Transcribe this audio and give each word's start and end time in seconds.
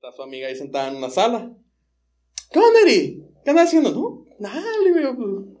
Está 0.00 0.12
su 0.14 0.22
amiga 0.22 0.46
ahí 0.46 0.54
sentada 0.54 0.86
en 0.90 0.96
una 0.96 1.10
sala. 1.10 1.50
¿Qué 2.52 2.58
onda, 2.60 2.78
Eri? 2.86 3.20
¿Qué 3.44 3.50
andas 3.50 3.66
haciendo? 3.66 3.90
No, 3.90 4.24
nada, 4.38 4.62
le 4.84 4.96
digo, 4.96 5.16
pues, 5.16 5.58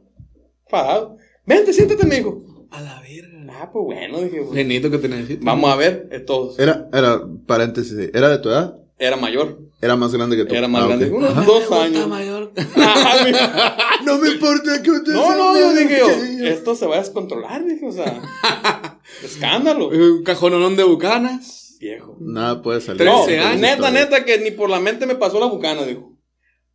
enfadado. 0.64 1.16
Vente, 1.44 1.72
siéntate, 1.72 2.06
me 2.06 2.14
dijo. 2.18 2.44
A 2.70 2.80
la 2.80 3.00
verga. 3.00 3.52
Ah, 3.60 3.68
pues 3.72 3.84
bueno, 3.84 4.20
dije, 4.20 4.42
pues, 4.42 4.54
Genito 4.54 4.92
que 4.92 4.98
te 4.98 5.08
necesito. 5.08 5.44
vamos 5.44 5.68
a 5.70 5.74
ver. 5.74 6.08
Esto 6.12 6.54
Era, 6.56 6.88
era, 6.92 7.20
paréntesis, 7.48 7.98
¿era 8.14 8.28
de 8.28 8.38
tu 8.38 8.48
edad? 8.50 8.76
era 9.00 9.16
mayor. 9.16 9.58
Era 9.80 9.96
más 9.96 10.12
grande 10.12 10.36
que 10.36 10.44
tú. 10.44 10.54
Era 10.54 10.68
más 10.68 10.82
Ah, 10.84 10.86
grande. 10.86 11.06
ok. 11.08 11.14
Unos 11.16 11.30
Ajá. 11.32 11.42
dos 11.44 11.72
años. 11.72 12.06
mayor. 12.08 12.52
Ah. 12.76 13.96
No 14.04 14.18
me 14.18 14.28
importa 14.30 14.80
que 14.82 14.90
usted 14.92 15.12
No, 15.14 15.26
sea 15.26 15.36
no, 15.36 15.58
yo 15.58 15.72
dije 15.74 15.98
yo, 15.98 16.46
esto 16.46 16.76
se 16.76 16.86
va 16.86 16.94
a 16.96 16.98
descontrolar, 17.00 17.64
dije, 17.64 17.84
o 17.86 17.90
sea, 17.92 18.22
escándalo. 19.24 19.88
Un 19.88 20.22
cajononón 20.22 20.76
de 20.76 20.84
bucanas. 20.84 21.57
Viejo. 21.80 22.16
Nada 22.20 22.60
puede 22.62 22.80
salir. 22.80 23.02
Trece 23.02 23.36
No, 23.36 23.54
neta, 23.54 23.90
neta, 23.90 24.24
que 24.24 24.38
ni 24.38 24.50
por 24.50 24.68
la 24.68 24.80
mente 24.80 25.06
me 25.06 25.14
pasó 25.14 25.38
la 25.38 25.46
bucana, 25.46 25.84
dijo. 25.84 26.16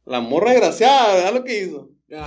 La 0.05 0.21
morra 0.21 0.51
desgraciada, 0.51 1.15
¿verdad 1.15 1.33
lo 1.33 1.43
que 1.43 1.63
hizo? 1.63 1.89
Ya. 2.07 2.25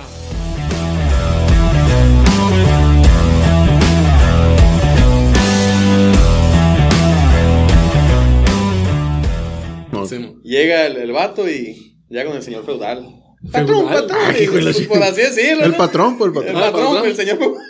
Sí. 10.07 10.39
Llega 10.43 10.85
el, 10.85 10.97
el 10.97 11.11
vato 11.11 11.49
y 11.49 11.97
ya 12.09 12.25
con 12.25 12.35
el 12.37 12.41
señor 12.41 12.65
feudal. 12.65 13.05
Patrón, 13.51 13.87
¿Feudal? 13.89 14.07
patrón. 14.07 14.19
Ah, 14.21 14.87
por 14.87 15.03
así 15.03 15.21
decirlo. 15.21 15.65
El 15.65 15.75
patrón, 15.75 16.17
pues 16.17 16.31
el 16.31 16.37
El 16.37 16.53
patrón. 16.53 16.63
Ah, 16.63 16.71
patrón, 16.71 16.85
patrón. 16.93 17.05
el 17.09 17.15
señor 17.15 17.37
feudal. 17.37 17.63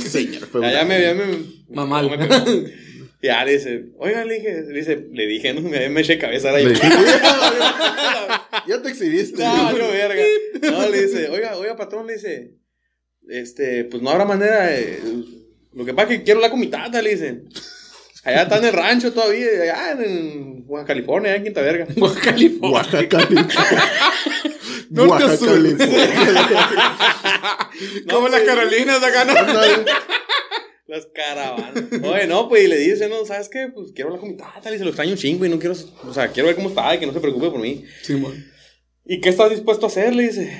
Señor, 0.00 0.46
fue 0.46 0.60
Ya, 0.62 0.72
ya 0.72 0.84
me, 0.84 1.00
ya 1.00 1.14
me. 1.14 1.24
Mamal. 1.68 2.10
me 2.10 2.16
ya 3.22 3.44
le 3.44 3.52
dice, 3.52 3.84
oiga, 3.98 4.24
le 4.24 4.34
dije, 4.34 4.62
le, 4.62 4.78
dice, 4.78 5.06
le 5.12 5.26
dije, 5.26 5.54
no, 5.54 5.60
me, 5.60 5.88
me 5.88 6.00
eché 6.00 6.18
cabeza 6.18 6.50
ahora. 6.50 6.62
Dije, 6.68 6.88
ya 8.66 8.82
te 8.82 8.88
exhibiste. 8.88 9.42
No, 9.42 9.76
yo 9.76 9.88
verga. 9.92 10.22
No, 10.70 10.88
le 10.88 11.02
dice, 11.06 11.28
oiga, 11.28 11.56
oiga, 11.56 11.76
patrón, 11.76 12.06
le 12.06 12.14
dice, 12.14 12.56
este, 13.28 13.84
pues 13.84 14.02
no 14.02 14.10
habrá 14.10 14.24
manera 14.24 14.66
de, 14.66 15.00
lo 15.72 15.84
que 15.84 15.94
pasa 15.94 16.12
es 16.12 16.18
que 16.18 16.24
quiero 16.24 16.40
la 16.40 16.50
con 16.50 16.60
mi 16.60 16.66
tata, 16.66 17.00
le 17.00 17.10
dice. 17.10 17.42
Allá 18.24 18.42
está 18.42 18.58
en 18.58 18.64
el 18.66 18.72
rancho 18.72 19.12
todavía, 19.12 19.48
allá 19.62 19.92
en 20.00 20.66
Baja 20.66 20.84
California, 20.84 21.30
allá 21.30 21.38
en 21.38 21.44
Quinta 21.44 21.60
Verga. 21.60 21.86
California. 22.22 22.70
Oaxaca, 22.70 23.08
California. 23.08 23.82
Norte 24.90 25.36
sur. 25.36 25.48
California. 25.48 26.08
Como 28.10 28.28
las 28.28 28.42
Carolinas 28.42 29.02
acá, 29.02 29.24
¿no? 29.24 29.34
Las 30.92 31.06
caravanas. 31.06 31.84
Oye, 32.04 32.26
no, 32.26 32.50
pues 32.50 32.64
y 32.64 32.68
le 32.68 32.76
dice, 32.76 33.08
no, 33.08 33.24
¿sabes 33.24 33.48
qué? 33.48 33.70
Pues 33.74 33.92
quiero 33.94 34.08
hablar 34.08 34.20
con 34.20 34.28
mi 34.28 34.36
tata, 34.36 34.68
le 34.68 34.72
dice, 34.72 34.84
lo 34.84 34.90
extraño 34.90 35.12
un 35.12 35.16
chingo 35.16 35.46
y 35.46 35.48
no 35.48 35.58
quiero, 35.58 35.74
o 36.04 36.12
sea, 36.12 36.28
quiero 36.28 36.48
ver 36.48 36.54
cómo 36.54 36.68
está 36.68 36.94
y 36.94 36.98
que 36.98 37.06
no 37.06 37.14
se 37.14 37.20
preocupe 37.20 37.48
por 37.48 37.60
mí. 37.60 37.82
Sí, 38.02 38.14
mo. 38.14 38.30
¿Y 39.02 39.18
qué 39.22 39.30
estás 39.30 39.48
dispuesto 39.48 39.86
a 39.86 39.88
hacer? 39.88 40.14
Le 40.14 40.24
dice, 40.24 40.52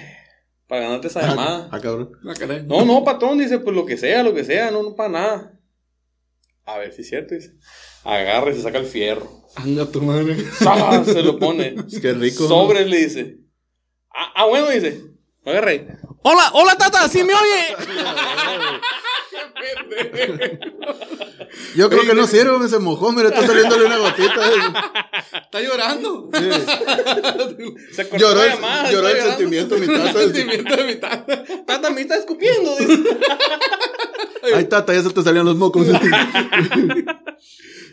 para 0.66 0.84
ganarte 0.84 1.08
esa 1.08 1.20
llamada. 1.20 1.68
Ah, 1.70 1.78
cabrón. 1.78 2.12
Ah, 2.26 2.32
caray. 2.32 2.64
No, 2.64 2.82
no, 2.86 3.04
patrón, 3.04 3.36
dice, 3.36 3.58
pues 3.58 3.76
lo 3.76 3.84
que 3.84 3.98
sea, 3.98 4.22
lo 4.22 4.32
que 4.32 4.42
sea, 4.42 4.70
no, 4.70 4.82
no 4.82 4.96
para 4.96 5.10
nada. 5.10 5.60
A 6.64 6.78
ver 6.78 6.94
si 6.94 7.02
es 7.02 7.10
cierto, 7.10 7.34
dice. 7.34 7.50
Agarra 8.02 8.52
y 8.52 8.54
se 8.54 8.62
saca 8.62 8.78
el 8.78 8.86
fierro. 8.86 9.28
Anda 9.56 9.84
tu 9.90 10.00
madre. 10.00 10.34
Se 11.04 11.22
lo 11.22 11.38
pone. 11.38 11.76
Es 11.86 12.00
que 12.00 12.14
rico. 12.14 12.48
Sobres 12.48 12.86
le 12.86 12.96
dice. 12.96 13.36
Ah, 14.10 14.32
ah, 14.36 14.46
bueno, 14.46 14.70
dice. 14.70 14.98
Agarra. 15.44 15.72
Hola, 16.22 16.52
hola, 16.54 16.74
tata, 16.78 17.06
¿sí 17.10 17.22
me 17.22 17.34
oye? 17.34 17.76
Yo 21.74 21.88
creo 21.90 22.02
que 22.02 22.14
no 22.14 22.26
sirve, 22.26 22.58
me 22.58 22.68
se 22.68 22.78
mojó, 22.78 23.12
mira, 23.12 23.28
está 23.28 23.46
saliéndole 23.46 23.86
una 23.86 23.98
gotita. 23.98 24.40
Está 25.44 25.60
llorando. 25.60 26.30
Sí. 26.32 26.50
Se 27.92 28.08
cortó 28.08 28.24
Lloró, 28.26 28.42
el, 28.42 28.50
llamada, 28.52 28.90
lloró 28.90 29.08
el 29.08 29.14
llorando. 29.16 29.36
sentimiento, 29.36 29.76
mi 29.76 29.86
El 29.86 29.92
tata. 30.02 30.18
sentimiento 30.20 30.76
de 30.76 30.84
mi 30.84 30.94
tata. 30.96 31.44
Tata, 31.66 31.90
me 31.90 32.00
está 32.02 32.16
escupiendo, 32.16 32.76
dice. 32.76 33.02
Ay, 34.54 34.64
tata, 34.64 34.92
ya 34.94 35.02
se 35.02 35.10
te 35.10 35.22
salían 35.22 35.46
los 35.46 35.56
mocos. 35.56 35.86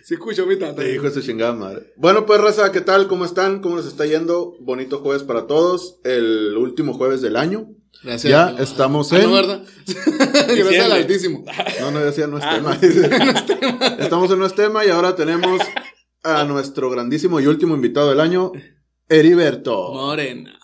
Sí 0.09 0.15
escucho 0.15 0.47
mi 0.47 0.55
tata. 0.57 0.77
Te 0.81 0.87
dijo 0.91 1.05
esa 1.05 1.21
chingada 1.21 1.53
madre. 1.53 1.93
Bueno, 1.95 2.25
pues, 2.25 2.41
raza, 2.41 2.71
¿qué 2.71 2.81
tal? 2.81 3.07
¿Cómo 3.07 3.25
están? 3.25 3.61
¿Cómo 3.61 3.77
les 3.77 3.85
está 3.85 4.07
yendo? 4.07 4.55
Bonito 4.59 5.01
jueves 5.01 5.21
para 5.21 5.45
todos. 5.45 5.99
El 6.03 6.57
último 6.57 6.93
jueves 6.95 7.21
del 7.21 7.35
año. 7.35 7.67
Gracias. 8.01 8.31
Ya 8.31 8.55
estamos 8.63 9.13
Ah, 9.13 9.17
en- 9.19 9.23
no, 9.25 9.33
¿verdad? 9.33 9.63
Gracias 9.85 10.83
al 10.85 10.91
Altísimo. 10.93 11.45
No, 11.79 11.91
no, 11.91 11.99
decía 11.99 12.25
no 12.25 12.39
es 12.39 12.43
Ah. 12.43 12.55
tema. 12.55 12.75
Estamos 13.99 14.31
en 14.31 14.39
no 14.39 14.47
es 14.47 14.55
tema 14.55 14.83
y 14.83 14.89
ahora 14.89 15.15
tenemos 15.15 15.61
a 16.23 16.43
nuestro 16.43 16.89
grandísimo 16.89 17.39
y 17.39 17.45
último 17.45 17.75
invitado 17.75 18.09
del 18.09 18.19
año, 18.19 18.51
Heriberto. 19.09 19.93
Morena. 19.93 20.57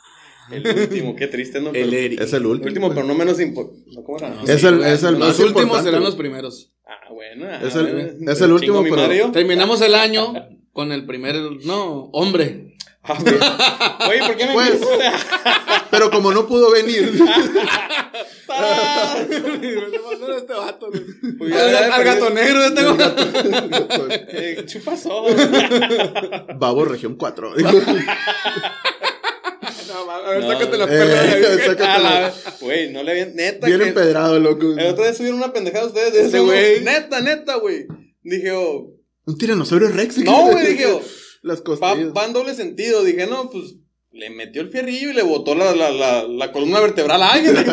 El 0.52 0.66
último, 0.76 1.16
qué 1.16 1.28
triste, 1.28 1.62
¿no? 1.62 1.70
El 1.72 1.94
Eri. 1.94 2.16
Es 2.16 2.34
el 2.34 2.42
El 2.42 2.46
último. 2.48 2.68
último, 2.68 2.90
pero 2.96 3.06
no 3.06 3.14
menos 3.14 3.40
importante. 3.40 3.92
¿Cómo 4.04 4.18
era? 4.18 4.42
Es 4.48 4.64
el- 4.64 4.84
es 4.84 5.04
el 5.04 5.12
Los 5.12 5.20
más 5.20 5.38
últimos 5.40 5.62
importante. 5.62 5.84
serán 5.92 6.04
los 6.04 6.16
primeros. 6.16 6.72
Ah, 6.88 7.12
bueno. 7.12 7.50
Es 7.66 7.76
el- 7.76 8.18
es 8.28 8.42
el 8.42 8.52
último, 8.52 8.84
pero- 8.84 8.96
madre 8.96 9.18
yo. 9.18 9.32
Terminamos 9.32 9.82
el 9.82 9.96
año 9.96 10.34
con 10.74 10.92
el 10.92 11.06
primer, 11.06 11.36
no, 11.66 12.10
hombre. 12.14 12.76
Ah, 13.04 13.18
bien. 13.24 13.38
Oye, 14.10 14.20
¿por 14.28 14.36
qué 14.36 14.46
me 14.48 14.54
Pues- 14.54 14.82
Pero 15.92 16.10
como 16.12 16.32
no 16.32 16.48
pudo 16.48 16.72
venir, 16.72 17.12
este 20.38 20.54
vato. 20.54 20.90
pues 21.38 21.54
Al, 21.56 21.92
al 21.94 22.04
gato 22.04 22.30
negro 22.32 22.64
este 22.66 22.84
vato. 22.84 23.26
Eh, 24.10 24.66
¿Qué 24.72 24.80
pasó? 24.80 25.24
Babo 26.56 26.86
Región 26.86 27.16
4. 27.16 27.54
No, 30.06 30.12
a 30.12 30.30
ver, 30.32 30.44
No, 30.44 30.52
sácate 30.52 30.78
la 30.78 30.84
eh, 30.86 30.88
perra 30.88 31.24
de 31.24 31.48
ahí. 31.48 31.60
sácate 31.66 31.84
A 31.84 31.98
la- 32.00 32.20
la- 32.22 32.34
Güey, 32.62 32.92
no 32.92 33.04
le 33.04 33.12
habían. 33.12 33.36
Neta, 33.36 33.68
Bien 33.68 33.80
que. 33.80 33.88
empedrado, 33.90 34.40
loco. 34.40 34.74
El 34.78 34.88
otro 34.88 35.04
día 35.04 35.14
subieron 35.14 35.40
una 35.40 35.54
pendejada 35.54 35.86
ustedes 35.88 36.14
de 36.14 36.26
Ese. 36.28 36.38
¿no? 36.38 36.46
güey. 36.46 36.82
Neta, 36.82 37.22
neta, 37.22 37.56
güey. 37.56 37.86
Dije, 38.24 38.52
oh, 38.52 38.92
Un 39.26 39.38
tiranosaurio 39.38 39.90
Rex. 39.90 40.18
No, 40.20 40.52
güey, 40.52 40.68
dije, 40.74 40.86
oh, 40.88 41.02
Las 41.42 41.62
costillas. 41.62 42.12
va 42.16 42.26
en 42.26 42.34
doble 42.34 42.54
sentido. 42.56 43.04
Dije, 43.04 43.28
no, 43.28 43.50
pues. 43.50 43.76
Le 44.12 44.30
metió 44.30 44.62
el 44.62 44.70
fierrillo 44.70 45.10
y 45.10 45.14
le 45.14 45.24
botó 45.24 45.56
la, 45.56 45.76
la, 45.76 45.92
la, 45.92 46.24
la 46.24 46.52
columna 46.54 46.80
vertebral 46.80 47.22
a 47.22 47.34
alguien. 47.34 47.54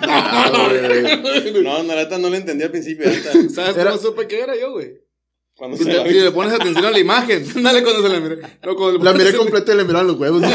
Güey. 0.00 1.62
no, 1.62 1.82
no, 1.82 1.94
neta, 1.94 2.18
no 2.18 2.28
le 2.30 2.36
entendí 2.36 2.62
al 2.64 2.70
principio. 2.70 3.08
neta. 3.08 3.32
¿Sabes 3.54 3.74
cómo 3.84 3.96
supe 3.98 4.26
que 4.28 4.40
era 4.40 4.54
yo, 4.54 4.72
güey? 4.72 4.92
Cuando 5.58 5.76
Si, 5.76 5.82
se 5.84 5.90
te- 5.90 5.96
la 5.96 6.04
si 6.06 6.14
le 6.20 6.30
pones 6.30 6.54
atención 6.54 6.84
a 6.86 6.90
la 6.92 6.98
imagen, 7.00 7.44
dale 7.62 7.82
cuando 7.82 8.02
se 8.02 8.08
la 8.08 8.20
mire. 8.20 8.36
No, 8.64 8.76
cuando 8.76 9.04
La 9.04 9.12
miré 9.12 9.34
completa 9.36 9.74
y 9.74 9.76
le 9.76 9.84
miraron 9.84 10.06
los 10.06 10.16
huevos. 10.18 10.40
No, 10.40 10.48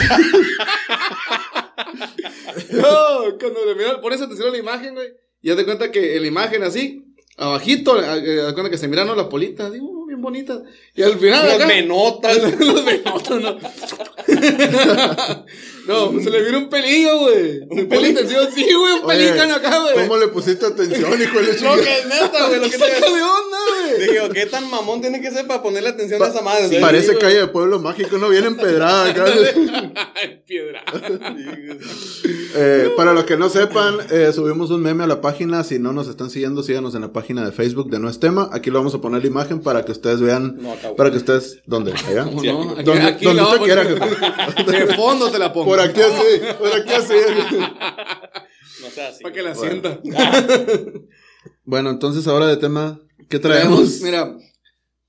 cuando 3.39 3.65
le 3.65 3.75
miras, 3.75 3.95
pones 3.95 4.21
atención 4.21 4.47
a 4.47 4.51
la 4.51 4.57
imagen, 4.57 4.95
güey. 4.95 5.09
Y 5.41 5.49
haz 5.51 5.57
de 5.57 5.65
cuenta 5.65 5.91
que 5.91 6.15
en 6.15 6.21
la 6.21 6.27
imagen 6.27 6.63
así, 6.63 7.03
abajito, 7.37 8.01
eh, 8.01 8.39
haz 8.41 8.47
de 8.47 8.53
cuenta 8.53 8.69
que 8.69 8.77
se 8.77 8.87
miran 8.87 9.07
¿no? 9.07 9.15
las 9.15 9.27
politas, 9.27 9.71
así, 9.71 9.79
uh, 9.81 10.05
bien 10.05 10.21
bonitas. 10.21 10.59
Y 10.95 11.03
al 11.03 11.17
final 11.19 11.45
Las 11.45 11.55
acá, 11.55 11.67
menotas. 11.67 12.37
los 12.59 12.85
venotos, 12.85 13.41
no. 13.41 13.57
no, 15.87 16.21
se 16.21 16.29
le 16.29 16.43
vino 16.43 16.59
un 16.59 16.69
pelillo, 16.69 17.19
güey. 17.19 17.59
Un 17.69 17.89
pelillo 17.89 18.19
atención, 18.19 18.47
sí, 18.55 18.65
güey, 18.73 18.93
un 18.93 19.05
pelícano 19.05 19.55
acá, 19.55 19.79
güey. 19.79 19.95
¿Cómo 20.07 20.17
le 20.17 20.29
pusiste 20.29 20.65
atención, 20.65 21.21
hijo 21.21 21.39
de 21.41 21.59
Lo 21.61 21.75
que 21.75 21.97
es 21.97 22.05
neta, 22.07 22.47
güey. 22.47 22.59
Lo 22.61 22.69
que 22.69 22.77
te... 22.77 22.85
de 22.85 23.21
onda, 23.21 23.57
güey. 23.69 23.82
Dije, 23.99 24.19
oh, 24.21 24.29
¿qué 24.29 24.45
tan 24.45 24.69
mamón 24.69 25.01
tiene 25.01 25.21
que 25.21 25.31
ser 25.31 25.47
para 25.47 25.61
ponerle 25.61 25.89
atención 25.89 26.21
a 26.21 26.27
esa 26.27 26.41
madre? 26.41 26.69
Sí, 26.69 26.77
parece 26.79 27.17
calle 27.17 27.39
de 27.39 27.47
pueblo 27.47 27.79
mágico, 27.79 28.17
no 28.17 28.29
viene 28.29 28.47
empedrada 28.47 29.09
acá. 29.09 29.25
Güey. 29.33 29.91
Eh, 32.55 32.91
para 32.95 33.13
los 33.13 33.25
que 33.25 33.37
no 33.37 33.49
sepan, 33.49 33.95
eh, 34.11 34.31
subimos 34.33 34.69
un 34.71 34.81
meme 34.81 35.03
a 35.03 35.07
la 35.07 35.21
página. 35.21 35.63
Si 35.63 35.79
no 35.79 35.93
nos 35.93 36.07
están 36.07 36.29
siguiendo, 36.29 36.63
síganos 36.63 36.95
en 36.95 37.01
la 37.01 37.11
página 37.11 37.45
de 37.45 37.51
Facebook 37.51 37.89
de 37.89 37.99
No 37.99 38.09
es 38.09 38.19
Tema. 38.19 38.49
Aquí 38.51 38.69
lo 38.69 38.79
vamos 38.79 38.93
a 38.95 39.01
poner 39.01 39.21
la 39.21 39.27
imagen 39.27 39.61
para 39.61 39.83
que 39.85 39.91
ustedes 39.91 40.21
vean. 40.21 40.57
No, 40.61 40.73
acá. 40.73 40.95
Para 40.95 41.11
que 41.11 41.17
ustedes. 41.17 41.61
¿Dónde? 41.65 41.93
¿Allá? 42.07 42.23
¿Cómo 42.25 42.41
Sí, 42.41 42.47
no? 42.47 42.71
aquí- 42.71 43.27
usted 43.27 43.61
quiera. 43.63 43.83
De 43.83 44.95
fondo 44.95 45.29
te 45.31 45.39
la 45.39 45.51
pongo. 45.51 45.65
Por 45.68 45.79
aquí 45.79 46.01
así, 46.01 46.41
por 46.59 46.73
aquí 46.73 46.94
así. 46.94 47.13
No 48.81 48.89
sea 48.89 49.09
así. 49.09 49.23
Para 49.23 49.33
que 49.33 49.41
la 49.41 49.53
Bueno. 49.53 49.71
sienta. 49.71 50.00
Bueno, 51.65 51.89
entonces 51.91 52.27
ahora 52.27 52.45
de 52.47 52.57
tema, 52.57 53.00
¿qué 53.29 53.39
Traemos, 53.39 53.99
traemos? 53.99 54.01
mira, 54.01 54.37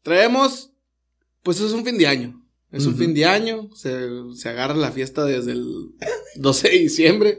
traemos, 0.02 0.72
pues 1.42 1.60
es 1.60 1.72
un 1.72 1.84
fin 1.84 1.98
de 1.98 2.06
año. 2.06 2.40
Es 2.72 2.86
un 2.86 2.96
fin 2.96 3.14
de 3.14 3.24
año, 3.24 3.68
se, 3.76 4.08
se 4.34 4.48
agarra 4.48 4.74
la 4.74 4.90
fiesta 4.90 5.24
desde 5.24 5.52
el 5.52 5.64
12 6.36 6.68
de 6.70 6.78
diciembre 6.80 7.38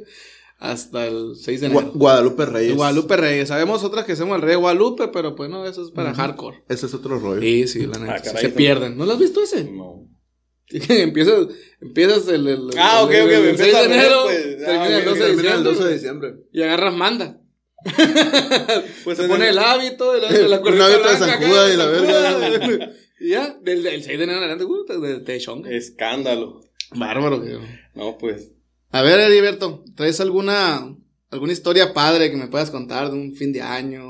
hasta 0.60 1.08
el 1.08 1.36
6 1.36 1.60
de 1.60 1.68
Gua- 1.70 1.82
enero. 1.82 1.92
Guadalupe 1.94 2.46
Reyes. 2.46 2.76
Guadalupe 2.78 3.18
Reyes. 3.18 3.50
Sabemos 3.50 3.84
otras 3.84 4.06
que 4.06 4.14
hacemos 4.14 4.38
el 4.38 4.42
Rey 4.42 4.52
de 4.52 4.56
Guadalupe, 4.62 5.10
pero 5.10 5.36
pues 5.36 5.50
no, 5.50 5.66
eso 5.66 5.84
es 5.84 5.92
para 5.92 6.14
hardcore. 6.14 6.64
Ese 6.70 6.86
es 6.86 6.94
otro 6.94 7.20
rollo. 7.20 7.42
Sí, 7.42 7.68
sí, 7.68 7.86
la 7.86 8.00
neta. 8.00 8.16
Ah, 8.16 8.22
caray, 8.22 8.44
se 8.44 8.50
pierden. 8.50 8.98
¿No 8.98 9.06
lo 9.06 9.12
has 9.12 9.20
visto 9.20 9.44
ese? 9.44 9.66
No. 9.66 10.08
empiezas, 10.70 11.48
empiezas 11.82 12.28
el, 12.30 12.48
el, 12.48 12.70
Ah, 12.78 13.00
el- 13.02 13.06
ok, 13.06 13.12
el- 13.12 13.24
ok, 13.26 13.32
el 13.32 13.50
empieza 13.50 13.64
6 13.80 13.90
de 13.90 13.94
enero, 13.96 14.22
pues. 14.24 14.38
Ah, 14.62 14.66
termina 14.66 14.98
el 14.98 15.02
ok, 15.02 15.06
12 15.10 15.20
de 15.20 15.26
Termina 15.28 15.54
el 15.56 15.64
12 15.66 15.84
de 15.84 15.94
diciembre 15.94 16.28
diciembre. 16.32 16.50
y 16.54 16.62
agarras 16.64 16.94
manda. 16.96 17.42
Pues 19.04 19.18
se 19.18 19.28
pone 19.28 19.46
el- 19.46 19.52
el 19.52 19.60
hábito, 19.60 20.16
el, 20.16 20.50
la 20.50 20.58
Un 20.58 20.64
cuerdita 20.64 20.86
hábito 20.86 21.10
de 21.10 21.18
San 21.18 21.42
Judas 21.44 21.74
y 21.74 21.78
la 21.78 21.86
verga. 21.86 22.92
Y 23.18 23.30
ya, 23.30 23.58
del, 23.62 23.82
del 23.82 24.04
6 24.04 24.18
de 24.18 24.24
enero 24.26 24.40
en 24.40 24.44
adelante, 24.52 24.66
uh, 24.66 25.02
de, 25.02 25.20
de 25.22 25.40
chonga. 25.40 25.72
Escándalo. 25.72 26.60
Bárbaro, 26.96 27.40
güey. 27.40 27.58
No, 27.94 28.18
pues. 28.18 28.52
A 28.92 29.02
ver, 29.04 29.20
Heriberto, 29.20 29.86
¿traes 29.96 30.20
alguna, 30.20 30.94
alguna 31.32 31.54
historia 31.54 31.94
padre 31.94 32.30
que 32.30 32.36
me 32.36 32.48
puedas 32.50 32.72
contar 32.72 33.10
de 33.10 33.18
un 33.18 33.34
fin 33.34 33.54
de 33.54 33.62
año? 33.62 34.04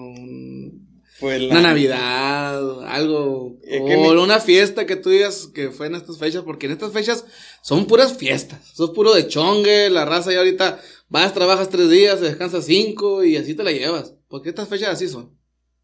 Pues 1.19 1.41
la- 1.41 1.51
una 1.51 1.61
Navidad, 1.61 2.83
algo. 2.87 3.57
Es 3.63 3.81
o 3.81 3.85
que 3.85 3.95
me- 3.97 4.19
una 4.21 4.39
fiesta 4.39 4.85
que 4.85 4.95
tú 4.97 5.09
digas 5.09 5.49
que 5.53 5.71
fue 5.71 5.87
en 5.87 5.95
estas 5.95 6.17
fechas, 6.17 6.43
porque 6.43 6.65
en 6.65 6.73
estas 6.73 6.91
fechas 6.91 7.25
son 7.61 7.85
puras 7.85 8.17
fiestas. 8.17 8.59
Son 8.73 8.93
puro 8.93 9.13
de 9.13 9.27
chongue, 9.27 9.89
la 9.89 10.03
raza 10.05 10.31
ya 10.33 10.39
ahorita 10.39 10.79
vas, 11.07 11.33
trabajas 11.33 11.69
tres 11.69 11.89
días, 11.89 12.19
descansas 12.19 12.65
cinco 12.65 13.23
y 13.23 13.37
así 13.37 13.53
te 13.55 13.63
la 13.63 13.71
llevas. 13.71 14.13
Porque 14.27 14.49
estas 14.49 14.67
fechas 14.67 14.89
así 14.89 15.07
son. 15.07 15.33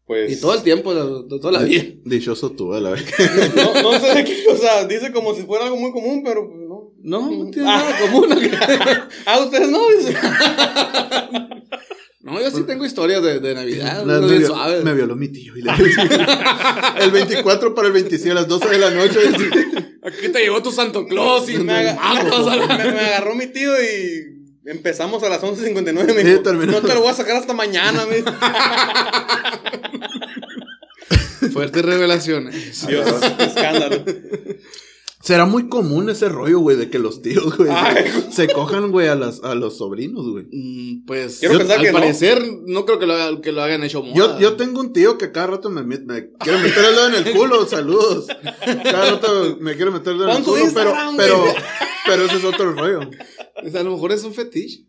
Pues. 0.04 0.32
Y 0.32 0.40
todo 0.40 0.52
el 0.54 0.62
tiempo, 0.62 0.92
toda 0.92 1.52
la 1.52 1.62
vida. 1.62 1.84
Dichoso 2.04 2.50
tú, 2.52 2.74
a 2.74 2.80
la 2.80 2.90
vez. 2.90 3.04
No, 3.56 3.82
no 3.92 3.98
sé 4.00 4.14
de 4.14 4.24
qué, 4.26 4.44
o 4.50 4.56
sea, 4.56 4.84
dice 4.86 5.12
como 5.12 5.34
si 5.34 5.42
fuera 5.42 5.64
algo 5.64 5.76
muy 5.76 5.92
común, 5.92 6.22
pero 6.24 6.46
pues, 6.46 6.60
no. 6.68 6.92
No, 7.04 7.30
no 7.44 7.50
tiene 7.50 7.68
Ah. 7.70 7.78
nada 7.78 7.98
común. 8.00 8.28
Ah, 9.24 9.40
ustedes 9.40 9.68
no. 9.70 9.80
Dice. 9.96 10.14
No, 12.22 12.40
yo 12.40 12.50
sí 12.52 12.62
tengo 12.62 12.84
historias 12.84 13.20
de, 13.22 13.40
de 13.40 13.54
Navidad, 13.54 14.04
No, 14.04 14.20
me, 14.20 14.82
me 14.84 14.94
violó 14.94 15.16
mi 15.16 15.28
tío. 15.28 15.56
Y 15.56 15.62
le- 15.62 15.72
el 17.00 17.10
24 17.10 17.74
para 17.74 17.88
el 17.88 17.92
27 17.94 18.30
a 18.30 18.34
las 18.34 18.46
12 18.46 18.68
de 18.68 18.78
la 18.78 18.90
noche. 18.90 19.18
Aquí 20.04 20.28
te 20.28 20.38
llegó 20.40 20.62
tu 20.62 20.70
Santo 20.70 21.06
Claus 21.06 21.48
y 21.50 21.58
Me, 21.58 21.72
aga- 21.72 21.94
magos 21.94 22.46
a 22.46 22.54
la- 22.56 22.66
me- 22.66 22.92
me 22.92 23.00
agarró 23.00 23.34
mi 23.34 23.46
tío 23.48 23.72
y 23.82 24.38
empezamos 24.64 25.22
a 25.24 25.28
las 25.28 25.42
11.59. 25.42 26.14
Me 26.14 26.22
dijo, 26.24 26.52
no 26.52 26.80
te 26.80 26.94
lo 26.94 27.00
voy 27.00 27.10
a 27.10 27.14
sacar 27.14 27.36
hasta 27.36 27.52
mañana. 27.54 28.06
Me. 28.06 28.22
Fuertes 31.52 31.84
revelaciones. 31.84 32.86
Dios, 32.86 33.06
escándalo. 33.40 34.04
Será 35.22 35.46
muy 35.46 35.68
común 35.68 36.10
ese 36.10 36.28
rollo, 36.28 36.58
güey, 36.58 36.76
de 36.76 36.90
que 36.90 36.98
los 36.98 37.22
tíos, 37.22 37.56
güey, 37.56 37.70
Ay, 37.72 38.04
se 38.30 38.48
cojan, 38.48 38.90
güey, 38.90 39.06
a, 39.08 39.14
las, 39.14 39.42
a 39.44 39.54
los 39.54 39.78
sobrinos, 39.78 40.28
güey. 40.28 40.46
Mm, 40.50 41.04
Pues, 41.06 41.38
Quiero 41.38 41.54
yo- 41.54 41.58
pensar 41.60 41.78
al 41.78 41.84
que 41.86 41.92
parecer, 41.92 42.42
no. 42.66 42.84
creo 42.84 42.98
que 42.98 43.06
lo, 43.06 43.12
haga- 43.14 43.40
que 43.40 43.52
lo 43.52 43.62
hagan 43.62 43.84
hecho 43.84 44.02
moda. 44.02 44.14
Yo, 44.14 44.40
yo 44.40 44.56
tengo 44.56 44.80
un 44.80 44.92
tío 44.92 45.18
que 45.18 45.30
cada 45.30 45.46
rato 45.46 45.70
me, 45.70 45.82
quiere 45.86 46.58
meter 46.58 46.84
el 46.84 46.94
dedo 46.96 47.06
en 47.08 47.14
el 47.26 47.32
culo, 47.32 47.66
saludos. 47.68 48.26
Cada 48.82 49.10
rato 49.12 49.56
me 49.60 49.76
quiere 49.76 49.90
meter 49.92 50.12
el 50.14 50.18
dedo 50.18 50.30
en 50.30 50.36
el 50.38 50.42
culo, 50.42 50.64
pero, 50.74 50.92
pero, 51.16 51.44
pero 52.06 52.24
ese 52.24 52.36
es 52.38 52.44
otro 52.44 52.72
rollo. 52.72 53.00
O 53.64 53.70
sea, 53.70 53.80
a 53.80 53.84
lo 53.84 53.92
mejor 53.92 54.10
es 54.12 54.24
un 54.24 54.34
fetiche. 54.34 54.86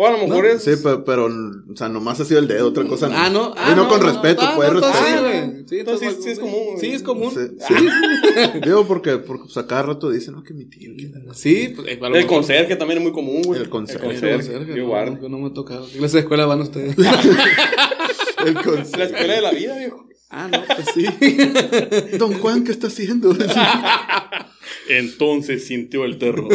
O 0.00 0.06
a 0.06 0.12
lo 0.12 0.18
mejor 0.18 0.46
es. 0.46 0.62
Sí, 0.62 0.70
pero, 0.80 1.04
pero, 1.04 1.24
o 1.26 1.76
sea, 1.76 1.88
nomás 1.88 2.20
ha 2.20 2.24
sido 2.24 2.38
el 2.38 2.46
dedo, 2.46 2.68
otra 2.68 2.84
cosa 2.86 3.08
no. 3.08 3.16
Ah, 3.16 3.28
no. 3.30 3.52
Ah, 3.56 3.70
y 3.72 3.74
no, 3.76 3.88
con 3.88 4.00
respeto, 4.00 4.42
ah, 4.44 4.52
pues, 4.54 4.72
no, 4.72 4.78
respeto. 4.80 4.96
Sí, 4.96 5.04
Ah, 5.12 5.20
güey. 5.20 5.64
Sí, 5.68 5.78
entonces 5.80 6.14
sí- 6.14 6.22
sí 6.22 6.30
es 6.30 6.38
común, 6.38 6.64
güey. 6.66 6.78
Sí, 6.78 6.92
es 6.92 7.02
común. 7.02 7.32
Sí, 7.34 7.40
sí. 7.66 8.60
Digo, 8.64 8.86
porque, 8.86 9.18
porque 9.18 9.44
pues, 9.46 9.56
a 9.56 9.66
cada 9.66 9.82
rato 9.82 10.08
dicen, 10.08 10.34
no, 10.34 10.44
que 10.44 10.54
mi 10.54 10.66
tío. 10.66 10.92
que 10.96 11.10
la- 11.26 11.34
Sí, 11.34 11.72
pues, 11.74 11.88
eh, 11.88 11.98
El 12.00 12.10
mejor- 12.12 12.26
conserje 12.28 12.76
también 12.76 12.98
es 12.98 13.02
muy 13.04 13.12
común, 13.12 13.42
güey. 13.44 13.60
El 13.60 13.68
conserje. 13.68 14.06
El 14.06 14.20
conserje, 14.36 14.66
Yo 14.76 14.82
no, 14.84 14.86
guardo. 14.88 15.20
que 15.20 15.28
no 15.28 15.38
me 15.38 15.48
ha 15.48 15.52
tocado. 15.52 15.84
¿Qué 15.90 15.98
clase 15.98 16.18
de 16.18 16.20
escuela 16.22 16.46
van 16.46 16.60
ustedes? 16.60 16.96
El 16.96 17.04
La 18.54 18.62
conserje. 18.62 19.04
escuela 19.04 19.34
de 19.34 19.42
la 19.42 19.50
vida, 19.50 19.76
viejo. 19.78 20.07
Ah, 20.30 20.48
no, 20.50 20.62
pues 20.74 20.88
sí. 20.94 22.16
Don 22.18 22.34
Juan, 22.38 22.64
¿qué 22.64 22.72
está 22.72 22.86
haciendo? 22.88 23.36
Entonces 24.88 25.66
sintió 25.66 26.04
el 26.04 26.18
terror. 26.18 26.48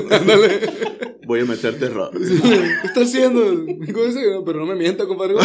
Voy 1.25 1.41
a 1.41 1.45
meterte 1.45 1.85
error. 1.85 2.11
¿Qué 2.11 2.87
está 2.87 3.01
haciendo? 3.01 3.65
Pero 4.45 4.59
no 4.59 4.65
me 4.65 4.75
mienta, 4.75 5.05
compadre. 5.05 5.35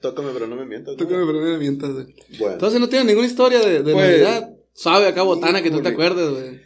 Tócame, 0.00 0.30
pero 0.32 0.46
no 0.46 0.56
me 0.56 0.64
mientas. 0.66 0.94
¿no? 0.96 0.98
Tócame, 1.04 1.26
pero 1.26 1.40
no 1.40 1.46
me 1.52 1.58
mientas. 1.58 1.90
Bueno. 2.38 2.52
Entonces 2.54 2.80
no 2.80 2.88
tiene 2.88 3.04
ninguna 3.06 3.26
historia 3.26 3.60
de, 3.60 3.82
de 3.82 3.92
Pues- 3.92 3.96
Navidad. 3.96 4.50
Suave 4.72 5.06
acá, 5.08 5.22
botana, 5.22 5.62
que 5.62 5.70
tú 5.70 5.80
te 5.80 5.88
acuerdes, 5.88 6.28
güey. 6.30 6.60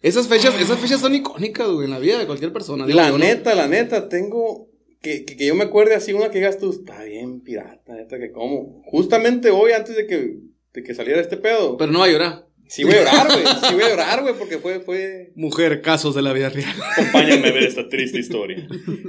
Esas 0.00 0.28
fechas, 0.28 0.54
esas 0.60 0.78
fechas 0.78 1.00
son 1.00 1.12
icónicas, 1.16 1.66
güey, 1.68 1.86
en 1.86 1.90
la 1.90 1.98
vida 1.98 2.16
de 2.16 2.26
cualquier 2.26 2.52
persona. 2.52 2.86
digo 2.86 2.96
La 2.96 3.10
neta, 3.10 3.52
la 3.56 3.66
neta, 3.66 4.08
tengo. 4.08 4.68
Que, 5.00 5.24
que, 5.24 5.36
que 5.36 5.46
yo 5.46 5.54
me 5.54 5.64
acuerde 5.64 5.94
así 5.94 6.12
una 6.12 6.30
que 6.30 6.38
digas 6.38 6.58
tú, 6.58 6.70
está 6.70 7.04
bien 7.04 7.40
pirata, 7.40 7.94
neta, 7.94 8.18
que 8.18 8.32
como. 8.32 8.82
Justamente 8.86 9.50
hoy, 9.50 9.72
antes 9.72 9.96
de 9.96 10.06
que, 10.06 10.38
de 10.72 10.82
que 10.82 10.94
saliera 10.94 11.20
este 11.20 11.36
pedo. 11.36 11.76
Pero 11.76 11.92
no 11.92 12.00
va 12.00 12.06
a 12.06 12.10
llorar. 12.10 12.46
sí 12.66 12.82
voy 12.82 12.94
a 12.94 12.98
llorar, 12.98 13.26
güey. 13.26 13.44
Sí 13.68 13.74
voy 13.74 13.82
a 13.84 13.88
llorar, 13.90 14.22
güey, 14.22 14.34
porque 14.34 14.58
fue, 14.58 14.80
fue. 14.80 15.32
Mujer, 15.36 15.82
casos 15.82 16.14
de 16.14 16.22
la 16.22 16.32
vida 16.32 16.48
real. 16.48 16.74
Acompáñame 16.92 17.48
a 17.48 17.52
ver 17.52 17.62
esta 17.64 17.88
triste 17.88 18.18
historia. 18.18 18.66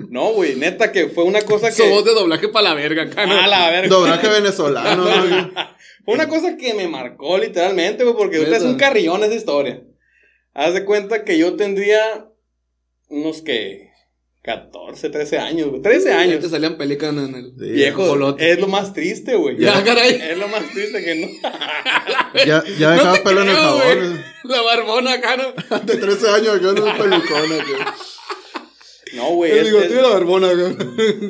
No, 0.10 0.34
güey, 0.34 0.56
neta, 0.56 0.92
que 0.92 1.10
fue 1.10 1.24
una 1.24 1.42
cosa 1.42 1.70
que. 1.70 1.76
Su 1.76 1.90
voz 1.90 2.06
de 2.06 2.14
doblaje 2.14 2.50
para 2.50 2.70
la 2.70 2.76
verga, 2.76 3.04
acá, 3.04 3.26
¿no? 3.26 3.40
A 3.40 3.48
la 3.48 3.70
verga. 3.72 3.90
Doblaje 3.90 4.28
venezolano. 4.28 5.06
¿no? 5.06 5.52
Fue 6.06 6.14
una 6.16 6.28
cosa 6.28 6.58
que 6.58 6.74
me 6.74 6.88
marcó 6.88 7.38
literalmente, 7.38 8.04
güey, 8.04 8.16
porque 8.16 8.38
ahorita 8.38 8.58
es 8.58 8.64
un 8.64 8.78
carrillón 8.78 9.24
esa 9.24 9.36
historia. 9.36 9.84
Haz 10.54 10.74
de 10.74 10.84
cuenta 10.84 11.24
que 11.24 11.38
yo 11.38 11.56
tendría 11.56 12.32
unos 13.10 13.42
que 13.42 13.89
14, 14.42 15.10
13 15.10 15.38
años, 15.38 15.68
güey. 15.70 15.82
13 15.82 16.14
Ahí 16.14 16.30
años. 16.32 16.42
te 16.42 16.50
salían 16.50 16.78
pelícanos 16.78 17.28
en 17.30 17.36
el... 17.36 17.52
Sí. 17.60 17.72
Viejo, 17.72 18.36
es 18.38 18.60
lo 18.60 18.68
más 18.68 18.94
triste, 18.94 19.36
güey. 19.36 19.58
Ya, 19.58 19.84
caray. 19.84 20.16
Es 20.32 20.38
lo 20.38 20.48
más 20.48 20.64
triste 20.72 21.04
que 21.04 21.16
no. 21.16 21.28
Ya, 22.46 22.64
ya 22.80 22.92
dejaba 22.92 23.14
te 23.18 23.22
pelo 23.22 23.42
en 23.42 23.50
el 23.50 23.56
creo, 23.56 23.66
jabón. 23.68 23.98
güey. 23.98 24.20
La 24.56 24.62
barbona 24.62 25.14
acá, 25.14 25.36
¿no? 25.38 25.80
De 25.86 25.98
13 25.98 26.30
años, 26.30 26.62
yo 26.62 26.74
no 26.74 26.82
soy 26.84 26.92
pelucona. 26.98 27.56
güey. 27.56 27.84
No, 29.16 29.30
güey. 29.36 29.52
El 29.52 29.58
es- 29.60 29.66
bigotillo 29.66 29.90
es- 29.90 29.96
de 29.96 30.02
la 30.04 30.10
barbona 30.10 30.50
acá. 30.52 30.76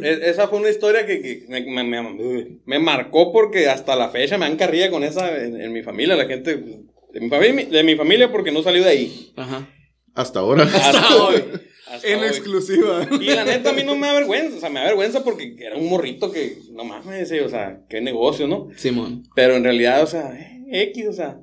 es- 0.04 0.20
esa 0.24 0.48
fue 0.48 0.60
una 0.60 0.70
historia 0.70 1.06
que, 1.06 1.22
que 1.22 1.46
me, 1.48 1.62
me- 1.84 1.84
me- 2.04 2.48
me 2.66 2.80
marcó 2.80 3.32
porque 3.34 3.70
hasta 3.70 3.96
la 3.96 4.10
fecha 4.10 4.38
me 4.38 4.46
han 4.46 4.58
carrilla 4.58 4.92
con 4.92 5.04
esa 5.04 5.36
en, 5.38 5.60
en 5.60 5.72
mi 5.74 5.82
familia, 5.82 6.16
la 6.16 6.26
gente 6.28 6.58
de 6.58 7.20
mi, 7.22 7.30
familia, 7.30 7.66
de 7.70 7.84
mi 7.84 7.96
familia 7.96 8.32
porque 8.32 8.52
no 8.52 8.62
salió 8.62 8.84
de 8.84 8.90
ahí. 8.90 9.34
Ajá. 9.36 9.68
Hasta 10.14 10.40
ahora. 10.40 10.64
Hasta 10.64 11.16
hoy. 11.16 11.44
Hasta 11.90 12.08
En 12.08 12.20
hoy. 12.20 12.28
exclusiva. 12.28 13.08
Y 13.20 13.26
la 13.26 13.46
neta 13.46 13.72
a 13.72 13.74
mí 13.74 13.84
no 13.84 13.96
me 13.96 14.08
avergüenza, 14.08 14.58
o 14.58 14.60
sea, 14.60 14.70
me 14.70 14.80
avergüenza 14.80 15.24
porque 15.24 15.56
era 15.60 15.76
un 15.76 15.90
morrito 15.90 16.32
que, 16.32 16.60
no 16.72 16.84
mames, 16.84 17.32
o 17.32 17.50
sea, 17.50 17.82
qué 17.90 18.00
negocio, 18.00 18.48
¿no? 18.48 18.70
Simón. 18.78 19.24
Pero 19.34 19.56
en 19.56 19.64
realidad, 19.64 20.04
o 20.04 20.08
sea, 20.08 20.34
eh, 20.40 20.62
X, 20.90 21.08
o 21.08 21.14
sea, 21.14 21.42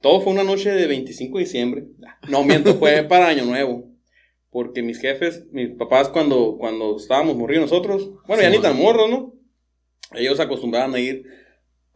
todo 0.00 0.20
fue 0.22 0.32
una 0.32 0.44
noche 0.44 0.70
de 0.70 0.86
25 0.86 1.38
de 1.38 1.44
diciembre. 1.44 1.84
No, 2.28 2.42
miento, 2.42 2.74
fue 2.76 3.02
para 3.08 3.28
Año 3.28 3.44
Nuevo. 3.44 3.90
Porque 4.50 4.82
mis 4.82 4.98
jefes, 4.98 5.44
mis 5.50 5.70
papás, 5.70 6.08
cuando, 6.08 6.56
cuando 6.58 6.96
estábamos 6.96 7.36
morridos 7.36 7.70
nosotros, 7.70 8.10
bueno, 8.26 8.42
ya 8.42 8.48
ni 8.48 8.58
tan 8.58 8.76
morros, 8.78 9.10
¿no? 9.10 9.34
Ellos 10.14 10.40
acostumbraban 10.40 10.94
a 10.94 10.98
ir 10.98 11.24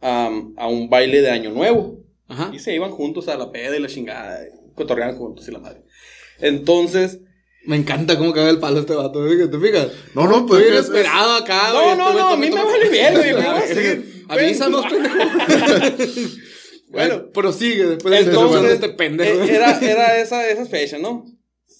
am, 0.01 0.53
a 0.57 0.67
un 0.67 0.87
baile 0.87 1.21
de 1.21 1.31
Año 1.31 1.49
Nuevo. 1.49 2.03
Ajá. 2.27 2.51
Y 2.53 2.59
se 2.59 2.75
iban 2.75 2.91
juntos 2.91 3.27
a 3.27 3.37
la 3.37 3.51
peda 3.51 3.75
y 3.75 3.79
la 3.79 3.87
chingada, 3.87 4.39
cotorreaban 4.75 5.17
juntos 5.17 5.47
y 5.47 5.51
la 5.51 5.59
madre. 5.59 5.81
Entonces, 6.39 7.21
Me 7.65 7.75
encanta 7.75 8.17
cómo 8.17 8.33
caga 8.33 8.49
el 8.49 8.59
palo 8.59 8.79
este 8.79 8.95
vato, 8.95 9.27
¿eh? 9.27 9.47
¿te 9.47 9.59
fijas? 9.59 9.87
No, 10.15 10.27
no, 10.27 10.45
pues. 10.45 10.61
Estoy 10.63 10.77
es- 10.77 10.83
es- 10.83 10.89
inesperado 10.89 11.33
acá, 11.35 11.69
No, 11.71 11.95
no, 11.95 12.07
Estuve 12.07 12.21
no, 12.21 12.27
a 12.29 12.37
mí 12.37 12.49
me 12.49 12.63
vale 12.63 12.89
bien, 12.89 13.13
güey, 13.15 13.31
Avísanos, 14.29 14.85
pendejo. 14.87 15.15
Bueno. 16.89 17.29
Prosigue 17.33 17.85
después 17.85 18.11
de 18.11 18.19
este, 18.19 18.31
entonces, 18.31 18.71
este 18.73 18.89
pendejo. 18.89 19.43
eh, 19.43 19.55
era, 19.55 19.79
era 19.79 20.19
esa, 20.19 20.49
esas 20.49 20.69
fechas, 20.69 20.99
¿no? 20.99 21.25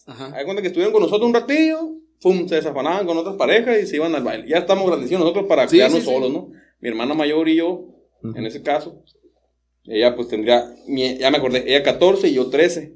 Ajá. 0.05 0.31
Hay 0.35 0.45
cuenta 0.45 0.61
que 0.61 0.67
estuvieron 0.69 0.93
con 0.93 1.01
nosotros 1.03 1.27
un 1.27 1.33
ratillo, 1.33 1.79
pum, 2.21 2.47
se 2.47 2.55
desafanaban 2.55 3.05
con 3.05 3.17
otras 3.17 3.35
parejas 3.35 3.77
y 3.81 3.87
se 3.87 3.97
iban 3.97 4.15
al 4.15 4.23
baile. 4.23 4.47
Ya 4.47 4.57
estamos 4.59 4.87
grandecidos 4.87 5.21
nosotros 5.21 5.45
para 5.47 5.67
Sí, 5.67 5.77
quedarnos 5.77 5.99
sí, 5.99 6.05
sí. 6.05 6.11
solos, 6.13 6.31
¿no? 6.31 6.49
Mi 6.79 6.89
hermana 6.89 7.13
mayor 7.13 7.47
y 7.49 7.57
yo, 7.57 7.87
en 8.35 8.45
ese 8.45 8.61
caso, 8.61 9.03
ella 9.85 10.15
pues 10.15 10.27
tendría, 10.29 10.65
ya 10.87 11.29
me 11.31 11.37
acordé, 11.37 11.63
ella 11.67 11.83
14 11.83 12.29
y 12.29 12.33
yo 12.35 12.49
13. 12.49 12.93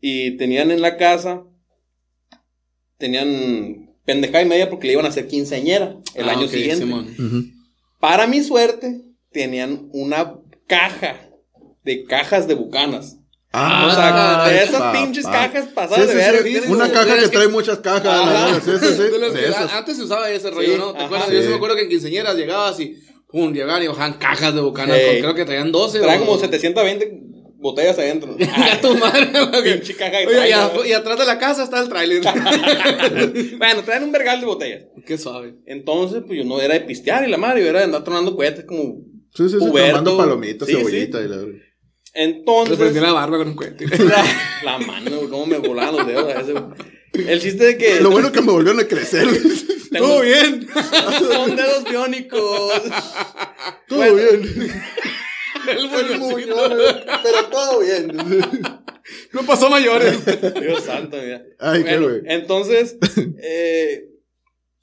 Y 0.00 0.36
tenían 0.36 0.70
en 0.70 0.80
la 0.82 0.96
casa, 0.96 1.44
tenían 2.98 3.90
pendejada 4.04 4.42
y 4.42 4.46
media 4.48 4.68
porque 4.70 4.86
le 4.86 4.92
iban 4.94 5.06
a 5.06 5.08
hacer 5.08 5.26
quinceañera 5.28 5.96
el 6.14 6.28
Ah, 6.28 6.32
año 6.32 6.46
ok, 6.46 6.50
siguiente. 6.50 6.86
Para 8.00 8.26
mi 8.26 8.42
suerte, 8.42 9.02
tenían 9.32 9.88
una 9.92 10.34
caja 10.66 11.16
de 11.84 12.04
cajas 12.04 12.46
de 12.46 12.54
bucanas. 12.54 13.16
Ah, 13.50 13.86
o 13.90 13.94
sea, 13.94 14.48
de 14.50 14.62
esas 14.62 14.76
papá. 14.80 14.92
pinches 14.92 15.24
cajas 15.24 15.64
Sí, 15.64 15.70
pasadas 15.74 16.10
sí, 16.10 16.14
de 16.16 16.22
sí, 16.22 16.30
ver. 16.32 16.44
tienen 16.44 16.70
Una 16.70 16.84
como- 16.84 16.92
caja 17.00 17.14
que 17.16 17.22
que- 17.22 17.28
trae 17.28 17.48
muchas 17.48 17.78
cajas. 17.78 18.06
Ajá. 18.06 18.60
Sí, 18.60 18.70
sí, 18.78 18.86
sí. 18.94 19.02
De 19.02 19.40
de. 19.40 19.54
Antes 19.72 19.96
se 19.96 20.02
usaba 20.02 20.30
ese 20.30 20.50
rollo, 20.50 20.76
¿no? 20.76 20.92
¿Te 20.92 21.02
acuerdas? 21.04 21.30
Yo 21.30 21.38
sí 21.38 21.44
Sí. 21.44 21.48
me 21.48 21.54
acuerdo 21.56 21.76
que 21.76 21.82
en 21.84 21.88
quinceañeras 21.88 22.36
llegabas 22.36 22.78
y 22.78 22.94
pum, 23.26 23.52
llegaban 23.54 23.82
y 23.82 23.86
bajaban 23.88 24.14
cajas 24.14 24.54
de 24.54 24.60
bucanas. 24.60 24.98
Creo 25.18 25.34
que 25.34 25.44
traían 25.46 25.72
12. 25.72 25.98
Traen 26.00 26.22
o- 26.22 26.26
como 26.26 26.38
720 26.38 27.22
botellas 27.58 27.98
adentro. 27.98 28.36
Ya 28.38 28.80
tu 28.80 28.94
madre. 28.96 29.28
Pinche 29.62 29.94
caja 29.94 30.18
de 30.18 30.26
Oye, 30.26 30.34
y, 30.36 30.38
trailer. 30.38 30.58
a- 30.58 30.86
y 30.88 30.92
atrás 30.92 31.18
de 31.18 31.26
la 31.26 31.38
casa 31.38 31.64
está 31.64 31.80
el 31.80 31.88
tráiler. 31.88 32.22
bueno, 33.58 33.82
traen 33.84 34.04
un 34.04 34.12
vergal 34.12 34.40
de 34.40 34.46
botellas. 34.46 34.82
Qué 35.06 35.18
suave. 35.18 35.54
Entonces, 35.66 36.22
pues 36.26 36.38
yo 36.38 36.44
no 36.44 36.60
era 36.60 36.74
de 36.74 36.80
pistear 36.80 37.26
y 37.26 37.30
la 37.30 37.36
madre, 37.38 37.62
yo 37.62 37.68
era 37.68 37.80
de 37.80 37.84
andar 37.86 38.04
tronando 38.04 38.34
cohetes 38.36 38.64
como. 38.64 38.96
Sí, 39.34 39.48
sí, 39.48 39.56
sí. 39.60 39.66
Tomando 39.66 40.16
palomitas, 40.16 40.66
Sí, 40.68 40.74
cebollita 40.74 41.20
y 41.20 41.28
la. 41.28 41.36
Le 41.36 41.62
Entonces. 42.14 42.76
prendí 42.78 43.00
la 43.00 43.12
barba 43.12 43.38
con 43.38 43.48
un 43.48 43.54
cohete. 43.54 43.86
la, 43.86 44.24
la 44.64 44.78
mano, 44.78 45.20
cómo 45.30 45.46
me 45.46 45.58
volaban 45.58 45.96
los 45.96 46.06
dedos 46.06 46.34
a 46.34 46.40
ese. 46.40 46.54
El 47.30 47.40
chiste 47.40 47.64
de 47.64 47.76
que. 47.78 48.00
Lo 48.00 48.10
bueno 48.10 48.32
que 48.32 48.40
me 48.40 48.52
volvieron 48.52 48.80
a 48.80 48.88
crecer. 48.88 49.26
tengo- 49.90 50.06
Todo 50.06 50.20
bien. 50.22 50.66
Son 51.30 51.54
dedos 51.56 51.84
biónicos. 51.88 52.82
Todo 53.88 53.98
Bueno. 53.98 54.14
bien. 54.16 54.82
El 55.66 55.88
güey, 55.88 56.46
pero 57.22 57.44
todo 57.50 57.80
bien. 57.80 58.12
No 59.32 59.42
pasó 59.46 59.70
mayores. 59.70 60.22
Dios 60.60 60.82
santo, 60.84 61.16
mira. 61.16 61.42
Ay, 61.58 61.82
qué 61.82 61.96
Bueno, 61.98 62.08
güey. 62.20 62.20
entonces, 62.26 62.98
eh, 63.42 64.10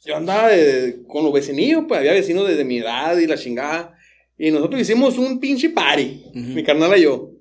yo 0.04 0.16
andaba 0.16 0.48
de- 0.50 1.04
con 1.08 1.24
los 1.24 1.32
vecinillos, 1.32 1.84
pues 1.88 2.00
había 2.00 2.14
vecinos 2.14 2.48
de, 2.48 2.56
de 2.56 2.64
mi 2.66 2.80
edad 2.80 3.16
y 3.20 3.28
la 3.28 3.38
chingada. 3.38 3.96
Y 4.36 4.50
nosotros 4.50 4.82
hicimos 4.82 5.20
un 5.20 5.40
pinche 5.40 5.70
party, 5.70 6.24
Ujú. 6.30 6.40
mi 6.40 6.64
carnal 6.64 6.98
y 6.98 7.04
yo. 7.04 7.34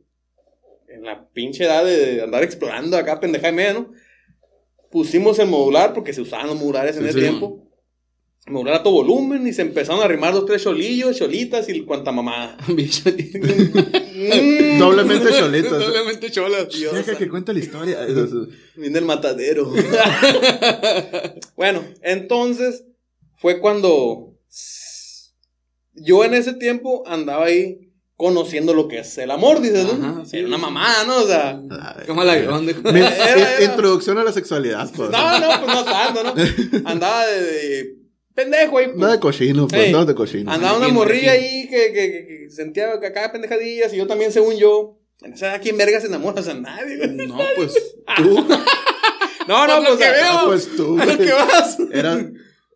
En 0.88 1.05
la 1.05 1.26
pinche 1.31 1.64
edad 1.64 1.87
de 1.87 2.21
andar 2.23 2.43
explorando 2.43 2.99
acá, 2.99 3.19
pendeja 3.19 3.49
y 3.49 3.53
media, 3.53 3.73
¿no? 3.73 3.91
Pusimos 4.91 5.38
el 5.38 5.49
modular, 5.49 5.95
porque 5.95 6.12
se 6.12 6.21
usaban 6.21 6.49
los 6.49 6.57
modulares 6.57 6.97
en 6.99 7.05
Sí, 7.05 7.09
ese 7.09 7.19
sí. 7.19 7.25
tiempo. 7.25 7.63
El 8.47 8.53
modular 8.53 8.75
a 8.75 8.83
todo 8.83 8.93
volumen 8.95 9.47
y 9.47 9.53
se 9.55 9.63
empezaron 9.63 10.03
a 10.03 10.05
arrimar 10.05 10.35
los 10.35 10.45
tres 10.45 10.63
cholillos, 10.65 11.17
cholitas 11.17 11.67
y 11.69 11.81
cuanta 11.83 12.13
mamada. 12.13 12.57
Mm, 14.17 14.79
Doblemente 14.79 15.29
cholitos. 15.33 15.73
Doblemente 15.85 16.31
cholas. 16.31 16.69
Dios 16.69 16.95
Deja 16.95 17.17
que 17.19 17.29
cuente 17.29 17.53
la 17.53 17.59
historia. 17.59 17.99
Viene 18.77 18.99
el 19.01 19.05
matadero. 19.05 19.71
bueno, 21.57 21.85
entonces 22.03 22.85
fue 23.39 23.59
cuando 23.61 24.35
yo 25.95 26.25
en 26.25 26.35
ese 26.35 26.55
tiempo 26.55 27.03
andaba 27.07 27.47
ahí 27.47 27.91
conociendo 28.17 28.73
lo 28.73 28.87
que 28.87 29.01
es 29.01 29.19
el 29.19 29.31
amor, 29.33 29.61
dices, 29.61 29.85
¿no? 29.85 29.93
Ajá, 30.07 30.25
sí. 30.25 30.39
Era 30.39 30.47
una 30.47 30.59
mamá, 30.59 31.03
¿no? 31.07 31.23
O 31.23 31.27
sea, 31.27 31.61
Como 32.07 32.23
la 32.23 32.37
grande. 32.37 32.75
Mi- 32.75 33.01
Era- 33.01 33.57
era- 33.59 33.65
Introducción 33.65 34.17
a 34.19 34.25
la 34.25 34.33
sexualidad, 34.33 34.89
pues. 34.95 35.11
no, 35.11 35.41
no, 35.41 35.65
pues 35.65 35.75
no 35.77 35.85
tanto, 35.85 36.23
¿no? 36.23 36.35
Andaba 36.89 37.27
de, 37.27 37.43
de 37.43 37.95
pendejo 38.35 38.79
ahí. 38.79 38.87
pues. 38.87 38.97
Nada 38.99 39.12
de 39.14 39.21
cochino, 39.21 39.69
pues. 39.69 39.91
Nada 39.93 40.05
de 40.05 40.14
cochino. 40.14 40.50
Andaba 40.53 40.76
una 40.79 40.88
morrilla 40.88 41.33
ahí 41.33 41.69
que, 41.69 41.93
que, 41.93 42.11
que- 42.12 42.26
que 42.26 42.50
sentía 42.50 42.99
que 43.00 43.07
acá 43.07 43.31
pendejadillas 43.33 43.93
y 43.93 43.97
yo 43.97 44.07
también, 44.07 44.33
según 44.33 44.57
yo. 44.57 44.99
En 45.23 45.33
esa 45.35 45.47
edad, 45.49 45.61
¿quién 45.62 45.76
verga 45.79 46.00
se 46.00 46.09
enamora? 46.09 46.41
O 46.41 46.45
sea, 46.45 46.55
nadie, 46.55 46.97
güey. 46.99 47.26
No, 47.29 47.38
pues. 47.57 47.73
Tú. 48.17 48.47
No, 49.47 49.67
no, 49.67 49.81
lo 49.81 49.83
pues, 49.83 49.95
o 49.95 49.99
sea, 49.99 50.12
que 50.12 50.19
veo. 50.21 50.26
Ah, 50.33 50.43
pues 50.47 50.76
tú. 50.76 50.99
¿A 51.00 51.05
lo 51.05 51.19
que 51.19 51.33
vas? 51.33 51.76
Eras, 51.93 52.23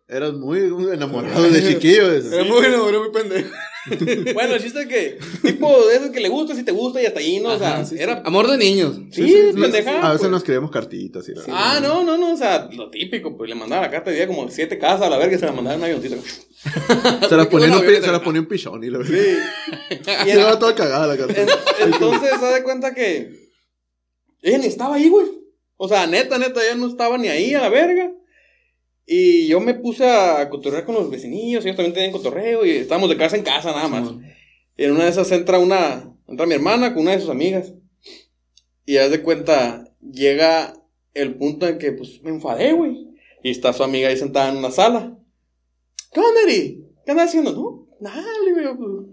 eras 0.07 0.33
muy 0.33 0.59
enamorado 0.93 1.49
de 1.49 1.63
chiquillo. 1.67 2.11
es- 2.13 2.31
Era 2.31 2.43
muy 2.43 2.63
enamorado, 2.65 3.03
muy 3.03 3.11
pendejo. 3.11 3.49
Bueno, 4.33 4.55
el 4.55 4.61
chiste 4.61 4.81
es 4.81 4.87
que, 4.87 5.17
tipo, 5.43 5.87
de 5.87 5.95
eso 5.97 6.11
que 6.11 6.19
le 6.19 6.29
gusta, 6.29 6.55
si 6.55 6.63
te 6.63 6.71
gusta 6.71 7.01
y 7.01 7.05
hasta 7.05 7.19
ahí, 7.19 7.39
¿no? 7.39 7.49
O 7.49 7.57
sea, 7.59 7.83
sí, 7.85 7.95
sí. 7.97 8.01
era. 8.03 8.21
Amor 8.25 8.47
de 8.49 8.57
niños. 8.57 8.99
Sí, 9.11 9.35
pendeja. 9.59 9.99
A 10.01 10.09
veces 10.09 10.19
pues. 10.21 10.31
nos 10.31 10.39
escribíamos 10.41 10.71
cartitas 10.71 11.27
y 11.29 11.33
la- 11.33 11.41
Ah, 11.49 11.79
no, 11.81 12.03
no, 12.03 12.17
no, 12.17 12.33
o 12.33 12.37
sea, 12.37 12.69
lo 12.71 12.89
típico, 12.89 13.35
pues 13.37 13.49
le 13.49 13.55
mandaba 13.55 13.83
la 13.83 13.91
carta, 13.91 14.09
había 14.11 14.27
como 14.27 14.49
siete 14.49 14.77
casas 14.77 15.03
a 15.03 15.09
la 15.09 15.17
verga 15.17 15.35
y 15.35 15.39
se 15.39 15.45
la 15.45 15.51
mandaba 15.51 15.75
en 15.75 15.81
un 15.81 15.85
avioncito. 15.85 16.15
Se 17.29 17.37
las 17.37 17.47
ponía, 17.47 17.67
en 17.67 17.73
un 17.73 17.79
se 17.79 18.19
ponía 18.19 18.41
un 18.41 18.47
pichón 18.47 18.83
y 18.83 18.89
la 18.89 19.01
Sí. 19.05 19.13
Y 20.27 20.29
en- 20.31 20.59
toda 20.59 20.75
cagada 20.75 21.07
la 21.07 21.15
carta. 21.17 21.41
en- 21.41 21.47
entonces, 21.93 22.31
se 22.37 22.45
da 22.45 22.63
cuenta 22.63 22.93
que 22.93 23.31
ella 24.41 24.57
ni 24.57 24.65
estaba 24.67 24.95
ahí, 24.95 25.07
güey. 25.07 25.25
O 25.77 25.87
sea, 25.87 26.05
neta, 26.07 26.37
neta, 26.37 26.61
ella 26.61 26.75
no 26.75 26.87
estaba 26.87 27.17
ni 27.17 27.29
ahí 27.29 27.53
a 27.53 27.61
la 27.61 27.69
verga. 27.69 28.11
Y 29.11 29.47
yo 29.47 29.59
me 29.59 29.73
puse 29.73 30.07
a 30.07 30.47
cotorrear 30.49 30.85
con 30.85 30.93
los 30.93 31.09
vecinillos, 31.09 31.65
ellos 31.65 31.75
también 31.75 31.95
tenían 31.95 32.11
cotorreo 32.11 32.63
y 32.63 32.69
estábamos 32.69 33.09
de 33.09 33.17
casa 33.17 33.35
en 33.35 33.41
casa 33.41 33.71
nada 33.71 33.87
más. 33.87 34.11
Y 34.77 34.83
en 34.83 34.91
una 34.91 35.05
de 35.05 35.09
esas 35.09 35.31
entra 35.31 35.57
una, 35.57 36.13
entra 36.27 36.45
mi 36.45 36.53
hermana 36.53 36.93
con 36.93 37.01
una 37.01 37.13
de 37.13 37.19
sus 37.19 37.31
amigas. 37.31 37.73
Y 38.85 38.97
haz 38.97 39.09
de 39.09 39.23
cuenta, 39.23 39.85
llega 39.99 40.75
el 41.15 41.33
punto 41.35 41.67
en 41.67 41.79
que, 41.79 41.91
pues, 41.91 42.21
me 42.21 42.29
enfadé, 42.29 42.71
güey. 42.73 43.07
Y 43.41 43.49
está 43.49 43.73
su 43.73 43.83
amiga 43.83 44.09
ahí 44.09 44.17
sentada 44.17 44.49
en 44.51 44.57
una 44.57 44.69
sala. 44.69 45.17
¿Qué 46.13 46.19
onda, 46.19 46.41
Eri? 46.43 46.85
¿Qué 47.03 47.11
andas 47.11 47.29
haciendo? 47.29 47.51
No, 47.51 47.87
nada, 47.99 48.27
le 48.45 48.59
digo, 48.61 48.77
pues, 48.77 49.07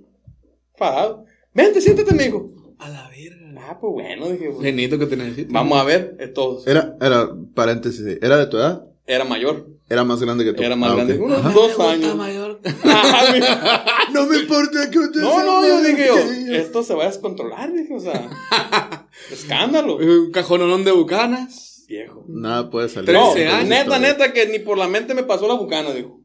enfadado. 0.74 1.24
Vente, 1.54 1.80
siéntate, 1.80 2.14
me 2.14 2.24
dijo. 2.24 2.50
A 2.78 2.90
la 2.90 3.08
verga. 3.08 3.66
Ah, 3.68 3.78
pues 3.80 3.92
bueno, 3.94 4.28
dije, 4.28 4.50
pues, 4.50 4.62
Genito 4.62 4.98
que 4.98 5.06
te 5.06 5.16
necesito. 5.16 5.52
vamos 5.54 5.78
a 5.78 5.84
ver. 5.84 6.16
Esto 6.20 6.62
Era, 6.66 6.96
era, 7.00 7.30
paréntesis, 7.54 8.04
¿era 8.20 8.36
de 8.36 8.46
tu 8.46 8.58
edad? 8.58 8.84
era 9.08 9.24
mayor, 9.24 9.68
Era 9.88 10.02
más 10.04 10.20
grande 10.20 10.44
que 10.44 10.52
tú. 10.52 10.62
era 10.62 10.74
más 10.74 10.90
Ah, 10.90 10.94
grande, 10.96 11.14
ok. 11.14 11.20
unos 11.22 11.38
Ajá. 11.38 11.50
dos 11.50 11.80
años. 11.80 12.16
mayor. 12.16 12.60
Ah. 12.84 13.92
No 14.12 14.26
me 14.26 14.38
importa 14.38 14.90
que 14.90 14.98
usted 14.98 15.20
No, 15.20 15.34
sea 15.34 15.44
no, 15.44 15.66
yo 15.66 15.82
dije, 15.82 16.06
yo, 16.06 16.54
esto 16.54 16.82
se 16.82 16.94
va 16.94 17.04
a 17.04 17.08
descontrolar, 17.08 17.72
dije, 17.72 17.94
o 17.94 18.00
sea, 18.00 18.30
escándalo. 19.30 19.96
Un 19.96 20.30
cajononón 20.32 20.84
de 20.84 20.92
bucanas. 20.92 21.84
Viejo. 21.88 22.24
Nada 22.28 22.70
puede 22.70 22.88
salir. 22.88 23.12
No, 23.12 23.32
13 23.32 23.48
años. 23.48 23.68
neta, 23.68 23.98
neta, 23.98 24.32
que 24.32 24.46
ni 24.46 24.58
por 24.58 24.76
la 24.78 24.88
mente 24.88 25.14
me 25.14 25.22
pasó 25.22 25.46
la 25.46 25.54
bucana, 25.54 25.92
dijo. 25.92 26.20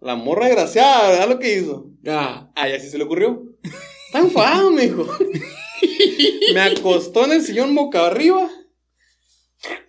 La 0.00 0.14
morra 0.16 0.46
desgraciada, 0.46 1.10
¿verdad 1.10 1.28
lo 1.28 1.38
que 1.38 1.56
hizo? 1.58 1.90
Ah. 2.06 2.50
Ay, 2.56 2.72
así 2.72 2.88
se 2.88 2.98
le 2.98 3.04
ocurrió. 3.04 3.42
Está 4.06 4.20
enfadado, 4.20 4.70
me 4.70 4.82
dijo. 4.82 5.06
Me 6.54 6.60
acostó 6.60 7.24
en 7.24 7.32
el 7.32 7.42
sillón 7.42 7.74
boca 7.74 8.06
arriba. 8.06 8.48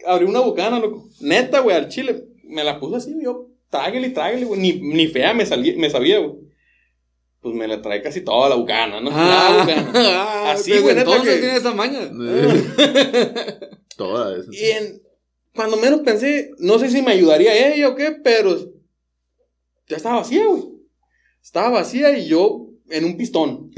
Abrió 0.06 0.28
una 0.28 0.40
bucana, 0.42 0.80
loco. 0.80 1.10
Neta, 1.22 1.60
güey, 1.60 1.76
al 1.78 1.90
chile. 1.90 2.26
Me 2.50 2.64
la 2.64 2.80
puso 2.80 2.96
así, 2.98 3.16
yo, 3.22 3.48
tráguele, 3.70 4.10
tráguele, 4.10 4.46
güey. 4.46 4.60
Ni, 4.60 4.74
ni 4.74 5.08
fea 5.08 5.34
me, 5.34 5.46
salí, 5.46 5.76
me 5.76 5.90
sabía, 5.90 6.20
güey. 6.20 6.34
Pues 7.42 7.56
me 7.56 7.68
la 7.68 7.82
trae 7.82 8.02
casi 8.02 8.22
toda 8.22 8.50
la 8.50 8.56
bucana, 8.56 9.00
¿no? 9.00 9.10
Ah, 9.14 9.50
La 9.50 9.64
bucana. 9.64 9.92
ah, 9.96 10.52
Así, 10.52 10.78
güey, 10.80 10.98
entonces 10.98 11.36
que- 11.36 11.40
tiene 11.42 11.56
esa 11.58 11.74
maña. 11.74 12.10
Toda 13.96 14.38
esa. 14.38 14.50
Y 14.52 14.66
en, 14.72 15.02
cuando 15.56 15.78
menos 15.78 16.02
pensé, 16.02 16.52
no 16.60 16.80
sé 16.80 16.90
si 16.90 17.02
me 17.02 17.12
ayudaría 17.12 17.74
ella 17.74 17.90
o 17.90 17.96
qué, 17.96 18.12
pero 18.24 18.58
ya 19.88 19.98
estaba 19.98 20.18
vacía, 20.18 20.46
güey. 20.46 20.64
Estaba 21.42 21.70
vacía 21.70 22.18
y 22.18 22.28
yo 22.28 22.68
en 22.90 23.06
un 23.06 23.18
pistón. 23.18 23.72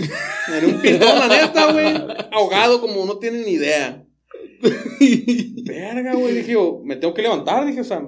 En 0.57 0.65
un 0.65 0.81
pistón, 0.81 1.19
la 1.19 1.27
neta, 1.27 1.71
güey. 1.71 1.93
Ahogado 2.31 2.81
como 2.81 3.05
no 3.05 3.17
tienen 3.19 3.43
ni 3.43 3.51
idea. 3.51 4.05
Verga, 5.65 6.13
güey. 6.13 6.35
Dije 6.35 6.53
yo, 6.53 6.81
me 6.83 6.95
tengo 6.95 7.13
que 7.13 7.21
levantar. 7.21 7.65
Dije, 7.65 7.81
o 7.81 7.83
sea, 7.83 8.01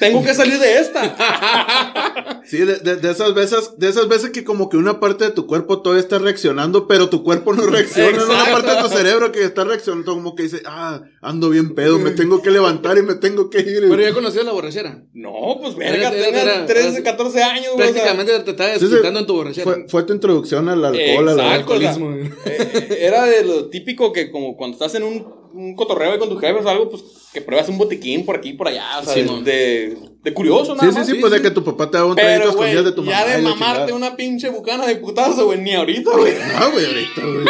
tengo 0.00 0.22
que 0.22 0.34
salir 0.34 0.58
de 0.58 0.78
esta. 0.78 1.16
Sí, 2.46 2.58
de, 2.58 2.76
de- 2.76 2.94
de 2.96 3.10
esas 3.10 3.34
veces, 3.34 3.72
de 3.76 3.88
esas 3.88 4.06
veces 4.06 4.30
que 4.30 4.44
como 4.44 4.68
que 4.68 4.76
una 4.76 5.00
parte 5.00 5.24
de 5.24 5.30
tu 5.32 5.48
cuerpo 5.48 5.82
todavía 5.82 6.00
está 6.00 6.20
reaccionando, 6.20 6.86
pero 6.86 7.08
tu 7.08 7.24
cuerpo 7.24 7.52
no 7.52 7.66
reacciona. 7.66 8.10
Es 8.16 8.22
una 8.24 8.34
Exacto. 8.34 8.52
parte 8.52 8.70
de 8.70 8.82
tu 8.82 8.88
cerebro 8.88 9.32
que 9.32 9.42
está 9.42 9.64
reaccionando, 9.64 10.14
como 10.14 10.36
que 10.36 10.44
dice, 10.44 10.62
ah, 10.64 11.02
ando 11.22 11.50
bien 11.50 11.74
pedo, 11.74 11.98
me 11.98 12.12
tengo 12.12 12.42
que 12.42 12.52
levantar 12.52 12.98
y 12.98 13.02
me 13.02 13.16
tengo 13.16 13.50
que 13.50 13.58
ir. 13.62 13.80
Pero 13.88 14.00
ya 14.00 14.14
conocías 14.14 14.44
la 14.44 14.52
borrachera. 14.52 15.02
No, 15.12 15.58
pues 15.60 15.74
verga, 15.74 16.12
era- 16.12 16.66
13, 16.66 17.02
14 17.02 17.42
años, 17.42 17.72
güey. 17.74 17.88
o 17.90 17.92
sea, 17.92 18.02
Prácticamente 18.14 18.52
te 18.52 18.78
sí. 18.78 18.84
disfrutando 18.84 19.20
en 19.20 19.26
tu 19.26 19.34
borrachera. 19.34 19.64
fue, 19.64 19.88
fue 19.88 20.02
tu 20.04 20.12
introducción 20.12 20.68
al 20.68 20.84
alcohol, 20.84 21.28
a 21.28 21.34
la 21.34 21.42
Exacto. 21.56 21.74
o 21.74 21.78
sea, 21.80 21.90
alcoholismo. 21.94 22.30
eh, 22.46 22.98
era 23.00 23.24
de 23.24 23.42
lo 23.44 23.68
típico 23.70 24.12
que 24.12 24.30
como 24.30 24.56
cuando 24.56 24.74
estás 24.76 24.94
en 24.94 25.02
un, 25.02 25.26
un 25.56 25.74
cotorreo 25.74 26.12
ahí 26.12 26.18
con 26.18 26.28
tus 26.28 26.40
jefes 26.40 26.64
o 26.64 26.68
algo, 26.68 26.88
pues 26.90 27.02
que 27.32 27.40
pruebas 27.42 27.68
un 27.68 27.78
botiquín 27.78 28.24
por 28.24 28.36
aquí 28.36 28.50
y 28.50 28.52
por 28.54 28.68
allá, 28.68 29.00
o 29.00 29.04
sea, 29.04 29.14
Sí, 29.14 29.22
de, 29.22 29.42
de, 29.42 29.96
de 30.22 30.34
curioso 30.34 30.74
nada 30.74 30.86
Sí, 30.86 30.92
sí, 30.92 30.98
más. 30.98 31.06
sí, 31.08 31.14
pues 31.14 31.32
de 31.32 31.42
que 31.42 31.50
tu 31.50 31.64
papá 31.64 31.90
te 31.90 31.96
daba 31.98 32.10
un 32.10 32.16
traguito 32.16 32.50
escondidas 32.50 32.84
de 32.84 32.92
tu 32.92 33.02
mamá. 33.02 33.12
ya 33.26 33.36
de 33.36 33.42
mamarte 33.42 33.92
una 33.92 34.16
pinche 34.16 34.48
bucana 34.50 34.86
de 34.86 34.96
putazo, 34.96 35.46
güey, 35.46 35.60
ni 35.60 35.74
ahorita, 35.74 36.10
güey. 36.16 36.34
Ah, 36.54 36.68
güey, 36.72 36.84
ahorita, 36.86 37.20
güey. 37.22 37.46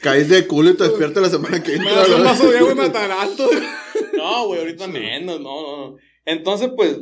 Caes 0.00 0.28
de 0.28 0.46
culo 0.46 0.70
y 0.70 0.74
te 0.76 0.84
despiertas 0.84 1.22
la 1.22 1.28
semana 1.30 1.62
que 1.62 1.72
Me 1.72 1.76
entra. 1.78 1.94
das 1.96 2.08
un 2.08 2.14
güey. 2.14 2.24
vaso 2.24 2.50
de 2.50 2.58
agua 2.58 2.72
y 2.72 2.74
me. 2.76 2.88
No, 4.16 4.46
güey, 4.46 4.60
ahorita 4.60 4.86
menos, 4.86 5.40
no, 5.40 5.62
no, 5.62 5.90
no. 5.90 5.96
Entonces, 6.24 6.70
pues, 6.76 6.98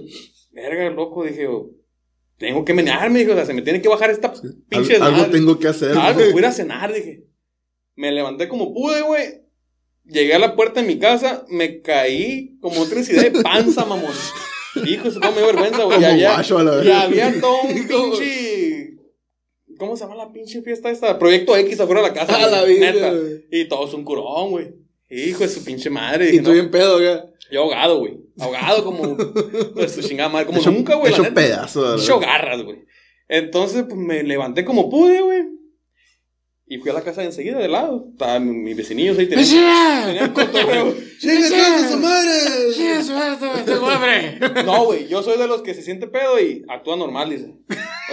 verga, 0.52 0.88
loco, 0.90 1.24
dije 1.24 1.42
yo, 1.44 1.70
tengo 2.38 2.64
que 2.64 2.74
menearme, 2.74 3.20
dije, 3.20 3.32
o 3.32 3.34
sea, 3.34 3.44
se 3.46 3.54
me 3.54 3.62
tiene 3.62 3.80
que 3.82 3.88
bajar 3.88 4.10
esta 4.10 4.32
pinche 4.68 4.96
Al- 4.96 5.02
algo 5.14 5.26
tengo 5.26 5.58
que 5.58 5.68
hacer. 5.68 5.96
Algo, 5.96 6.20
güey. 6.20 6.32
voy 6.32 6.38
a 6.40 6.46
ir 6.46 6.46
a 6.46 6.52
cenar, 6.52 6.92
dije. 6.92 7.24
Me 7.96 8.12
levanté 8.12 8.48
como 8.48 8.72
pude, 8.74 9.00
güey. 9.02 9.45
Llegué 10.08 10.34
a 10.34 10.38
la 10.38 10.54
puerta 10.54 10.80
de 10.80 10.86
mi 10.86 10.98
casa, 10.98 11.44
me 11.48 11.80
caí 11.82 12.56
como 12.60 12.80
otra 12.82 13.00
idea 13.00 13.22
de 13.24 13.30
panza, 13.42 13.84
mamón. 13.84 14.12
Hijo, 14.86 15.08
eso 15.08 15.20
cómo 15.20 15.32
me 15.32 15.38
dio 15.38 15.46
vergüenza, 15.46 15.84
güey. 15.84 16.00
Ya 16.00 16.12
había, 16.12 17.32
ya 17.34 17.40
todo 17.40 17.62
un 17.62 17.74
pinche. 17.88 18.92
¿Cómo 19.78 19.96
se 19.96 20.04
llama 20.04 20.14
la 20.16 20.32
pinche 20.32 20.62
fiesta 20.62 20.90
esta? 20.90 21.18
Proyecto 21.18 21.56
X 21.56 21.80
afuera 21.80 22.02
de 22.02 22.08
la 22.08 22.14
casa. 22.14 22.36
A 22.36 22.46
la 22.46 22.64
vida, 22.64 22.92
neta. 22.92 23.12
Y 23.50 23.66
todo 23.68 23.86
es 23.86 23.94
un 23.94 24.04
curón, 24.04 24.50
güey. 24.50 24.74
Hijo 25.10 25.40
de 25.40 25.48
su 25.48 25.64
pinche 25.64 25.90
madre. 25.90 26.30
Y 26.34 26.38
tú 26.38 26.48
no, 26.48 26.52
bien 26.54 26.70
pedo, 26.70 26.94
güey. 26.98 27.18
yo 27.50 27.60
ahogado, 27.62 27.98
güey. 27.98 28.18
Ahogado 28.38 28.84
como. 28.84 29.16
Pues 29.74 29.92
su 29.92 30.02
chingada 30.02 30.28
madre. 30.28 30.46
Como 30.46 30.60
Hecho- 30.60 30.70
nunca, 30.70 30.94
güey. 30.94 31.10
la 31.10 31.16
Hecho 31.16 31.22
neta. 31.24 31.34
pedazo. 31.34 31.96
la 31.96 32.02
Hecho 32.02 32.18
verdad. 32.18 32.32
garras, 32.34 32.62
güey. 32.62 32.78
Entonces, 33.28 33.84
pues 33.88 33.96
me 33.96 34.22
levanté 34.22 34.64
como 34.64 34.88
pude, 34.88 35.20
güey. 35.20 35.42
Y 36.68 36.78
fui 36.78 36.90
a 36.90 36.94
la 36.94 37.02
casa 37.02 37.20
de 37.20 37.28
enseguida, 37.28 37.58
de 37.58 37.68
lado. 37.68 38.06
Estaban 38.10 38.64
mis 38.64 38.76
vecinillos 38.76 39.16
ahí. 39.18 39.28
Tenían, 39.28 40.06
tenían 40.06 40.32
cotorreo. 40.32 40.92
¡Chinga, 41.20 41.48
chinga 41.48 41.88
su 41.88 41.96
madre! 41.98 42.74
No, 44.64 44.84
güey, 44.86 45.06
yo 45.06 45.22
soy 45.22 45.38
de 45.38 45.46
los 45.46 45.62
que 45.62 45.74
se 45.74 45.82
siente 45.82 46.08
pedo 46.08 46.40
y 46.40 46.64
actúa 46.68 46.96
normal, 46.96 47.30
dice. 47.30 47.54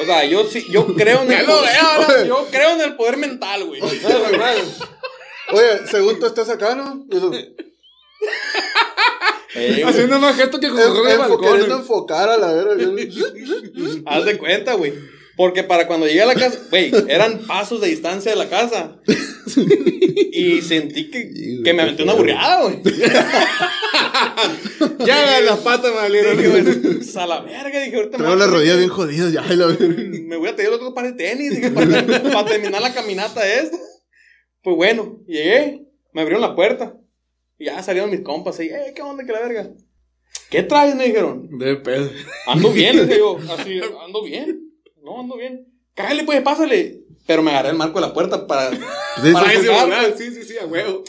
O 0.01 0.05
sea, 0.05 0.24
yo 0.25 0.45
sí, 0.45 0.63
yo 0.69 0.86
creo 0.95 1.24
en 1.24 1.31
el 1.31 1.45
poder, 1.45 2.27
yo 2.27 2.48
creo 2.51 2.72
en 2.75 2.81
el 2.81 2.95
poder 2.95 3.17
mental, 3.17 3.65
güey. 3.65 3.81
Oye, 3.81 4.00
según 5.89 6.19
tú 6.19 6.27
estás 6.27 6.50
acá, 6.50 6.75
¿no? 6.75 7.05
Eh, 9.55 9.83
Haciendo 9.86 10.19
más 10.19 10.36
gesto 10.36 10.60
que 10.60 10.69
con 10.69 10.79
el 10.79 10.93
queriendo 10.93 11.38
balcón. 11.38 11.72
enfocar 11.72 12.29
a 12.29 12.38
la 12.38 12.53
verga. 12.53 12.75
Haz 14.05 14.25
de 14.25 14.38
cuenta, 14.38 14.74
güey. 14.74 14.93
Porque 15.35 15.63
para 15.63 15.87
cuando 15.87 16.05
llegué 16.05 16.21
a 16.21 16.27
la 16.27 16.35
casa, 16.35 16.59
güey, 16.69 16.91
eran 17.07 17.39
pasos 17.47 17.81
de 17.81 17.87
distancia 17.87 18.31
de 18.31 18.37
la 18.37 18.49
casa. 18.49 18.99
Y 20.35 20.61
sentí 20.63 21.11
que, 21.11 21.61
que 21.63 21.73
me 21.73 21.83
aventé 21.83 22.01
una 22.03 22.13
burriada, 22.13 22.63
güey. 22.63 22.81
Ya 25.05 25.41
las 25.41 25.59
patas 25.59 25.91
me 25.91 25.97
valieron. 25.97 26.37
Dije, 26.37 26.49
pues, 26.49 27.15
a 27.17 27.27
la 27.27 27.41
verga, 27.41 27.79
dije, 27.79 27.95
ahorita 27.95 28.17
me 28.17 28.23
Traigo 28.23 28.25
voy 28.25 28.33
a 28.33 28.35
las 28.35 28.47
tener 28.47 28.53
rodillas 28.53 28.77
bien 28.77 28.89
jodidas 28.89 29.31
ya. 29.31 29.41
la 29.55 29.67
me 29.67 30.37
voy 30.37 30.49
a 30.49 30.55
pedir 30.55 30.69
otro 30.69 30.93
par 30.93 31.05
de 31.05 31.13
tenis 31.13 31.55
dije, 31.55 31.71
para, 31.71 32.05
para 32.05 32.45
terminar 32.45 32.81
la 32.81 32.93
caminata 32.93 33.47
esta. 33.47 33.77
Pues 34.61 34.75
bueno, 34.75 35.19
llegué, 35.27 35.85
me 36.13 36.21
abrieron 36.21 36.41
la 36.41 36.55
puerta. 36.55 36.97
Y 37.59 37.65
ya 37.65 37.81
salieron 37.83 38.09
mis 38.09 38.21
compas 38.21 38.59
y, 38.59 38.63
eh, 38.63 38.93
¿qué 38.95 39.01
onda, 39.01 39.25
que 39.25 39.31
la 39.31 39.41
verga? 39.41 39.69
¿Qué 40.49 40.63
traes? 40.63 40.95
Me 40.95 41.05
dijeron. 41.05 41.57
De 41.57 41.75
pedo. 41.77 42.09
Ando 42.47 42.71
bien, 42.71 43.07
dije 43.07 43.19
yo, 43.19 43.37
así, 43.57 43.79
ando 44.05 44.23
bien. 44.23 44.62
No, 45.03 45.19
ando 45.19 45.38
bien. 45.38 45.67
Cállale, 45.93 46.24
pues, 46.24 46.41
pásale. 46.41 47.01
Pero 47.27 47.41
me 47.43 47.51
agarré 47.51 47.69
el 47.69 47.75
marco 47.77 48.00
de 48.00 48.07
la 48.07 48.13
puerta 48.13 48.48
para. 48.48 48.72
Sí, 48.72 48.77
para 49.33 49.50
sí, 49.50 49.55
Ay, 49.57 50.13
sí, 50.17 50.24
pues. 50.27 50.36
sí, 50.36 50.43
sí, 50.43 50.57
a 50.62 50.65
huevo. 50.65 51.03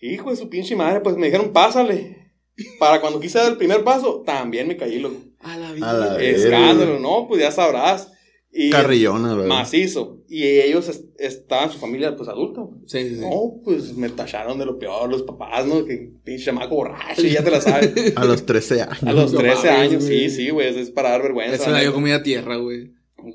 Hijo 0.00 0.30
de 0.30 0.36
su 0.36 0.48
pinche 0.48 0.74
madre, 0.74 1.00
pues 1.00 1.16
me 1.16 1.26
dijeron, 1.26 1.52
pásale. 1.52 2.32
Para 2.78 3.00
cuando 3.00 3.20
quise 3.20 3.38
dar 3.38 3.52
el 3.52 3.56
primer 3.58 3.82
paso, 3.84 4.22
también 4.26 4.66
me 4.68 4.76
caí, 4.76 4.98
loco. 4.98 5.16
A 5.40 5.56
la 5.56 5.68
A 5.68 5.72
vida. 5.72 5.92
la 5.92 6.14
verga. 6.14 6.22
Escándalo, 6.28 6.98
¿no? 6.98 7.26
Pues 7.28 7.40
ya 7.40 7.50
sabrás. 7.50 8.10
Y 8.54 8.68
Carrillona, 8.70 9.28
la 9.28 9.34
verdad. 9.34 9.48
macizo. 9.48 10.18
Y 10.28 10.44
ellos 10.44 10.88
est- 10.88 11.18
estaban, 11.18 11.70
su 11.70 11.78
familia, 11.78 12.14
pues 12.16 12.28
adulta. 12.28 12.60
Sí, 12.86 13.08
sí, 13.08 13.14
sí. 13.14 13.20
No, 13.22 13.60
pues 13.64 13.96
me 13.96 14.10
tacharon 14.10 14.58
de 14.58 14.66
lo 14.66 14.78
peor 14.78 15.08
los 15.10 15.22
papás, 15.22 15.64
¿no? 15.66 15.84
Que 15.86 16.12
pinche 16.22 16.44
chamaco 16.44 16.74
borracho, 16.74 17.22
y 17.26 17.30
ya 17.30 17.42
te 17.42 17.50
la 17.50 17.60
sabes. 17.62 18.12
A 18.16 18.24
los 18.26 18.44
13 18.44 18.82
años. 18.82 19.02
A 19.04 19.12
los 19.12 19.32
No 19.32 19.38
13 19.40 19.56
mames, 19.68 19.80
años, 19.80 20.04
güey. 20.04 20.28
sí, 20.28 20.36
sí, 20.36 20.50
güey, 20.50 20.68
eso 20.68 20.80
es 20.80 20.90
para 20.90 21.10
dar 21.10 21.22
vergüenza. 21.22 21.54
Esa 21.54 21.70
la 21.70 21.78
yo 21.78 21.84
neta. 21.84 21.94
comida 21.94 22.22
tierra, 22.22 22.56
güey. 22.56 22.92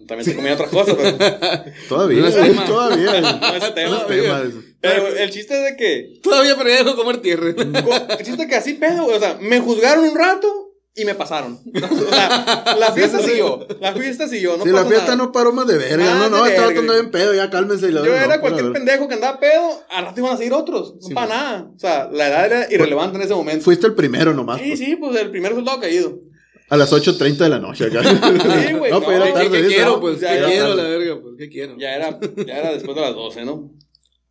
También 0.07 0.25
se 0.25 0.35
comía 0.35 0.53
otras 0.53 0.69
cosas, 0.69 0.95
pero 0.95 1.17
Todavía, 1.89 2.21
No 2.21 2.27
es 2.27 2.35
tema. 2.35 2.65
todavía. 2.65 3.21
no 3.21 3.55
es 3.55 3.61
No 3.63 3.73
tema. 3.73 3.97
es 3.97 4.07
tema 4.07 4.41
eso. 4.47 4.61
Pero 4.79 5.07
el 5.07 5.29
chiste 5.31 5.55
es 5.57 5.71
de 5.71 5.75
que, 5.77 6.19
Todavía 6.21 6.55
pero 6.57 6.69
ya 6.69 6.77
dejo 6.83 6.95
comer 6.95 7.17
tierra. 7.17 7.49
el 7.57 8.25
chiste 8.25 8.43
es 8.43 8.47
que 8.49 8.55
así 8.55 8.73
pedo, 8.73 9.03
güey, 9.05 9.17
o 9.17 9.19
sea, 9.19 9.37
me 9.41 9.59
juzgaron 9.59 10.05
un 10.05 10.15
rato 10.15 10.47
y 10.95 11.05
me 11.05 11.13
pasaron. 11.15 11.59
O 11.73 12.09
sea, 12.09 12.75
la 12.79 12.91
fiesta 12.91 13.19
siguió, 13.19 13.67
la 13.79 13.93
fiesta 13.93 14.27
siguió, 14.27 14.57
no 14.57 14.63
Si 14.63 14.69
la 14.71 14.85
fiesta 14.85 15.11
nada. 15.11 15.15
no 15.17 15.31
paró 15.31 15.51
más 15.51 15.67
de 15.67 15.77
verga. 15.77 16.15
Más 16.15 16.31
no, 16.31 16.37
no, 16.39 16.45
estaba 16.45 16.73
todo 16.73 16.93
bien 16.93 17.11
pedo, 17.11 17.33
ya 17.35 17.49
cálmense. 17.49 17.87
Y 17.87 17.91
la 17.91 18.03
Yo 18.03 18.15
era 18.15 18.35
no, 18.35 18.41
cualquier 18.41 18.71
pendejo 18.71 19.07
que 19.07 19.13
andaba 19.15 19.39
pedo, 19.39 19.83
al 19.89 20.05
rato 20.05 20.19
iban 20.19 20.33
a 20.33 20.37
seguir 20.37 20.53
otros, 20.53 20.95
no 20.95 21.07
Sí, 21.07 21.13
para 21.13 21.27
man. 21.27 21.37
nada. 21.37 21.71
O 21.75 21.79
sea, 21.79 22.09
la 22.11 22.27
edad 22.29 22.45
era 22.45 22.67
irrelevante 22.73 23.17
en 23.17 23.23
ese 23.23 23.35
momento. 23.35 23.63
Fuiste 23.65 23.85
el 23.87 23.93
primero 23.95 24.33
nomás. 24.33 24.59
Sí, 24.59 24.67
pues. 24.69 24.79
sí, 24.79 24.95
pues 24.95 25.19
el 25.21 25.29
primer 25.29 25.53
soldado 25.53 25.79
caído. 25.79 26.17
A 26.69 26.75
las 26.77 26.91
8.30 26.91 27.37
de 27.37 27.49
la 27.49 27.59
noche 27.59 27.85
acá. 27.85 28.03
Sí, 28.03 28.73
güey, 28.73 28.91
No, 28.91 28.99
no, 28.99 29.05
pero 29.05 29.23
era 29.23 29.25
¿qué- 29.27 29.31
tarde. 29.33 29.49
¿Qué 29.51 29.57
dice, 29.63 29.75
quiero, 29.75 29.91
¿no? 29.91 29.99
pues? 30.01 30.19
Ya 30.19 30.29
¿Qué 30.29 30.37
era 30.37 30.47
quiero, 30.47 30.67
tarde. 30.75 30.83
la 30.83 30.89
verga? 30.97 31.21
Pues, 31.21 31.33
¿qué 31.37 31.49
quiero? 31.49 31.75
Ya 31.77 31.95
era, 31.95 32.19
ya 32.45 32.57
era 32.57 32.71
después 32.73 32.95
de 32.95 33.01
las 33.01 33.15
12, 33.15 33.45
¿no? 33.45 33.71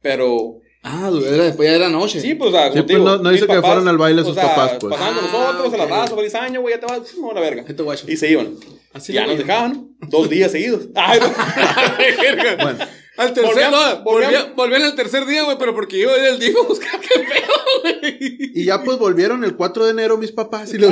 Pero, 0.03 0.61
Ah, 0.83 1.11
era 1.13 1.45
después 1.45 1.69
ya 1.69 1.75
era 1.77 1.89
noche. 1.89 2.21
sí, 2.21 2.35
pues, 2.35 2.51
o 2.51 2.53
sea, 2.53 2.67
Sí, 2.67 2.75
pues, 2.75 2.87
digo, 2.87 3.05
no- 3.05 3.19
no 3.19 3.31
dice 3.31 3.47
que 3.47 3.61
fueron 3.61 3.89
al 3.89 3.99
baile 3.99 4.21
o 4.21 4.25
sus 4.25 4.35
sea, 4.35 4.49
papás, 4.55 4.77
pues. 4.79 4.95
Pasando 4.95 5.21
Ah, 5.23 5.29
nosotros, 5.33 5.75
el 5.75 5.81
ok. 5.81 5.91
abrazo, 5.91 6.17
feliz 6.17 6.35
año, 6.35 6.61
güey, 6.61 6.75
ya 6.75 6.81
te 6.81 6.87
vas, 6.87 7.15
no, 7.19 7.33
la 7.33 7.41
verga. 7.41 7.65
Este 7.67 7.83
guacho. 7.83 8.05
Y 8.09 8.17
se 8.17 8.31
iban. 8.31 8.55
Así 8.93 9.13
ya 9.13 9.23
la 9.23 9.29
nos 9.29 9.39
dejaban, 9.39 9.89
dos 10.09 10.29
días 10.31 10.53
seguidos. 10.53 10.83
Ay, 10.95 11.19
no. 11.21 11.27
Bueno, 12.63 12.79
Al 13.17 13.33
tercer, 13.33 13.55
Volvían- 13.55 13.71
no, 13.71 13.79
volvían- 13.79 14.05
volvían, 14.05 14.53
volvían 14.57 14.83
al 14.83 14.95
tercer 14.95 15.25
día, 15.27 15.43
güey, 15.45 15.57
pero 15.59 15.75
porque 15.75 15.99
yo 15.99 16.15
era 16.15 16.29
el 16.29 16.39
día 16.39 16.51
a 16.63 16.67
buscar 16.69 17.01
qué 17.01 17.21
pedo, 17.21 18.01
güey. 18.03 18.19
y 18.55 18.65
ya 18.67 18.83
pues 18.85 18.99
volvieron 18.99 19.43
el 19.43 19.57
4 19.57 19.87
de 19.87 19.91
enero 19.93 20.19
mis 20.19 20.33
papás. 20.33 20.73
Y 20.75 20.79
lo... 20.79 20.89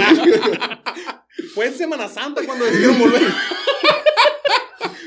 Fue 1.55 1.67
en 1.67 1.77
Semana 1.77 2.09
Santa 2.09 2.45
cuando 2.45 2.65
decidieron 2.65 2.99
volver. 2.99 3.23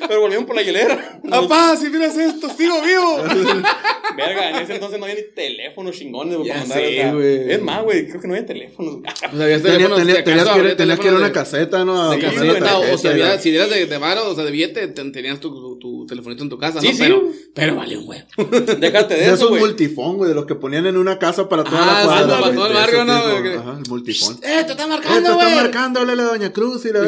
Pero 0.07 0.21
volvieron 0.21 0.45
por 0.45 0.55
la 0.55 0.61
hielera. 0.63 1.19
Papá, 1.29 1.75
si 1.77 1.89
miras 1.89 2.17
esto, 2.17 2.49
sigo 2.55 2.81
vivo. 2.81 3.23
Verga, 4.17 4.49
en 4.49 4.55
ese 4.57 4.73
entonces 4.75 4.97
no 4.99 5.05
había 5.05 5.17
ni 5.17 5.23
teléfonos 5.35 5.95
chingones 5.95 6.35
güey, 6.37 6.47
Ya 6.47 6.53
para 6.55 6.65
mandar. 6.65 6.79
sé, 6.79 6.87
o 6.87 7.01
sea, 7.01 7.13
güey. 7.13 7.51
Es 7.51 7.61
más, 7.61 7.83
güey, 7.83 8.07
creo 8.07 8.21
que 8.21 8.27
no 8.27 8.33
había 8.33 8.45
teléfonos. 8.45 8.97
Sea, 9.19 9.29
había 9.29 9.61
teléfonos, 9.61 9.99
tenías 9.99 10.17
acaso 10.19 10.35
que 10.35 10.41
ir- 10.41 10.49
habría 10.49 10.77
tenías 10.77 10.99
que 10.99 11.07
ir 11.07 11.13
a 11.13 11.17
una 11.17 11.31
caseta, 11.31 11.85
¿no? 11.85 12.13
Sí, 12.13 12.19
güey, 12.21 12.47
la 12.59 12.59
no, 12.59 12.79
o 12.79 12.83
la- 13.03 13.09
había- 13.11 13.39
si 13.39 13.55
eras 13.55 13.69
de, 13.69 13.85
de 13.85 13.97
varo, 13.97 14.29
o 14.29 14.35
sea, 14.35 14.43
de 14.43 14.51
billete, 14.51 14.87
ten- 14.87 15.11
tenías 15.11 15.39
tu, 15.39 15.49
tu, 15.51 15.77
tu 15.79 16.05
telefonito 16.07 16.43
en 16.43 16.49
tu 16.49 16.57
casa, 16.57 16.81
Sí, 16.81 16.87
¿no? 16.87 16.93
sí. 16.93 16.99
Pero, 16.99 17.21
pero 17.53 17.75
vale 17.75 17.97
un 17.97 18.07
huevo. 18.07 18.25
Déjate 18.79 19.13
de 19.15 19.19
De 19.19 19.25
eso, 19.27 19.33
esos 19.35 19.49
güey. 19.49 19.61
multifón, 19.61 20.17
güey, 20.17 20.29
de 20.29 20.35
los 20.35 20.45
que 20.45 20.55
ponían 20.55 20.85
en 20.87 20.97
una 20.97 21.19
casa 21.19 21.47
para 21.49 21.63
toda 21.63 21.77
Ah, 21.81 21.99
la 21.99 22.05
cuadra. 22.05 22.27
para 22.27 22.39
güey, 22.41 22.55
todo 22.55 22.67
el 22.67 22.73
barrio, 22.73 23.05
¿no? 23.05 23.13
Ajá, 23.13 23.79
el 23.83 23.89
multifón. 23.89 24.35
¡Eh, 24.41 24.63
te 24.65 24.71
está 24.71 24.73
Eh, 24.73 24.75
te 24.77 24.87
marcando, 24.87 25.29
está 25.31 25.33
güey! 25.43 25.55
marcando, 25.55 25.99
háblale 25.99 26.21
a 26.23 26.25
Doña 26.25 26.53
Cruz 26.53 26.85
y 26.85 26.93
la. 26.93 26.99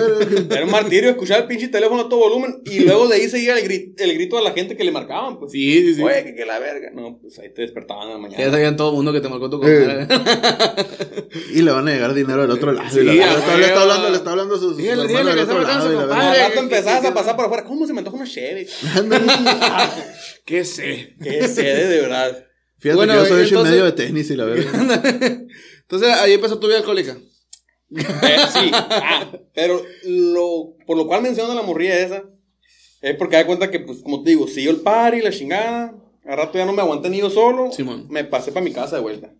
Era 0.55 0.65
un 0.65 0.71
martirio 0.71 1.09
escuchar 1.11 1.41
el 1.41 1.47
pinche 1.47 1.69
teléfono 1.69 2.01
a 2.03 2.09
todo 2.09 2.19
volumen 2.19 2.61
y 2.65 2.88
luego 2.89 3.07
de 3.07 3.15
ahí 3.15 3.29
seguía 3.29 3.57
el, 3.57 3.65
gri- 3.67 3.93
el 3.97 4.13
grito 4.13 4.37
a 4.37 4.41
la 4.41 4.51
gente 4.51 4.75
que 4.75 4.83
le 4.83 4.91
marcaban, 4.91 5.39
pues. 5.39 5.51
Sí, 5.51 5.81
sí, 5.81 5.95
sí. 5.95 6.03
Oye, 6.03 6.23
que, 6.23 6.35
que 6.35 6.45
la 6.45 6.59
verga. 6.59 6.89
No, 6.93 7.17
pues 7.21 7.39
ahí 7.39 7.53
te 7.53 7.61
despertaban 7.63 8.07
en 8.07 8.13
la 8.13 8.17
mañana. 8.19 8.43
Ya 8.43 8.51
sabían 8.51 8.75
todo 8.75 8.89
el 8.89 8.95
mundo 8.97 9.13
que 9.13 9.21
te 9.21 9.29
marcó 9.29 9.49
tu 9.49 9.61
Eh. 9.65 10.05
compadre. 10.07 10.87
Y 11.53 11.61
le 11.61 11.71
van 11.71 11.87
a 11.87 11.91
llegar 11.91 12.13
dinero 12.13 12.41
del 12.41 12.51
otro 12.51 12.71
lado. 12.71 12.89
Sí, 12.91 13.01
la 13.03 13.13
Está- 13.13 13.57
le 13.57 13.65
está 13.65 13.81
hablando, 13.81 14.09
le 14.09 14.15
está 14.17 14.31
hablando 14.31 14.55
a 14.55 14.59
sus, 14.59 14.79
hermanos 14.79 15.07
dígale 15.07 15.29
del 15.29 15.35
que 15.37 15.43
otro 15.43 15.61
está 15.61 15.73
lado. 15.77 15.91
y 15.91 15.95
la 15.95 15.99
marcando 15.99 15.99
verga. 15.99 16.01
Al 16.01 16.09
Padre, 16.09 16.39
rato 16.55 17.01
que- 17.01 17.07
a 17.07 17.13
pasar 17.13 17.35
por 17.35 17.45
afuera. 17.45 17.63
¿Cómo 17.63 17.85
se 17.87 17.93
me 17.93 17.99
antoja 17.99 18.17
una 18.17 18.25
Chevy? 18.27 18.67
¿Qué 20.45 20.65
sé? 20.65 21.15
Qué 21.21 21.47
sede, 21.47 21.87
de 21.87 22.01
verdad. 22.01 22.45
Fíjate 22.79 22.95
Bueno, 22.95 23.13
que 23.13 23.19
yo 23.19 23.25
soy 23.25 23.43
entonces- 23.47 23.71
medio 23.71 23.85
de 23.85 23.91
tenis 23.91 24.29
y 24.29 24.35
la 24.35 24.45
verga. 24.45 24.71
Entonces 25.81 26.09
ahí 26.17 26.33
empezó 26.33 26.59
tu 26.59 26.67
vida 26.67 26.77
alcohólica. 26.77 27.17
Eh, 27.95 28.37
sí, 28.53 28.69
ah, 28.73 29.31
pero 29.55 29.83
lo, 30.05 30.75
por 30.85 30.95
lo 30.95 31.07
cual 31.07 31.23
menciono 31.23 31.55
la 31.55 31.63
morrilla 31.63 31.99
esa, 31.99 32.23
es 33.01 33.15
porque 33.15 33.35
da 33.37 33.45
cuenta 33.45 33.69
que, 33.71 33.79
pues, 33.79 33.99
como 34.03 34.23
te 34.23 34.31
digo, 34.31 34.47
siguió 34.47 34.71
el 34.71 34.81
party, 34.81 35.21
la 35.21 35.31
chingada, 35.31 35.95
al 36.25 36.37
rato 36.37 36.57
ya 36.57 36.65
no 36.65 36.73
me 36.73 36.81
aguanté 36.81 37.09
ni 37.09 37.19
yo 37.19 37.29
solo, 37.29 37.71
Simón. 37.71 38.07
me 38.09 38.23
pasé 38.23 38.51
para 38.51 38.63
mi 38.63 38.71
casa 38.73 38.97
de 38.97 39.01
vuelta. 39.01 39.33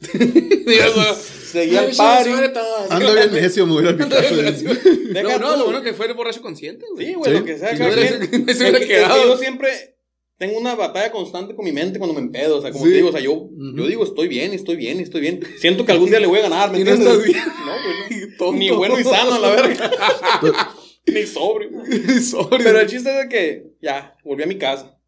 El 1.54 1.76
Ay, 1.78 1.92
party. 1.96 2.30
Ando 2.88 3.14
bien 3.14 3.30
necio, 3.32 3.66
me 3.66 3.72
voy 3.74 3.86
a 3.86 3.90
a 3.90 3.92
mi 3.92 3.98
casa. 4.08 4.22
Deja 4.22 5.38
No, 5.38 5.50
no, 5.50 5.56
lo 5.58 5.64
bueno 5.66 5.82
que 5.82 5.92
fue 5.92 6.06
el 6.06 6.14
borracho 6.14 6.40
consciente, 6.40 6.86
güey. 6.94 7.08
Sí, 7.08 7.14
güey, 7.14 7.30
Sí, 7.32 7.38
lo 7.38 7.44
que 7.44 7.58
sea. 7.58 7.72
no 7.74 7.84
hubiera- 7.92 8.86
quedado. 8.86 9.26
yo 9.26 9.36
siempre 9.36 9.96
tengo 10.38 10.58
una 10.58 10.74
batalla 10.74 11.12
constante 11.12 11.54
con 11.54 11.64
mi 11.66 11.72
mente 11.72 11.98
cuando 11.98 12.14
me 12.14 12.20
empedo. 12.22 12.56
O 12.58 12.62
sea, 12.62 12.72
como 12.72 12.84
Sí. 12.86 12.90
te 12.90 12.96
digo, 12.96 13.10
o 13.10 13.12
sea, 13.12 13.20
yo, 13.20 13.48
yo 13.76 13.86
digo, 13.86 14.02
estoy 14.02 14.28
bien, 14.28 14.54
estoy 14.54 14.76
bien, 14.76 14.98
estoy 15.00 15.20
bien. 15.20 15.40
Siento 15.58 15.84
que 15.84 15.92
algún 15.92 16.08
día 16.08 16.20
le 16.20 16.26
voy 16.26 16.38
a 16.38 16.42
ganar, 16.42 16.72
¿me 16.72 16.80
Y 16.80 16.84
no 16.84 16.90
entiendes? 16.92 17.26
estás 17.26 17.32
bien. 17.32 17.44
No, 17.66 17.72
güey, 17.72 18.52
no. 18.52 18.58
Ni 18.58 18.70
bueno 18.70 18.96
ni 18.96 19.04
sano, 19.04 19.38
la 19.38 19.50
verga. 19.50 19.90
Ni 21.06 21.26
sobrio. 21.26 21.70
Sorry. 22.22 22.62
Pero 22.64 22.80
el 22.80 22.88
chiste 22.88 23.10
es 23.10 23.16
de 23.22 23.28
que 23.28 23.66
ya, 23.80 24.16
volví 24.24 24.42
a 24.42 24.46
mi 24.46 24.56
casa. 24.56 24.98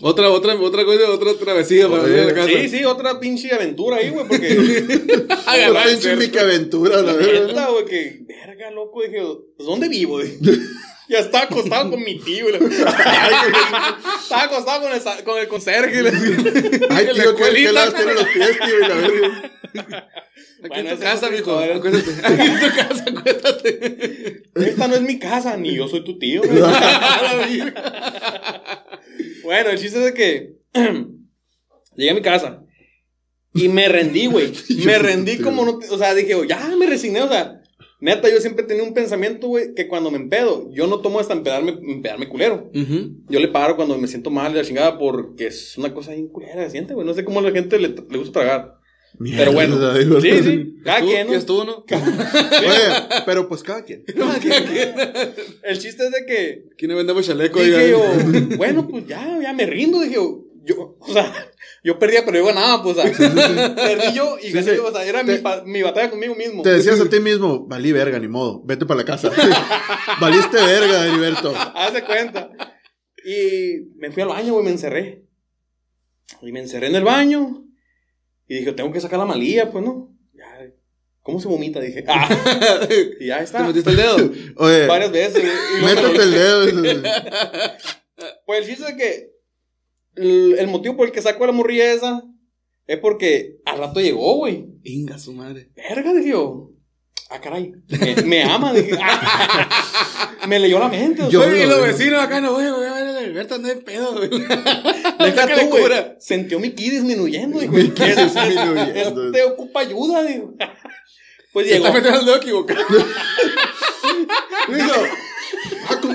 Otra, 0.00 0.28
otra, 0.30 0.60
otra 0.60 0.84
cosa, 0.84 1.08
otra 1.08 1.34
travesía 1.34 1.88
para 1.88 2.02
Joder. 2.02 2.14
ir 2.14 2.20
a 2.20 2.26
la 2.26 2.34
casa. 2.34 2.48
Sí, 2.48 2.68
sí, 2.68 2.84
otra 2.84 3.20
pinche 3.20 3.54
aventura 3.54 3.98
ahí, 3.98 4.10
güey, 4.10 4.26
porque. 4.26 4.48
Agarrar 5.46 5.86
pinche 5.86 6.40
aventura, 6.40 7.00
la. 7.00 7.12
Neta, 7.12 7.68
güey, 7.70 7.84
que. 7.84 8.24
Verga, 8.26 8.72
loco, 8.72 9.02
dije, 9.02 9.22
pues, 9.56 9.66
¿dónde 9.66 9.88
vivo? 9.88 10.18
Dije, 10.18 10.38
Ya 11.08 11.18
estaba 11.18 11.44
acostado 11.44 11.90
con 11.90 12.02
mi 12.02 12.18
tío. 12.18 12.48
la- 12.50 12.58
estaba 14.22 14.42
acostado 14.44 14.82
con 14.82 14.92
el, 14.92 15.02
con 15.24 15.38
el 15.38 15.48
conserje. 15.48 16.02
la- 16.02 16.10
Ay, 16.10 17.06
tío, 17.06 17.14
¿qué, 17.14 17.20
qué 17.22 17.28
escuelita. 17.28 17.72
lados 17.72 17.94
tiene 17.94 18.14
los 18.14 18.24
pies, 18.28 18.58
tío? 18.64 18.78
Y 18.78 18.80
la 18.88 18.94
verga. 18.94 19.50
Aquí 20.64 20.68
Bueno, 20.68 20.90
en 20.90 20.96
tu 20.96 21.02
casa, 21.02 21.28
mijo. 21.30 21.62
historia. 21.62 21.76
Acuéstate. 21.76 22.26
Aquí 22.26 22.42
en 22.46 22.60
tu 22.60 22.66
casa, 22.76 23.04
acuéstate. 23.08 24.42
Esta 24.54 24.88
no 24.88 24.94
es 24.94 25.02
mi 25.02 25.18
casa, 25.18 25.56
ni 25.58 25.74
yo 25.76 25.88
soy 25.88 26.02
tu 26.04 26.18
tío. 26.18 26.40
bueno, 29.42 29.70
el 29.70 29.78
chiste 29.78 30.06
es 30.06 30.12
que 30.14 30.54
llegué 31.96 32.10
a 32.10 32.14
mi 32.14 32.22
casa 32.22 32.62
y 33.52 33.68
me 33.68 33.88
rendí, 33.88 34.26
güey. 34.26 34.52
Me 34.84 34.98
rendí 34.98 35.38
como 35.38 35.64
no, 35.64 35.78
te- 35.78 35.88
o 35.90 35.98
sea, 35.98 36.14
dije, 36.14 36.34
ya 36.48 36.66
me 36.78 36.86
resigné, 36.86 37.22
o 37.22 37.28
sea, 37.28 37.60
neta, 38.04 38.30
yo 38.30 38.38
siempre 38.40 38.64
tenía 38.64 38.84
un 38.84 38.92
pensamiento, 38.92 39.48
güey, 39.48 39.74
que 39.74 39.88
cuando 39.88 40.10
me 40.10 40.18
empedo, 40.18 40.70
yo 40.72 40.86
no 40.86 41.00
tomo 41.00 41.20
hasta 41.20 41.32
empedarme, 41.32 41.70
empedarme 41.70 42.28
culero. 42.28 42.70
Yo 42.72 43.40
le 43.40 43.48
paro 43.48 43.76
cuando 43.76 43.96
me 43.98 44.06
siento 44.06 44.30
mal 44.30 44.52
de 44.52 44.60
la 44.60 44.64
chingada 44.64 44.98
porque 44.98 45.46
es 45.46 45.76
una 45.78 45.92
cosa 45.94 46.12
bien 46.12 46.28
culera, 46.28 46.64
se 46.64 46.70
siente, 46.70 46.94
güey. 46.94 47.06
No 47.06 47.14
sé 47.14 47.24
cómo 47.24 47.40
a 47.40 47.42
la 47.42 47.50
gente 47.50 47.78
le, 47.78 47.88
le 47.88 48.18
gusta 48.18 48.40
tragar. 48.40 48.78
Pero 49.18 49.52
bueno, 49.52 49.76
Mierda, 49.92 50.20
sí, 50.20 50.42
sí, 50.42 50.74
cada 50.84 51.00
quien, 51.00 51.26
¿no? 51.26 51.32
ya 51.32 51.38
estuvo, 51.38 51.64
¿no? 51.64 51.84
Oye, 51.90 53.22
pero 53.24 53.48
pues 53.48 53.62
cada 53.64 53.84
quien. 53.84 54.04
El 55.62 55.78
chiste 55.78 56.04
es 56.06 56.10
de 56.10 56.26
que 56.26 56.64
Aquí 56.72 56.86
no 56.86 56.96
vendemos 56.96 57.26
chaleco, 57.26 57.62
Dije 57.62 57.90
yo, 57.90 58.02
bueno, 58.56 58.86
pues 58.88 59.06
ya, 59.06 59.38
ya 59.40 59.52
me 59.52 59.66
rindo. 59.66 60.00
Dije 60.00 60.16
yo, 60.16 60.44
yo, 60.64 60.96
o 60.98 61.12
sea, 61.12 61.32
yo 61.84 61.98
perdía, 61.98 62.24
pero 62.24 62.38
yo 62.38 62.46
ganaba, 62.46 62.82
pues, 62.82 62.96
o 62.96 63.02
sea, 63.02 63.12
perdí 63.76 64.14
yo 64.14 64.38
y 64.42 64.50
gané 64.50 64.74
yo, 64.76 64.86
o 64.86 64.90
sea, 64.90 65.04
era 65.04 65.22
Te- 65.22 65.42
mi, 65.66 65.82
batalla 65.82 66.08
conmigo 66.10 66.34
mismo. 66.34 66.62
Te 66.62 66.70
decías 66.70 66.98
a 67.00 67.08
ti 67.08 67.20
mismo, 67.20 67.66
valí 67.66 67.92
verga, 67.92 68.18
ni 68.18 68.26
modo, 68.26 68.62
vete 68.64 68.86
para 68.86 68.98
la 69.00 69.04
casa. 69.04 69.30
Valiste 70.20 70.56
verga, 70.56 71.06
Heriberto. 71.06 71.54
Haz 71.56 71.92
de 71.92 72.02
cuenta. 72.04 72.50
Y 73.24 73.90
me 73.96 74.10
fui 74.10 74.22
al 74.22 74.28
baño, 74.30 74.54
güey, 74.54 74.64
me 74.64 74.70
encerré. 74.70 75.24
Y 76.42 76.52
me 76.52 76.60
encerré 76.60 76.86
en 76.88 76.96
el 76.96 77.04
baño. 77.04 77.64
Y 78.48 78.58
dije, 78.58 78.72
tengo 78.72 78.90
que 78.92 79.00
sacar 79.00 79.18
la 79.18 79.24
malilla, 79.26 79.70
pues, 79.70 79.84
¿no? 79.84 80.10
Ya, 80.34 80.44
¿cómo 81.20 81.38
se 81.40 81.48
vomita? 81.48 81.80
Dije, 81.80 82.04
ah, 82.08 82.28
y 83.20 83.26
ya 83.26 83.38
¿Te 83.38 83.44
está. 83.44 83.62
metiste 83.62 83.90
el 83.90 83.96
dedo? 83.96 84.16
Oye, 84.56 84.86
Varias 84.86 85.12
veces. 85.12 85.44
y 85.44 85.80
lo- 85.80 85.86
métete 85.86 86.22
el 86.22 86.30
dedo. 86.32 87.02
Pues 88.46 88.60
el 88.60 88.66
chiste 88.74 88.90
es 88.90 88.96
que 88.96 89.33
el, 90.16 90.56
el 90.58 90.66
motivo 90.68 90.96
por 90.96 91.06
el 91.06 91.12
que 91.12 91.22
saco 91.22 91.44
a 91.44 91.48
la 91.48 91.52
morrilla 91.52 91.92
esa 91.92 92.22
es 92.86 92.98
porque 92.98 93.56
al 93.64 93.78
rato 93.78 94.00
llegó, 94.00 94.36
güey. 94.36 94.66
Inga 94.82 95.18
su 95.18 95.32
madre. 95.32 95.70
Verga, 95.74 96.12
dije 96.12 96.30
yo. 96.30 96.70
Ah, 97.30 97.40
caray. 97.40 97.72
Me, 97.88 98.22
me 98.22 98.42
ama, 98.44 98.72
dije. 98.74 98.92
me 100.48 100.58
leyó 100.60 100.78
la 100.78 100.88
mente. 100.88 101.22
o 101.22 101.30
Yo 101.30 101.42
sea, 101.42 101.64
y 101.64 101.66
los 101.66 101.82
vecinos 101.82 102.22
acá 102.22 102.40
no, 102.40 102.52
güey, 102.52 102.70
voy 102.70 102.86
a 102.86 102.92
ver 102.92 103.06
a 103.08 103.12
la 103.12 103.18
Alberta, 103.20 103.56
no 103.58 103.66
hay 103.68 103.76
pedo, 103.76 104.12
güey. 104.14 104.28
Deja 104.28 105.46
tú, 105.60 105.66
güey. 105.68 105.82
cura. 105.82 106.16
Sintió 106.20 106.60
mi 106.60 106.70
ki 106.72 106.90
disminuyendo, 106.90 107.58
dijo. 107.60 107.72
Mi 107.72 107.88
ki 107.90 108.02
"Es- 108.02 108.18
es- 108.18 108.34
disminuyendo". 108.34 109.28
Este 109.30 109.42
ocupa 109.44 109.80
ayuda, 109.80 110.22
digo. 110.24 110.54
Pues 111.54 111.68
Se 111.68 111.74
llegó. 111.74 111.86
está 111.86 111.96
metiendo 111.98 112.24
dedo 112.26 112.36
equivocado. 112.36 112.80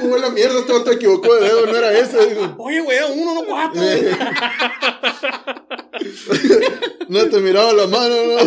Huele 0.09 0.27
la 0.27 0.31
mierda, 0.31 0.59
este 0.59 0.73
vato 0.73 0.91
equivocó 0.91 1.33
de 1.35 1.47
dedo, 1.47 1.65
no 1.65 1.75
era 1.75 1.97
ese. 1.97 2.27
Digo, 2.27 2.55
Oye, 2.57 2.81
güey, 2.81 2.97
uno, 3.15 3.35
no 3.35 3.45
cuatro. 3.45 3.81
Eh. 3.81 4.11
no 7.09 7.25
te 7.29 7.39
miraba 7.39 7.73
la 7.73 7.87
mano, 7.87 8.15
no. 8.25 8.37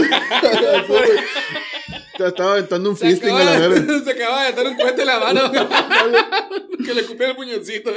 Te 2.17 2.27
estaba 2.27 2.53
aventando 2.53 2.91
un 2.91 2.97
fisting 2.97 3.31
a 3.31 3.45
la 3.45 3.69
verga. 3.69 4.01
se 4.05 4.11
acaba 4.11 4.47
de 4.47 4.53
dar 4.53 4.67
un 4.67 4.77
cuete 4.77 5.01
en 5.03 5.07
la 5.07 5.21
mano. 5.21 5.53
que 6.85 6.95
le 6.95 7.05
cupé 7.05 7.27
el 7.27 7.37
puñoncito. 7.37 7.91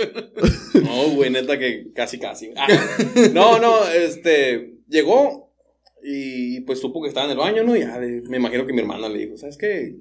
No, 0.82 1.10
güey, 1.10 1.30
neta 1.30 1.58
que 1.60 1.92
casi, 1.94 2.20
casi. 2.20 2.52
Ah, 2.56 2.68
no, 3.34 3.60
no, 3.60 3.84
este, 3.90 4.76
llegó 4.88 5.52
y 6.04 6.62
pues 6.62 6.80
supo 6.80 7.02
que 7.02 7.10
estaba 7.10 7.26
en 7.26 7.32
el 7.32 7.38
baño, 7.38 7.64
¿no? 7.64 7.76
Y 7.76 7.80
ya 7.82 7.98
le- 7.98 8.22
me 8.22 8.38
imagino 8.38 8.66
que 8.66 8.74
mi 8.74 8.80
hermana 8.80 9.10
le 9.10 9.20
dijo, 9.20 9.38
¿sabes 9.38 9.58
qué? 9.58 9.96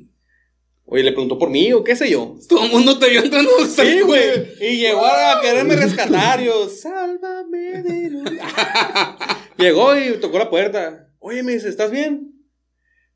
Oye, 0.87 1.03
le 1.03 1.12
preguntó 1.12 1.38
por 1.38 1.49
mí 1.51 1.73
o 1.73 1.83
qué 1.83 1.97
sé 1.97 2.11
yo. 2.11 2.37
Todo 2.49 2.64
el 2.64 2.70
mundo 2.70 2.99
te 2.99 3.09
vio 3.09 3.23
entrando. 3.23 3.51
Sí, 3.66 4.01
güey. 4.01 4.55
Y 4.61 4.77
llegó 4.79 5.05
a 5.05 5.40
quererme 5.40 5.77
rescatar. 5.77 6.42
Yo, 6.42 6.68
sálvame 6.68 7.83
de 7.83 8.11
luz. 8.11 8.31
Llegó 9.59 9.97
y 9.97 10.20
tocó 10.20 10.38
la 10.38 10.51
puerta. 10.51 11.09
Oye, 11.20 11.42
me 11.42 11.53
dice, 11.53 11.68
¿estás 11.68 11.90
bien? 11.90 12.33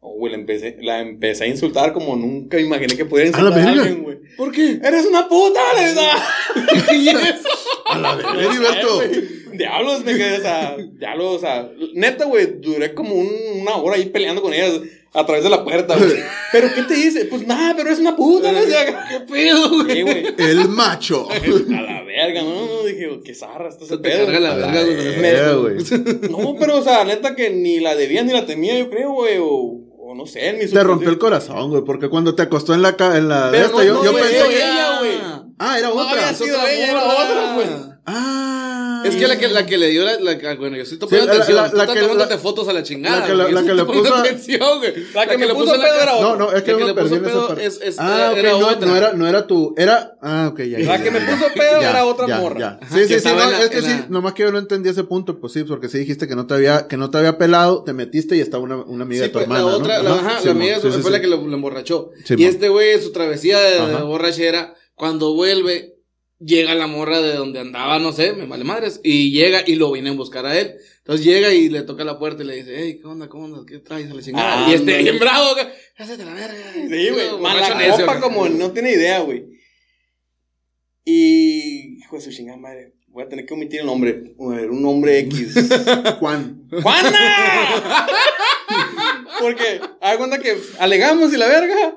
Oh, 0.01 0.17
güey, 0.17 0.33
la 0.33 0.39
empecé, 0.39 0.79
la 0.81 1.01
empecé 1.01 1.45
a 1.45 1.49
insultar 1.49 1.93
como 1.93 2.15
nunca 2.17 2.59
imaginé 2.59 2.97
que 2.97 3.05
pudiera 3.05 3.37
A 3.37 3.43
la 3.43 3.49
insultar 3.49 3.69
a, 3.69 3.71
alguien, 3.73 4.03
güey. 4.05 4.19
¿Por 4.37 4.53
qué? 4.53 4.79
¡Eres 4.83 5.05
una 5.07 5.29
puta! 5.29 5.61
Le 5.77 5.95
da. 5.95 6.93
¿Y 6.95 7.09
eso? 7.09 7.49
A 7.87 7.99
la 7.99 8.15
verga, 8.15 8.33
Heriberto. 8.41 9.03
Diablos, 9.53 10.05
me 10.05 10.17
quedé, 10.17 10.39
o 10.39 10.41
sea, 10.41 10.77
diablos, 10.77 11.37
o 11.37 11.39
sea, 11.41 11.69
neta, 11.95 12.27
güey, 12.27 12.61
duré 12.61 12.95
como 12.95 13.15
un- 13.17 13.61
una 13.61 13.75
hora 13.77 13.97
ahí 13.97 14.07
peleando 14.07 14.41
con 14.41 14.55
ellas 14.55 14.81
a 15.15 15.25
través 15.27 15.43
de 15.45 15.51
la 15.51 15.65
puerta, 15.65 15.97
güey. 15.97 16.23
¿Pero 16.53 16.69
qué 16.75 16.83
te 16.83 16.95
dice? 16.95 17.25
Pues 17.27 17.47
nada, 17.47 17.75
pero 17.77 17.91
es 17.91 17.99
una 17.99 18.15
puta, 18.17 18.53
¿no? 18.53 18.61
O 18.61 18.63
sea, 18.65 19.07
¿Qué 19.09 19.21
pedo, 19.21 19.69
güey? 19.83 19.97
sí, 19.97 20.03
güey. 20.03 20.27
El 20.39 20.69
macho. 20.69 21.29
A 21.31 21.81
la 21.83 22.03
verga, 22.03 22.43
no, 22.43 22.67
no, 22.67 22.83
dije, 22.85 23.21
qué 23.25 23.35
zarra, 23.35 23.69
esto 23.69 23.85
se 23.85 23.97
Se 23.97 23.97
te 23.99 24.09
pedo. 24.11 24.27
carga 24.27 24.41
la 24.41 24.53
A 24.53 24.57
la 24.57 24.67
verga, 25.21 25.53
güey. 25.55 25.77
No, 26.31 26.55
pero, 26.59 26.79
o 26.79 26.83
sea, 26.83 27.05
neta 27.05 27.35
que 27.35 27.51
ni 27.51 27.81
la 27.81 27.95
debía 27.95 28.23
ni 28.23 28.33
la 28.33 28.47
temía, 28.47 28.79
yo 28.79 28.89
creo, 28.91 29.13
güey, 29.13 29.39
o, 29.39 29.47
o 29.99 30.15
no 30.15 30.27
sé, 30.27 30.49
en 30.49 30.59
mi 30.59 30.67
Te 30.67 30.83
rompió 30.83 31.11
el 31.11 31.19
corazón, 31.19 31.71
güey, 31.71 31.83
porque 31.85 32.09
cuando 32.09 32.35
te 32.35 32.43
acostó 32.43 32.75
en 32.75 32.83
la, 32.83 32.97
ca- 32.97 33.17
en 33.19 33.29
la 33.29 33.49
Pero 33.51 33.67
esta, 33.67 33.77
no, 33.79 33.85
yo, 33.85 33.95
no, 33.95 34.05
yo 34.05 34.13
pensé 34.15 34.31
que... 34.49 34.57
ella, 34.57 34.99
güey. 35.01 35.11
Ah, 35.59 35.79
era 35.79 35.89
No 35.89 35.95
otra. 35.95 36.13
había 36.13 36.31
Es 36.31 36.39
sido 36.39 36.57
otra 36.57 36.73
ella, 36.73 36.91
era 36.93 37.05
otra, 37.05 37.55
güey. 37.55 37.67
Ah. 38.07 38.38
Es 39.09 39.17
que 39.17 39.27
la 39.29 39.39
que, 39.39 39.49
la 39.49 39.67
que 39.67 39.79
le 39.79 39.89
dio 39.89 40.05
la, 40.05 40.19
la- 40.21 40.55
bueno, 40.57 40.77
yo 40.77 40.83
estoy 40.83 40.99
tomando 40.99 41.21
Sí, 41.21 41.27
la- 41.27 41.33
atención. 41.35 41.57
la- 41.57 41.71
Tú 41.71 41.77
la 41.77 41.83
estás 41.85 41.97
que- 41.97 42.03
tomándote 42.03 42.35
la- 42.35 42.41
fotos 42.41 42.69
a 42.69 42.73
la 42.73 42.83
chingada. 42.83 43.21
la 43.21 43.27
que 43.27 43.35
la- 43.35 43.49
la 43.51 43.61
le 43.75 43.85
puso- 43.85 44.15
atención, 44.15 44.79
güey. 44.79 44.95
La 45.15 45.27
que 45.27 45.39
me 45.39 45.47
le 45.47 45.55
puso 45.55 45.77
la 45.77 45.85
pedo 45.85 46.01
era 46.03 46.21
No, 46.21 46.37
no, 46.37 46.53
es 46.53 46.63
que 46.63 46.73
La 46.73 46.79
que 46.79 46.85
me 46.85 46.87
le 46.89 46.95
puso 46.95 47.09
perdí 47.09 47.15
en 47.17 47.25
esa 47.25 47.31
pedo 47.33 47.49
parte. 47.49 47.67
es- 47.67 47.81
es- 47.83 47.97
ah, 47.99 48.29
ok, 48.33 48.39
era 48.39 48.51
no, 48.53 48.59
otra. 48.69 48.87
no 48.89 48.97
era, 48.97 49.13
no 49.13 49.27
era 49.27 49.47
tu, 49.47 49.75
era, 49.77 50.17
ah, 50.23 50.49
ok, 50.53 50.61
ya. 50.63 50.79
La 50.81 51.03
que 51.03 51.11
me 51.11 51.21
puso 51.21 51.45
pedo 51.55 51.81
era 51.81 52.05
otra 52.05 52.27
morra. 52.41 52.81
Sí, 52.93 53.07
sí, 53.09 53.21
sí, 53.21 53.29
no, 53.29 53.37
la- 53.37 53.63
es 53.63 53.71
que 53.71 53.81
sí, 53.83 53.89
la- 53.89 54.07
nomás 54.09 54.35
que 54.35 54.43
yo 54.43 54.53
no 54.53 54.59
entendí 54.59 54.89
ese 54.89 55.05
punto, 55.05 55.41
pues 55.41 55.53
sí, 55.53 55.65
porque 55.65 55.89
sí 55.89 55.99
dijiste 55.99 56.27
que 56.29 56.37
no 56.37 56.47
te 56.47 56.55
había, 56.55 56.87
que 56.89 56.97
no 56.97 57.11
te 57.11 57.19
había 57.19 57.39
pelado, 57.39 57.83
te 57.85 57.93
metiste 57.93 58.37
y 58.37 58.41
estaba 58.41 58.63
una, 58.63 58.77
una 58.77 59.05
amiga 59.05 59.23
de 59.23 59.29
tu 59.29 59.35
pues, 59.35 59.45
hermana, 59.45 59.61
la 59.65 59.67
otra, 59.77 59.99
¿no? 60.03 60.03
la, 60.05 60.15
Ajá, 60.17 60.41
la 60.45 60.51
amiga 60.51 60.79
fue 60.81 61.11
la 61.11 61.21
que 61.21 61.27
lo, 61.27 61.37
emborrachó. 61.37 62.11
Y 62.37 62.45
este 62.45 62.69
güey, 62.69 63.01
su 63.01 63.13
travesía 63.13 63.59
de, 63.59 63.79
borrachera, 64.03 64.75
cuando 64.95 65.35
vuelve, 65.35 65.95
llega 66.41 66.75
la 66.75 66.87
morra 66.87 67.21
de 67.21 67.35
donde 67.35 67.61
andaba, 67.61 67.99
no 67.99 68.13
sé, 68.13 68.33
me 68.33 68.47
vale 68.47 68.65
madres, 68.65 69.01
y 69.03 69.33
llega 69.33 69.63
y 69.67 69.75
lo 69.75 69.91
viene 69.93 70.11
a 70.11 70.13
buscar 70.13 70.47
a 70.47 70.59
él. 70.59 70.77
Entonces 70.99 71.25
llega 71.25 71.53
y 71.53 71.69
le 71.69 71.83
toca 71.83 72.05
la 72.05 72.19
puerta 72.19 72.43
y 72.43 72.47
le 72.47 72.57
dice, 72.57 72.75
hey, 72.77 72.99
¿qué 73.01 73.07
onda, 73.07 73.29
cómo 73.29 73.45
onda, 73.45 73.65
qué 73.67 73.79
traes 73.79 74.11
a 74.11 74.15
la 74.15 74.23
chingada? 74.23 74.67
Ah, 74.67 74.71
y 74.71 74.75
este, 74.75 74.99
bien 74.99 75.19
bravo, 75.19 75.55
güey, 75.55 75.67
"Házate 75.97 76.25
la 76.25 76.35
verga. 76.35 76.73
Sí, 76.75 77.11
güey. 77.11 77.39
Mala 77.41 77.75
necio, 77.75 78.07
copa 78.07 78.21
como 78.21 78.49
no 78.49 78.73
tiene 78.73 78.93
idea, 78.93 79.21
güey. 79.21 79.45
Y. 81.05 81.99
Hijo 81.99 82.17
de 82.17 82.23
su 82.23 82.31
chingada 82.31 82.59
madre. 82.59 82.93
Voy 83.09 83.25
a 83.25 83.29
tener 83.29 83.47
que 83.47 83.55
omitir 83.55 83.81
el 83.81 83.87
nombre. 83.87 84.35
Un 84.37 84.83
nombre 84.83 85.19
X. 85.21 85.55
Juan. 86.21 86.69
¡Juana! 86.83 88.07
Porque, 89.41 89.81
haga 90.03 90.19
cuenta 90.19 90.39
que 90.39 90.59
alegamos 90.79 91.33
y 91.33 91.39
la 91.39 91.47
verga. 91.47 91.97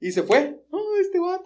Y 0.00 0.12
se 0.12 0.22
fue. 0.22 0.59
Este 1.00 1.18
vato. 1.18 1.44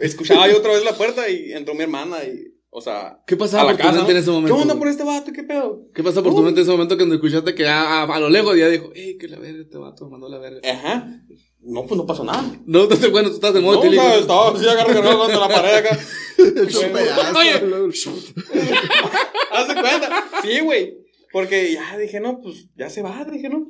Escuchaba 0.00 0.48
yo 0.48 0.58
otra 0.58 0.72
vez 0.72 0.84
la 0.84 0.96
puerta 0.96 1.28
y 1.28 1.52
entró 1.52 1.74
mi 1.74 1.82
hermana 1.82 2.24
y. 2.24 2.52
O 2.70 2.80
sea. 2.80 3.18
¿Qué 3.26 3.36
pasaba 3.36 3.70
por 3.70 3.80
tu 3.80 3.92
mente 3.96 4.12
en 4.12 4.18
ese 4.18 4.30
momento? 4.30 4.54
¿Qué 4.54 4.62
onda 4.62 4.76
por 4.76 4.88
este 4.88 5.04
vato? 5.04 5.32
¿Qué 5.32 5.42
pedo? 5.44 5.86
¿Qué 5.94 6.02
pasa 6.02 6.22
por 6.22 6.32
tu 6.34 6.40
Uh. 6.40 6.42
mente 6.42 6.60
en 6.60 6.64
ese 6.64 6.72
momento 6.72 6.96
cuando 6.96 7.14
escuchaste 7.14 7.54
que 7.54 7.66
a, 7.66 8.02
a, 8.02 8.02
a 8.04 8.20
lo 8.20 8.28
lejos 8.28 8.56
ya 8.56 8.68
dijo, 8.68 8.90
hey, 8.94 9.16
que 9.18 9.28
la 9.28 9.38
verga, 9.38 9.62
este 9.62 9.78
vato 9.78 10.08
mandó 10.10 10.28
la 10.28 10.38
verga? 10.38 10.60
Ajá. 10.68 11.20
No, 11.60 11.86
pues 11.86 11.96
no 11.96 12.04
pasó 12.04 12.24
nada. 12.24 12.44
No, 12.66 12.82
entonces, 12.82 13.10
bueno, 13.10 13.28
tú 13.30 13.36
estás 13.36 13.54
de 13.54 13.60
modo 13.60 13.82
No, 13.82 13.88
o 13.90 13.92
sea, 13.94 14.18
estaba 14.18 14.50
así 14.50 14.68
agarrado 14.68 15.18
contra 15.18 15.38
la 15.40 15.48
pared 15.48 15.74
acá. 15.76 15.98
Oye. 17.38 17.52
Haz 19.50 19.68
de 19.68 19.74
cuenta. 19.74 20.24
Sí, 20.42 20.60
güey. 20.60 20.98
Porque 21.32 21.72
ya 21.72 21.96
dije, 21.96 22.20
no, 22.20 22.40
pues 22.40 22.68
ya 22.76 22.90
se 22.90 23.02
va, 23.02 23.24
dije, 23.24 23.48
no. 23.48 23.66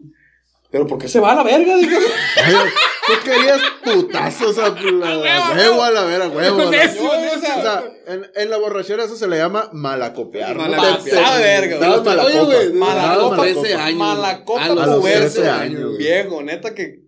Pero 0.74 0.88
¿por 0.88 0.98
qué 0.98 1.06
se 1.06 1.20
va 1.20 1.30
a 1.30 1.34
la 1.36 1.44
verga? 1.44 1.76
Dije, 1.76 1.96
Ay, 2.44 2.54
Tú 3.06 3.12
querías 3.24 3.60
putazos 3.84 4.58
a 4.58 4.70
la 4.70 5.18
huevo, 5.52 5.82
a 5.84 5.90
la 5.92 6.02
vera, 6.02 6.28
huevo. 6.28 6.62
a 6.62 6.64
la- 6.64 6.70
Necio, 6.72 7.02
no, 7.04 7.10
o 7.10 7.36
O 7.36 7.38
sea, 7.40 7.62
sea, 7.62 7.84
en, 8.08 8.26
en 8.34 8.50
la 8.50 8.56
borrachera 8.56 9.04
eso 9.04 9.14
se 9.14 9.28
le 9.28 9.36
llama 9.36 9.68
malacopear. 9.72 10.56
¿no? 10.56 10.62
Malacopear. 10.62 11.04
Te- 11.04 11.10
te- 11.10 11.16
Pasada 11.16 11.36
de 11.38 11.42
verga, 11.44 11.78
dabas 11.78 12.00
güey. 12.02 12.16
mala 12.16 12.24
Oye, 12.24 12.40
güey, 12.44 12.72
mala 12.72 12.94
Dabas 13.02 13.18
copa, 13.18 13.36
mala 13.36 13.52
13 13.52 13.74
años. 13.76 13.98
mala 13.98 14.44
copa 14.44 14.64
A 14.64 14.68
los 14.70 14.82
A 14.82 14.86
los 14.86 15.00
fuerte, 15.00 15.20
13 15.20 15.48
años. 15.48 15.96
Viejo, 15.96 16.42
neta 16.42 16.74
que 16.74 17.02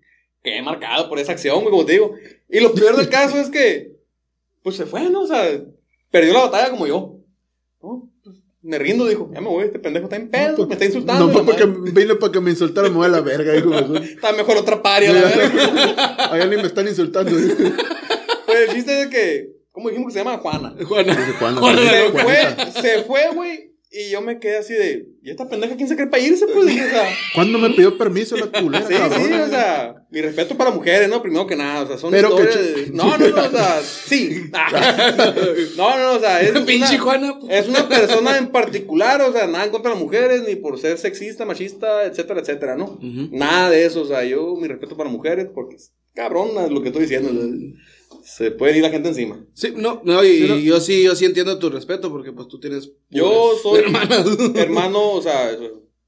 quedé 0.44 0.62
marcado 0.62 1.08
por 1.08 1.18
esa 1.18 1.32
acción, 1.32 1.56
güey, 1.62 1.70
como 1.70 1.84
te 1.84 1.92
digo. 1.94 2.14
Y 2.48 2.60
lo 2.60 2.72
peor 2.72 2.94
del 2.96 3.08
caso 3.08 3.36
es 3.40 3.50
que, 3.50 3.90
pues 4.62 4.76
se 4.76 4.86
fue, 4.86 5.00
¿no? 5.10 5.22
O 5.22 5.26
sea, 5.26 5.44
perdió 6.12 6.34
la 6.34 6.42
batalla 6.42 6.70
como 6.70 6.86
yo. 6.86 7.16
¿No? 7.82 8.08
Me 8.66 8.78
rindo, 8.78 9.06
dijo, 9.06 9.30
ya 9.32 9.40
me 9.40 9.48
voy, 9.48 9.64
este 9.64 9.78
pendejo 9.78 10.06
está 10.06 10.16
en 10.16 10.28
pedo, 10.28 10.66
me 10.66 10.72
está 10.74 10.84
insultando. 10.84 11.28
No 11.28 11.44
porque 11.44 11.66
madre. 11.66 11.92
vine 11.92 12.14
para 12.16 12.32
que 12.32 12.40
me 12.40 12.50
insultaran, 12.50 12.90
me 12.90 12.96
voy 12.98 13.06
a 13.06 13.10
la 13.10 13.20
verga, 13.20 13.54
hijo. 13.56 13.70
de 13.70 13.86
su- 13.86 13.96
Está 13.96 14.32
mejor 14.32 14.56
otra 14.56 14.82
paria, 14.82 15.12
la 15.12 15.20
verga. 15.22 16.14
Allá 16.32 16.46
ni 16.46 16.56
me 16.56 16.62
están 16.66 16.86
insultando. 16.88 17.30
Pues 18.46 18.68
el 18.68 18.74
chiste 18.76 19.02
es 19.02 19.06
que, 19.08 19.48
¿cómo 19.72 19.88
dijimos 19.88 20.08
que 20.12 20.18
se 20.18 20.24
llama 20.24 20.38
Juana? 20.38 20.74
Juana. 20.86 21.34
Juana. 21.38 21.60
Juana 21.60 21.82
Se 21.90 22.10
fue, 22.10 22.72
se 22.82 23.02
fue, 23.02 23.20
güey. 23.34 23.72
Y 23.98 24.10
yo 24.10 24.20
me 24.20 24.38
quedé 24.38 24.58
así 24.58 24.74
de, 24.74 25.08
¿y 25.22 25.30
esta 25.30 25.48
pendeja 25.48 25.74
quién 25.74 25.88
se 25.88 25.96
cree 25.96 26.08
para 26.08 26.22
irse? 26.22 26.46
Pues 26.46 26.66
o 26.66 26.70
sea, 26.70 27.08
¿Cuándo 27.34 27.58
me 27.58 27.70
pidió 27.70 27.96
permiso 27.96 28.36
la 28.36 28.46
culera? 28.48 28.86
sí, 28.86 28.92
cabrón? 28.92 29.22
sí, 29.26 29.32
o 29.32 29.48
sea, 29.48 30.06
mi 30.10 30.20
respeto 30.20 30.54
para 30.54 30.70
mujeres, 30.70 31.08
¿no? 31.08 31.22
Primero 31.22 31.46
que 31.46 31.56
nada, 31.56 31.82
o 31.82 31.86
sea, 31.86 31.96
son 31.96 32.10
Pero 32.10 32.28
historias 32.28 32.90
No, 32.92 33.16
no, 33.16 33.28
no, 33.28 33.42
o 33.44 33.50
sea, 33.50 33.80
sí. 33.80 34.50
No, 35.76 35.98
no, 35.98 36.12
o 36.12 36.20
sea, 36.20 36.42
es 36.42 36.50
Pinche 36.60 36.96
una, 36.96 37.04
Juana. 37.04 37.38
es 37.48 37.68
una 37.68 37.88
persona 37.88 38.36
en 38.36 38.48
particular, 38.48 39.22
o 39.22 39.32
sea, 39.32 39.46
nada 39.46 39.64
en 39.64 39.70
contra 39.70 39.90
de 39.90 39.96
las 39.96 40.04
mujeres, 40.04 40.42
ni 40.46 40.56
por 40.56 40.78
ser 40.78 40.98
sexista, 40.98 41.46
machista, 41.46 42.04
etcétera, 42.04 42.40
etcétera, 42.40 42.76
¿no? 42.76 42.98
Nada 43.00 43.70
de 43.70 43.86
eso, 43.86 44.02
o 44.02 44.06
sea, 44.06 44.24
yo 44.24 44.56
mi 44.56 44.68
respeto 44.68 44.96
para 44.96 45.08
mujeres, 45.08 45.48
porque 45.54 45.76
es 45.76 45.94
cabrón 46.14 46.50
lo 46.70 46.82
que 46.82 46.88
estoy 46.88 47.02
diciendo. 47.02 47.30
Se 48.24 48.50
puede 48.50 48.76
ir 48.76 48.82
la 48.82 48.90
gente 48.90 49.08
encima. 49.08 49.38
Sí, 49.54 49.72
no, 49.76 50.02
no, 50.04 50.24
y, 50.24 50.38
Sí, 50.38 50.48
no. 50.48 50.56
y 50.58 50.64
yo 50.64 50.80
sí, 50.80 51.02
yo 51.02 51.14
sí 51.14 51.24
entiendo 51.24 51.58
tu 51.58 51.70
respeto 51.70 52.10
porque 52.10 52.32
pues 52.32 52.48
tú 52.48 52.58
tienes. 52.60 52.90
Yo 53.10 53.52
soy 53.62 53.80
hermanas. 53.80 54.26
hermano, 54.56 55.12
o 55.12 55.22
sea, 55.22 55.56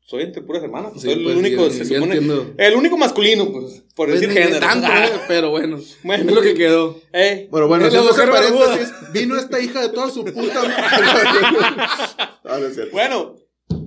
soy 0.01 0.23
entre 0.25 0.43
puras 0.43 0.63
hermanas. 0.63 0.93
Sí, 0.95 1.01
soy 1.03 1.13
el 1.13 1.23
pues, 1.23 1.37
único, 1.37 1.63
yo- 1.65 1.71
se 1.71 1.79
yo 1.81 1.85
supone. 1.97 2.17
entiendo. 2.17 2.55
El 2.59 2.75
único 2.75 2.97
masculino, 2.99 3.51
pues, 3.53 3.85
por 3.95 4.09
Pues, 4.09 4.21
decir 4.21 4.37
género. 4.37 4.59
tanto, 4.61 4.87
Ah, 4.91 5.07
eh, 5.07 5.11
pero 5.29 5.51
bueno. 5.51 5.79
Bueno. 6.03 6.25
Es 6.29 6.35
lo 6.35 6.43
que 6.43 6.55
quedó. 6.55 7.01
eh, 7.13 7.49
Bueno, 7.51 7.69
bueno, 7.69 7.89
barbuda. 7.91 8.27
paréntesis, 8.31 8.95
vino 9.13 9.37
esta 9.37 9.61
hija 9.61 9.81
de 9.83 9.89
toda 9.91 10.11
su 10.11 10.25
puta. 10.25 10.43
Bueno, 12.93 13.37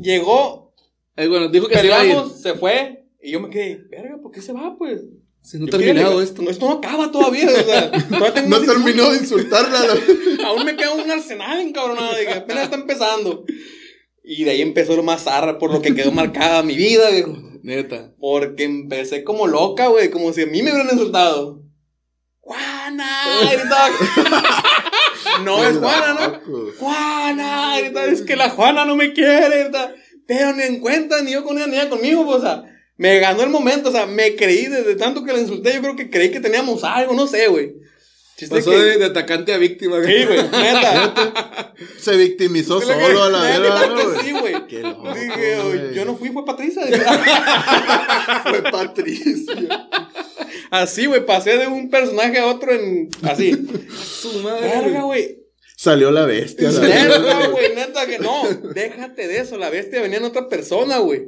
llegó, 0.01 0.73
Eh, 1.17 1.27
bueno, 1.27 1.49
dijo 1.49 1.67
que 1.67 1.77
se 1.77 1.85
iba 1.85 1.99
a 1.99 2.05
ir. 2.05 2.11
peleamos, 2.11 2.41
se 2.41 2.53
fue, 2.53 3.05
y 3.21 3.31
yo 3.31 3.41
me 3.41 3.49
quedé, 3.49 3.83
verga, 3.89 4.17
¿por 4.21 4.31
qué 4.31 4.41
se 4.41 4.53
va, 4.53 4.75
pues? 4.77 5.01
Si 5.43 5.57
no 5.57 5.65
ha 5.65 5.69
terminado 5.69 6.07
quiero- 6.09 6.21
esto. 6.21 6.41
No, 6.41 6.49
esto 6.49 6.67
no 6.67 6.73
acaba 6.75 7.11
todavía, 7.11 7.47
o 7.47 7.63
sea, 7.63 7.91
todavía 8.09 8.33
tengo 8.33 8.49
No 8.49 8.59
terminó 8.61 9.11
de 9.11 9.17
insultarla. 9.17 9.79
la- 9.85 10.47
Aún 10.47 10.65
me 10.65 10.75
queda 10.75 10.91
un 10.93 11.09
arsenal 11.09 11.59
encabronado, 11.59 12.15
de 12.15 12.25
que 12.25 12.33
apenas 12.33 12.63
está 12.65 12.75
empezando. 12.75 13.43
Y 14.23 14.43
de 14.43 14.51
ahí 14.51 14.61
empezó 14.61 14.95
lo 14.95 15.03
más 15.03 15.23
zarra 15.23 15.57
por 15.57 15.71
lo 15.73 15.81
que 15.81 15.95
quedó 15.95 16.11
marcada 16.11 16.61
mi 16.63 16.75
vida, 16.75 17.09
viejo. 17.09 17.35
Neta. 17.63 18.13
Porque 18.19 18.63
empecé 18.63 19.23
como 19.23 19.47
loca, 19.47 19.87
güey, 19.87 20.09
como 20.11 20.31
si 20.33 20.43
a 20.43 20.45
mí 20.47 20.61
me 20.61 20.71
hubieran 20.71 20.91
insultado. 20.91 21.63
¡Juana! 22.39 23.09
Gritaba. 23.51 23.89
no 25.43 25.63
es 25.63 25.77
Juana, 25.77 26.13
¿no? 26.43 26.71
Juana, 26.79 27.79
grita, 27.79 28.05
es 28.05 28.21
que 28.23 28.35
la 28.35 28.49
Juana 28.49 28.85
no 28.85 28.95
me 28.95 29.13
quiere, 29.13 29.63
grita. 29.63 29.93
pero 30.27 30.53
ni 30.53 30.63
en 30.63 30.79
cuenta, 30.79 31.21
ni 31.21 31.31
yo 31.31 31.43
con 31.43 31.57
ella, 31.57 31.67
ni 31.67 31.75
ella 31.75 31.89
conmigo, 31.89 32.25
pues, 32.25 32.37
o 32.37 32.41
sea, 32.41 32.63
me 33.01 33.19
ganó 33.19 33.41
el 33.41 33.49
momento, 33.49 33.89
o 33.89 33.91
sea, 33.91 34.05
me 34.05 34.35
creí 34.35 34.67
desde 34.67 34.93
tanto 34.95 35.23
que 35.23 35.33
la 35.33 35.39
insulté, 35.39 35.73
yo 35.73 35.81
creo 35.81 35.95
que 35.95 36.11
creí 36.11 36.29
que 36.29 36.39
teníamos 36.39 36.83
algo, 36.83 37.15
no 37.15 37.25
sé, 37.25 37.47
güey. 37.47 37.73
Chiste 38.37 38.55
Pasó 38.55 38.69
que- 38.71 38.77
de, 38.77 38.97
de 38.99 39.05
atacante 39.05 39.53
a 39.53 39.57
víctima, 39.57 39.97
güey. 39.97 40.19
Sí, 40.19 40.25
güey, 40.27 40.43
neta. 40.43 41.73
Se 41.99 42.15
victimizó 42.15 42.79
que- 42.79 42.85
solo 42.85 43.23
a 43.23 43.29
la 43.29 43.41
verga, 43.41 43.89
sí, 44.23 44.31
güey. 44.33 44.67
Qué 44.67 44.81
loco, 44.81 45.13
Dije, 45.15 45.57
güey. 45.63 45.93
yo 45.95 46.05
no 46.05 46.15
fui, 46.15 46.29
fue 46.29 46.45
Patricia. 46.45 46.83
Fue 48.43 48.61
Patricia. 48.71 49.89
Así, 50.69 51.05
güey, 51.07 51.25
pasé 51.25 51.57
de 51.57 51.67
un 51.67 51.89
personaje 51.89 52.37
a 52.39 52.45
otro 52.47 52.71
en. 52.71 53.09
Así. 53.23 53.51
Su 54.21 54.39
madre. 54.43 54.67
Verga, 54.67 55.01
güey. 55.03 55.37
Salió 55.75 56.11
la 56.11 56.25
bestia. 56.25 56.69
la 56.71 56.79
Neta, 56.81 57.19
verga. 57.19 57.47
güey, 57.47 57.75
neta 57.75 58.05
que 58.05 58.19
no. 58.19 58.43
Déjate 58.73 59.27
de 59.27 59.39
eso. 59.39 59.57
La 59.57 59.69
bestia 59.71 60.01
venía 60.01 60.19
en 60.19 60.25
otra 60.25 60.47
persona, 60.47 60.99
güey. 60.99 61.23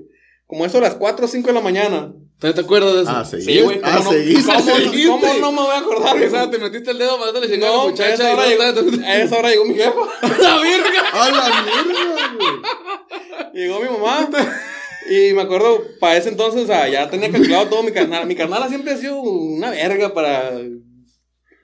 Como 0.54 0.66
eso 0.68 0.78
a 0.78 0.82
las 0.82 0.94
4 0.96 1.26
o 1.26 1.28
5 1.28 1.48
de 1.48 1.54
la 1.54 1.62
mañana. 1.62 2.14
¿Te, 2.40 2.54
te 2.54 2.62
acuerdas 2.62 2.94
de 2.96 3.02
eso? 3.02 3.12
Ah, 3.12 3.26
seguís. 3.26 3.46
Sí, 3.46 3.62
güey. 3.62 3.80
Ah, 3.84 3.96
¿cómo 3.98 4.04
no- 4.12 4.18
seguís. 4.18 4.46
¿Cómo, 4.46 4.60
no- 4.60 4.66
seguiste. 4.76 5.08
cómo 5.08 5.34
no 5.40 5.52
me 5.52 5.62
voy 5.62 5.72
a 5.76 5.78
acordar? 5.80 6.16
O 6.22 6.30
sea, 6.30 6.50
te 6.52 6.58
metiste 6.60 6.92
el 6.92 6.98
dedo 7.00 7.18
más 7.18 7.34
de 7.34 7.42
la 7.42 7.48
chingada 7.48 7.72
a 7.74 7.76
No, 7.76 7.78
la 7.78 7.88
a 7.88 7.90
muchacha. 7.92 8.14
esa, 8.14 8.24
y 8.30 8.34
hora 8.34 8.44
no 8.44 8.50
llegó, 8.50 8.64
estaba- 8.92 9.08
a 9.08 9.18
esa 9.24 9.38
hora 9.40 9.50
llegó 9.50 9.66
mi 9.66 9.74
jefa. 9.76 9.92
¡La 10.42 10.58
verga! 10.60 11.02
¡A 11.14 11.32
la 11.32 11.64
mierda, 11.64 12.36
güey! 12.38 13.54
Llegó 13.54 13.80
mi 13.80 13.90
mamá. 13.90 14.30
Y 15.10 15.34
me 15.34 15.42
acuerdo, 15.42 15.84
para 16.00 16.18
ese 16.18 16.30
entonces, 16.30 16.64
o 16.64 16.68
sea, 16.68 16.88
ya 16.88 17.10
tenía 17.10 17.32
calculado 17.32 17.68
todo 17.68 17.84
mi 17.84 17.92
carnal. 17.92 18.26
Mi 18.28 18.36
carnala 18.36 18.70
siempre 18.70 18.94
ha 18.94 18.98
sido 18.98 19.20
una 19.22 19.70
verga 19.72 20.14
para. 20.14 20.52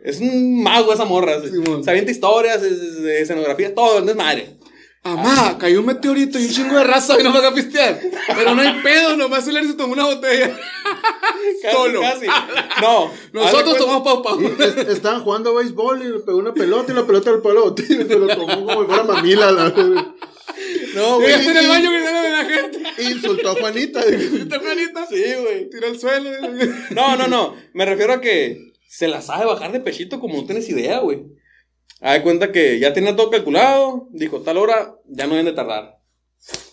Es 0.03 0.19
un 0.19 0.63
mago 0.63 0.93
esa 0.93 1.05
morra. 1.05 1.41
Se, 1.41 1.49
Simón. 1.51 1.83
se 1.83 1.89
avienta 1.91 2.11
historias, 2.11 2.63
es- 2.63 2.71
es- 2.71 3.01
de 3.01 3.21
escenografía, 3.21 3.73
todo, 3.75 4.01
no 4.01 4.09
es 4.11 4.17
madre. 4.17 4.57
Amá, 5.03 5.57
cayó 5.57 5.79
un 5.79 5.85
meteorito 5.85 6.37
y 6.37 6.45
un 6.45 6.49
chingo 6.51 6.75
de 6.75 6.83
raza 6.83 7.19
y 7.19 7.23
no 7.23 7.31
me 7.31 7.39
va 7.39 7.47
a 7.47 7.53
pistear. 7.53 7.99
Pero 8.35 8.53
no 8.53 8.61
hay 8.61 8.81
pedo, 8.83 9.15
nomás 9.15 9.47
el 9.47 9.65
se 9.65 9.73
tomó 9.75 9.93
una 9.93 10.05
botella. 10.05 10.57
Casi, 11.61 11.75
Solo. 11.75 12.01
casi. 12.01 12.25
No. 12.81 13.11
Nosotros 13.33 13.77
tomamos 13.77 14.03
pau 14.03 14.21
pau. 14.21 14.41
Y 14.41 14.45
es- 14.63 14.77
estaban 14.89 15.21
jugando 15.23 15.53
béisbol 15.55 16.01
y 16.01 16.09
le 16.11 16.19
pegó 16.19 16.37
una 16.37 16.53
pelota 16.53 16.91
y 16.91 16.95
la 16.95 17.05
pelota 17.07 17.31
del 17.31 17.41
palo 17.41 17.73
y 17.77 17.81
se 17.83 18.05
lo 18.19 18.27
tomó 18.27 18.65
como 18.65 18.81
si 18.81 18.87
fuera 18.87 19.03
mamila. 19.03 19.51
La 19.51 19.69
No, 20.95 21.15
güey. 21.19 21.33
en 21.33 21.57
el 21.57 21.67
baño 21.67 21.91
gritando 21.91 22.21
de 22.21 22.29
la 22.29 22.45
gente. 22.45 22.79
Insultó 23.03 23.49
a 23.51 23.55
Juanita. 23.55 24.01
¿Está 24.01 24.59
Juanita? 24.59 25.05
Sí, 25.07 25.23
güey. 25.41 25.69
Tira 25.69 25.87
al 25.87 25.99
suelo. 25.99 26.29
No, 26.91 27.15
no, 27.15 27.27
no. 27.27 27.55
Me 27.73 27.85
refiero 27.85 28.13
a 28.13 28.21
que 28.21 28.73
se 28.87 29.07
la 29.07 29.21
sabe 29.21 29.45
bajar 29.45 29.71
de 29.71 29.79
pechito 29.79 30.19
como 30.19 30.35
no 30.37 30.45
tienes 30.45 30.67
idea, 30.69 30.99
güey. 30.99 31.21
De 32.01 32.21
cuenta 32.23 32.51
que 32.51 32.79
ya 32.79 32.93
tenía 32.93 33.15
todo 33.15 33.29
calculado. 33.29 34.07
Dijo, 34.11 34.41
tal 34.41 34.57
hora, 34.57 34.95
ya 35.07 35.25
no 35.25 35.31
deben 35.31 35.45
de 35.47 35.53
tardar. 35.53 35.99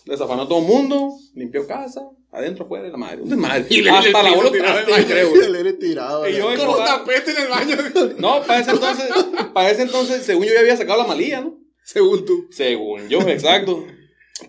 Desafanó 0.05 0.43
a 0.43 0.47
todo 0.47 0.59
el 0.59 0.65
mundo, 0.65 1.11
limpió 1.33 1.67
casa, 1.67 2.01
adentro, 2.31 2.63
afuera, 2.65 2.87
y 2.87 2.91
la 2.91 2.97
madre. 2.97 3.21
Un 3.21 3.29
desmadre. 3.29 3.65
Y 3.69 3.81
le- 3.81 3.89
Hasta 3.89 4.11
trastes, 4.11 4.63
baño. 4.63 5.05
creo, 5.07 5.29
güey. 5.29 5.51
Le 5.63 5.73
tirado. 5.73 6.29
Y 6.29 6.37
yo 6.37 6.55
Como 6.55 6.77
tapete 6.77 7.31
en 7.31 7.37
el 7.41 7.47
baño. 7.49 7.75
No, 8.17 8.41
para 8.43 8.59
ese 8.61 8.71
entonces, 8.71 9.09
para 9.53 9.69
ese 9.69 9.81
entonces, 9.81 10.23
según 10.23 10.45
yo 10.45 10.53
ya 10.53 10.61
había 10.61 10.77
sacado 10.77 11.01
la 11.01 11.07
malilla, 11.07 11.41
¿no? 11.41 11.59
Según 11.83 12.25
tú. 12.25 12.47
Según 12.51 13.07
yo, 13.09 13.19
exacto. 13.21 13.85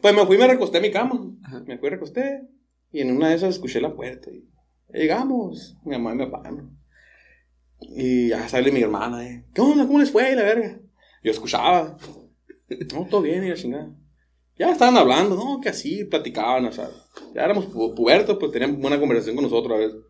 Pues 0.01 0.15
me 0.15 0.27
fui 0.27 0.37
y 0.37 0.39
me 0.39 0.47
recosté 0.47 0.79
a 0.79 0.81
mi 0.81 0.91
cama. 0.91 1.21
Me 1.67 1.79
fui 1.79 1.89
y 1.89 1.91
recosté. 1.91 2.43
Y 2.93 3.01
en 3.01 3.17
una 3.17 3.31
de 3.31 3.37
esas 3.37 3.55
escuché 3.55 3.81
la 3.81 3.95
puerta. 3.95 4.31
Y 4.31 4.45
llegamos, 4.93 5.77
mi 5.85 5.93
mamá 5.93 6.13
y 6.15 6.17
mi 6.19 6.27
papá, 6.31 6.51
¿no? 6.51 6.71
Y 7.81 8.29
ya 8.29 8.49
sale 8.49 8.73
mi 8.73 8.81
hermana, 8.83 9.27
¿eh? 9.27 9.45
¿Qué 9.55 9.61
onda? 9.61 9.87
¿Cómo 9.87 10.01
les 10.01 10.11
fue? 10.11 10.33
Y 10.33 10.35
la 10.35 10.43
verga. 10.43 10.79
Yo 11.23 11.31
escuchaba. 11.31 11.97
No, 12.95 13.07
todo 13.11 13.23
bien, 13.23 13.45
y 13.45 13.49
la 13.49 13.55
chingada. 13.55 13.91
Ya 14.59 14.73
estaban 14.73 14.97
hablando, 14.97 15.37
no, 15.37 15.61
que 15.61 15.69
así, 15.69 16.05
platicaban, 16.05 16.65
o 16.67 16.73
sea. 16.73 16.89
Ya 17.35 17.45
éramos 17.45 17.69
pu- 17.69 17.95
pubertos, 17.95 18.37
pues 18.41 18.51
tenían 18.53 18.81
buena 18.81 18.99
conversación 18.99 19.37
con 19.37 19.45
nosotros 19.45 19.73
a 19.73 19.77
veces. 19.81 20.01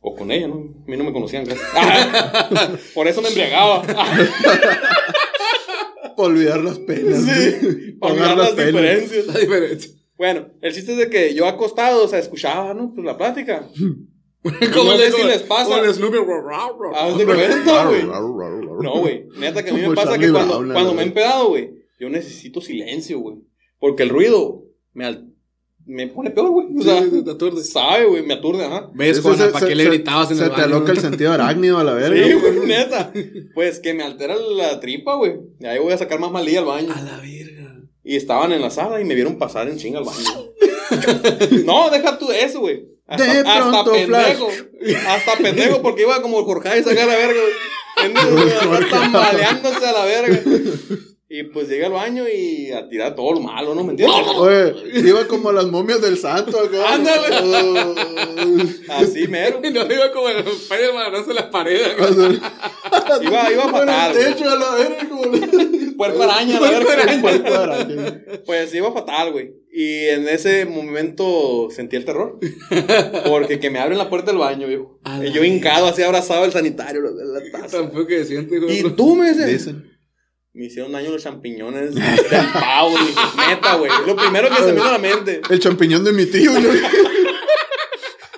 O 0.00 0.14
con 0.14 0.30
ella, 0.30 0.48
¿no? 0.48 0.56
A 0.56 0.90
mí 0.90 0.96
no 0.96 1.04
me 1.04 1.12
conocían 1.12 1.46
casi. 1.46 1.60
Por 2.94 3.08
eso 3.08 3.22
me 3.22 3.28
embriagaba. 3.28 3.82
Olvidar 6.16 6.60
las 6.60 6.78
penas. 6.80 7.22
Sí, 7.22 7.96
olvidar 8.00 8.36
las 8.36 8.50
penas. 8.50 8.66
diferencias. 8.72 9.26
La 9.34 9.38
diferencia. 9.40 9.90
Bueno, 10.16 10.48
el 10.60 10.72
chiste 10.74 10.92
es 10.92 10.98
de 10.98 11.10
que 11.10 11.34
yo 11.34 11.46
acostado, 11.48 12.04
o 12.04 12.08
sea, 12.08 12.18
escuchaba, 12.18 12.74
¿no? 12.74 12.92
Pues 12.94 13.04
la 13.04 13.16
plática. 13.16 13.68
Como 14.74 14.84
No 14.84 14.92
el- 14.94 15.00
sé 15.00 15.12
si 15.12 15.22
les 15.24 15.42
pasa. 15.42 15.70
como 15.70 15.84
el 15.84 15.94
Snoopy. 15.94 16.18
Haz 16.96 17.16
de 17.18 17.24
cuenta, 17.24 17.86
güey. 17.86 18.02
No, 18.04 18.98
güey. 19.00 19.26
Neta 19.38 19.62
que 19.62 19.70
a 19.70 19.74
mí 19.74 19.80
me 19.82 19.94
pasa 19.94 20.18
que 20.18 20.30
cuando, 20.30 20.56
cuando 20.72 20.94
me 20.94 21.02
he 21.02 21.06
empedado, 21.06 21.48
güey, 21.50 21.70
yo 22.00 22.08
necesito 22.08 22.60
silencio, 22.60 23.20
güey. 23.20 23.36
Porque 23.78 24.02
el 24.02 24.08
ruido 24.08 24.64
me, 24.94 25.06
al- 25.06 25.28
me 25.86 26.08
pone 26.08 26.30
peor, 26.30 26.50
güey. 26.50 26.66
O 26.76 26.82
sea, 26.82 27.02
Sí, 27.02 27.22
te 27.24 27.30
aturde. 27.30 27.62
sabe, 27.62 28.06
güey, 28.06 28.24
me 28.26 28.34
aturde, 28.34 28.64
ajá. 28.64 28.90
¿Ves, 28.94 29.20
Juana? 29.20 29.46
se- 29.46 29.50
¿Para 29.52 29.60
se- 29.64 29.68
qué 29.68 29.74
le 29.76 29.84
se- 29.84 29.88
gritabas 29.90 30.30
en 30.32 30.36
Se 30.38 30.44
el 30.44 30.50
te 30.50 30.60
baño? 30.62 30.76
aloca 30.76 30.92
el 30.92 30.98
sentido 31.00 31.32
arácnido 31.32 31.78
a 31.78 31.84
la 31.84 31.94
verga. 31.94 32.26
Sí, 32.26 32.32
güey, 32.34 32.66
neta. 32.66 33.12
Pues 33.54 33.78
que 33.78 33.94
me 33.94 34.02
altera 34.02 34.34
la 34.36 34.80
tripa, 34.80 35.14
güey. 35.16 35.34
Y 35.60 35.66
ahí 35.66 35.78
voy 35.78 35.92
a 35.92 35.98
sacar 35.98 36.18
más 36.18 36.30
malilla 36.32 36.60
al 36.60 36.64
baño. 36.66 36.92
A 36.92 37.00
la 37.00 37.18
verga. 37.18 37.80
Y 38.04 38.16
estaban 38.16 38.50
en 38.52 38.60
la 38.62 38.70
sala 38.70 39.00
y 39.00 39.04
me 39.04 39.14
vieron 39.14 39.38
pasar 39.38 39.68
en 39.68 39.76
chinga 39.78 40.00
al 40.00 40.04
baño. 40.04 40.28
no, 41.64 41.90
deja 41.90 42.18
tú 42.18 42.30
eso, 42.32 42.60
güey. 42.60 42.86
Hasta, 43.12 43.24
De 43.24 43.38
hasta 43.40 43.70
pronto, 43.70 43.92
pendejo. 43.92 44.48
Hasta 45.08 45.36
pendejo 45.36 45.82
porque 45.82 46.02
iba 46.02 46.22
como 46.22 46.44
Jorge 46.44 46.78
y 46.78 46.82
sacar 46.82 47.06
la 47.06 47.16
verga, 47.16 47.40
tambaleándose 48.90 49.86
a 49.86 49.92
la 49.92 50.04
verga. 50.04 50.40
Y 51.34 51.44
pues 51.44 51.66
llegué 51.66 51.86
al 51.86 51.92
baño 51.92 52.24
y 52.28 52.70
a 52.72 52.86
tirar 52.90 53.14
todo 53.14 53.32
lo 53.32 53.40
malo, 53.40 53.74
¿no? 53.74 53.82
¿Me 53.84 53.92
entiendes? 53.92 54.18
Oye, 54.36 54.74
iba 55.08 55.26
como 55.26 55.50
las 55.50 55.64
momias 55.66 56.02
del 56.02 56.18
santo 56.18 56.58
acá. 56.60 56.92
Ándale. 56.94 57.26
Así 58.90 59.26
mero. 59.28 59.60
Y 59.64 59.70
no 59.70 59.80
iba 59.90 60.12
como 60.12 60.28
el 60.28 60.38
Spider-Man 60.46 60.98
agarrándose 61.00 61.32
las 61.32 61.46
paredes. 61.50 61.88
Iba, 63.22 63.50
iba 63.52 63.62
Con 63.62 63.74
el 63.80 63.86
fatal. 63.88 64.12
güey. 64.12 64.24
techo 64.34 64.50
a 64.50 64.56
la 64.56 64.74
verga. 64.74 65.08
Como 65.08 65.22
Puerco 65.96 66.22
araña, 66.22 66.60
la 66.60 66.70
verga. 66.70 68.20
Pues 68.44 68.74
iba 68.74 68.92
fatal, 68.92 69.32
güey. 69.32 69.54
Y 69.72 70.08
en 70.08 70.28
ese 70.28 70.66
momento 70.66 71.68
sentí 71.70 71.96
el 71.96 72.04
terror. 72.04 72.38
Porque 73.26 73.58
que 73.58 73.70
me 73.70 73.78
abren 73.78 73.96
la 73.96 74.10
puerta 74.10 74.32
del 74.32 74.38
baño, 74.38 74.66
viejo. 74.66 74.98
A 75.04 75.24
yo 75.24 75.42
hincado, 75.44 75.86
así 75.86 76.02
abrazado 76.02 76.44
al 76.44 76.52
sanitario. 76.52 77.00
la- 77.00 77.40
la 77.40 77.50
taza. 77.50 77.88
Feo 77.88 78.06
que 78.06 78.24
siente, 78.26 78.60
de 78.60 78.74
Y 78.74 78.82
tú 78.90 79.14
me 79.16 79.32
dices. 79.32 79.76
Me 80.54 80.66
hicieron 80.66 80.92
daño 80.92 81.10
los 81.10 81.22
champiñones 81.22 81.94
del 81.94 82.04
pavo, 82.52 82.90
dije, 82.98 83.14
neta, 83.48 83.74
güey. 83.76 83.90
Lo 84.06 84.14
primero 84.16 84.48
que 84.50 84.56
se 84.56 84.62
me 84.66 84.72
vino 84.72 84.84
a 84.84 84.92
la 84.92 84.98
mente. 84.98 85.40
El 85.48 85.58
champiñón 85.60 86.04
de 86.04 86.12
mi 86.12 86.26
tío. 86.26 86.52
¿no? 86.52 86.68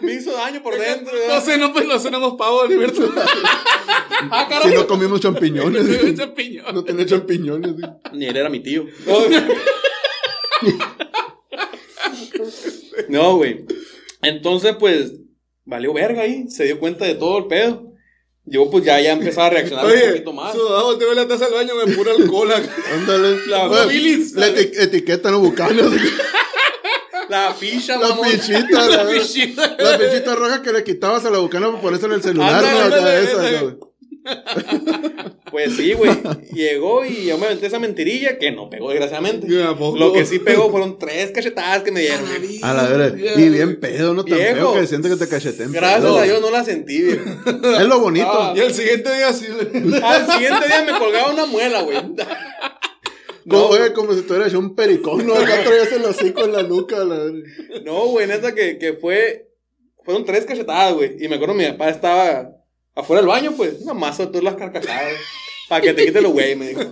Me 0.00 0.12
hizo 0.14 0.32
daño 0.32 0.62
por 0.62 0.78
dentro. 0.78 1.12
No 1.28 1.40
sé, 1.40 1.58
no, 1.58 1.72
pues 1.72 1.86
no 1.86 1.98
cenamos 1.98 2.34
pavo, 2.36 2.62
Alberto. 2.62 3.12
Ah, 4.30 4.46
Si 4.48 4.54
caray. 4.54 4.74
no 4.74 4.86
comimos 4.86 5.20
champiñones. 5.20 6.16
Champiñón. 6.16 6.74
No 6.74 6.82
tenía 6.84 7.04
champiñones. 7.04 7.72
Ni 8.12 8.24
él 8.26 8.36
era 8.36 8.48
mi 8.48 8.60
tío. 8.60 8.86
No, 13.08 13.36
güey. 13.36 13.64
Entonces, 14.22 14.76
pues, 14.78 15.14
valió 15.64 15.92
verga 15.92 16.22
ahí. 16.22 16.48
Se 16.48 16.64
dio 16.64 16.78
cuenta 16.78 17.04
de 17.04 17.14
todo 17.14 17.38
el 17.38 17.46
pedo. 17.46 17.92
Yo, 18.46 18.70
pues, 18.70 18.84
ya, 18.84 19.00
ya 19.00 19.12
empezaba 19.12 19.46
a 19.46 19.50
reaccionar 19.50 19.86
un 19.86 19.92
Oye, 19.92 20.08
poquito 20.08 20.32
más. 20.34 20.52
sudado, 20.52 20.98
te 20.98 21.04
voy 21.06 21.12
a 21.16 21.22
la 21.22 21.28
taza 21.28 21.46
del 21.46 21.54
baño, 21.54 21.74
me 21.76 21.94
puro 21.94 22.10
alcohol. 22.10 22.52
Ándale. 22.92 23.38
La 23.46 23.86
bilis. 23.86 24.32
La 24.34 24.48
eti- 24.48 24.72
etiqueta 24.78 25.30
no 25.30 25.40
bucanas. 25.40 25.86
La 27.30 27.54
ficha, 27.54 27.96
La 27.96 28.08
mamón. 28.08 28.26
fichita. 28.28 28.86
La, 28.88 29.06
Pichita. 29.06 29.76
la 29.78 29.98
fichita 29.98 30.34
roja 30.34 30.60
que 30.60 30.72
le 30.72 30.84
quitabas 30.84 31.24
a 31.24 31.30
la 31.30 31.38
bucana 31.38 31.68
para 31.70 31.80
ponerse 31.80 32.04
en 32.06 32.12
el 32.12 32.22
celular. 32.22 32.62
Ándale, 32.62 32.78
¿no? 32.78 32.84
Ándale, 33.38 33.58
güey. 33.60 33.74
Pues 35.50 35.76
sí, 35.76 35.92
güey. 35.92 36.10
Llegó 36.52 37.04
y 37.04 37.26
yo 37.26 37.38
me 37.38 37.46
aventé 37.46 37.66
esa 37.66 37.78
mentirilla 37.78 38.38
que 38.40 38.50
no 38.50 38.68
pegó, 38.68 38.90
desgraciadamente. 38.90 39.46
Lo 39.48 40.12
que 40.12 40.26
sí 40.26 40.40
pegó 40.40 40.68
fueron 40.68 40.98
tres 40.98 41.30
cachetadas 41.30 41.84
que 41.84 41.92
me 41.92 42.00
dieron. 42.00 42.24
güey. 42.26 42.58
A 42.60 42.74
la 42.74 42.88
verga. 42.88 43.40
Y 43.40 43.48
bien 43.50 43.78
pedo, 43.78 44.14
no 44.14 44.24
tan 44.24 44.36
Viejo. 44.36 44.72
feo 44.72 44.74
que 44.74 44.86
siente 44.88 45.08
que 45.08 45.14
te 45.14 45.28
cacheteen. 45.28 45.70
Gracias 45.70 46.00
pedo. 46.00 46.18
a 46.18 46.22
Dios 46.24 46.40
no 46.40 46.50
la 46.50 46.64
sentí, 46.64 47.02
viejo. 47.02 47.22
Es 47.78 47.86
lo 47.86 48.00
bonito. 48.00 48.26
Ah. 48.28 48.52
Y 48.56 48.60
al 48.62 48.74
siguiente 48.74 49.14
día 49.14 49.32
sí. 49.32 49.46
Al 50.02 50.26
siguiente 50.32 50.66
día 50.66 50.84
me 50.92 50.98
colgaba 50.98 51.32
una 51.32 51.46
muela, 51.46 51.82
güey. 51.82 51.98
Como, 51.98 52.16
No, 53.44 53.66
oye, 53.68 53.92
como 53.92 54.12
si 54.14 54.22
tuviera 54.22 54.48
hecho 54.48 54.58
un 54.58 54.74
pericón, 54.74 55.24
¿no? 55.24 55.34
Acá 55.34 55.62
traías 55.62 55.92
el 55.92 56.04
hocico 56.04 56.44
en 56.46 56.52
la 56.52 56.64
nuca. 56.64 56.96
La... 57.04 57.14
verga. 57.16 57.38
No, 57.84 58.06
güey, 58.06 58.26
neta 58.26 58.54
que, 58.56 58.78
que 58.78 58.94
fue. 58.94 59.50
Fueron 60.02 60.24
tres 60.24 60.46
cachetadas, 60.46 60.94
güey. 60.94 61.16
Y 61.24 61.28
me 61.28 61.36
acuerdo 61.36 61.54
mi 61.54 61.64
papá 61.68 61.90
estaba 61.90 62.53
afuera 62.94 63.20
del 63.20 63.28
baño, 63.28 63.52
pues. 63.56 63.80
Nada 63.80 63.94
más 63.94 64.16
todas 64.16 64.42
las 64.42 64.54
carcajadas. 64.54 65.14
Para 65.68 65.80
que 65.80 65.94
te 65.94 66.06
quite 66.06 66.20
los 66.20 66.32
güey, 66.32 66.56
me 66.56 66.68
dijo. 66.68 66.82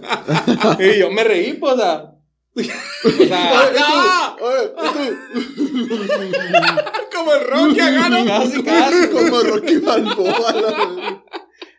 Y 0.78 0.98
yo 0.98 1.10
me 1.10 1.24
reí, 1.24 1.54
pues, 1.54 1.74
o 1.74 1.76
sea. 1.76 2.08
O 3.04 3.24
sea, 3.24 4.36
Como 7.14 7.32
el 7.32 7.46
Rocky 7.46 7.80
acá, 7.80 8.08
¿no? 8.10 8.26
Casi, 8.26 8.62
casi. 8.62 9.08
como 9.08 9.40
Rocky 9.40 9.76
Balboa. 9.78 11.24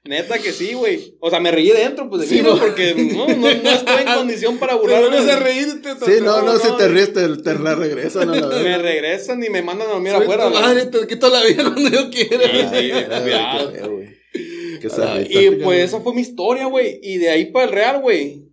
Neta 0.06 0.38
que 0.38 0.52
sí, 0.52 0.74
güey. 0.74 1.16
O 1.22 1.30
sea, 1.30 1.40
me 1.40 1.50
reí 1.52 1.70
dentro, 1.70 2.10
pues 2.10 2.24
de 2.24 2.28
Sí, 2.28 2.36
mí, 2.36 2.42
¿no? 2.50 2.60
porque 2.60 2.94
no, 2.94 3.26
no, 3.28 3.36
no 3.38 3.48
estoy 3.70 4.02
en 4.06 4.14
condición 4.18 4.58
para 4.58 4.76
burlarme. 4.76 5.08
vuelves 5.08 5.30
a 5.34 5.40
reír. 5.40 5.82
Te 5.82 5.94
Sí, 5.94 6.22
no, 6.22 6.42
no, 6.42 6.54
no, 6.54 6.60
si 6.60 6.68
no, 6.68 6.76
te 6.76 6.88
no. 6.88 6.94
ríes, 6.94 7.14
te, 7.14 7.28
te 7.38 7.54
la 7.60 7.76
regresan 7.76 8.30
a 8.30 8.36
la 8.36 8.48
Me 8.48 8.64
vez. 8.64 8.82
regresan 8.82 9.42
y 9.44 9.50
me 9.50 9.62
mandan 9.62 9.88
a 9.88 9.92
dormir 9.94 10.12
Soy 10.12 10.24
afuera. 10.24 10.48
tu 10.50 10.54
la- 10.56 10.60
madre, 10.60 10.86
te 10.88 11.08
quito 11.08 11.30
la 11.30 11.42
vida 11.44 11.64
cuando 11.64 11.90
yo 11.90 12.10
quiera. 12.10 12.70
Sí, 12.70 12.92
cuidado. 13.24 13.72
Qué 13.72 13.80
feo, 13.80 13.92
güey. 13.92 15.28
Qué 15.30 15.44
Y 15.46 15.52
pues 15.64 15.80
esa 15.86 16.02
fue 16.02 16.14
mi 16.14 16.22
historia, 16.22 16.66
güey. 16.66 17.00
Y 17.02 17.18
de 17.20 17.30
ahí 17.30 17.46
para 17.52 17.66
el 17.68 17.72
real, 17.72 18.02
güey. 18.02 18.44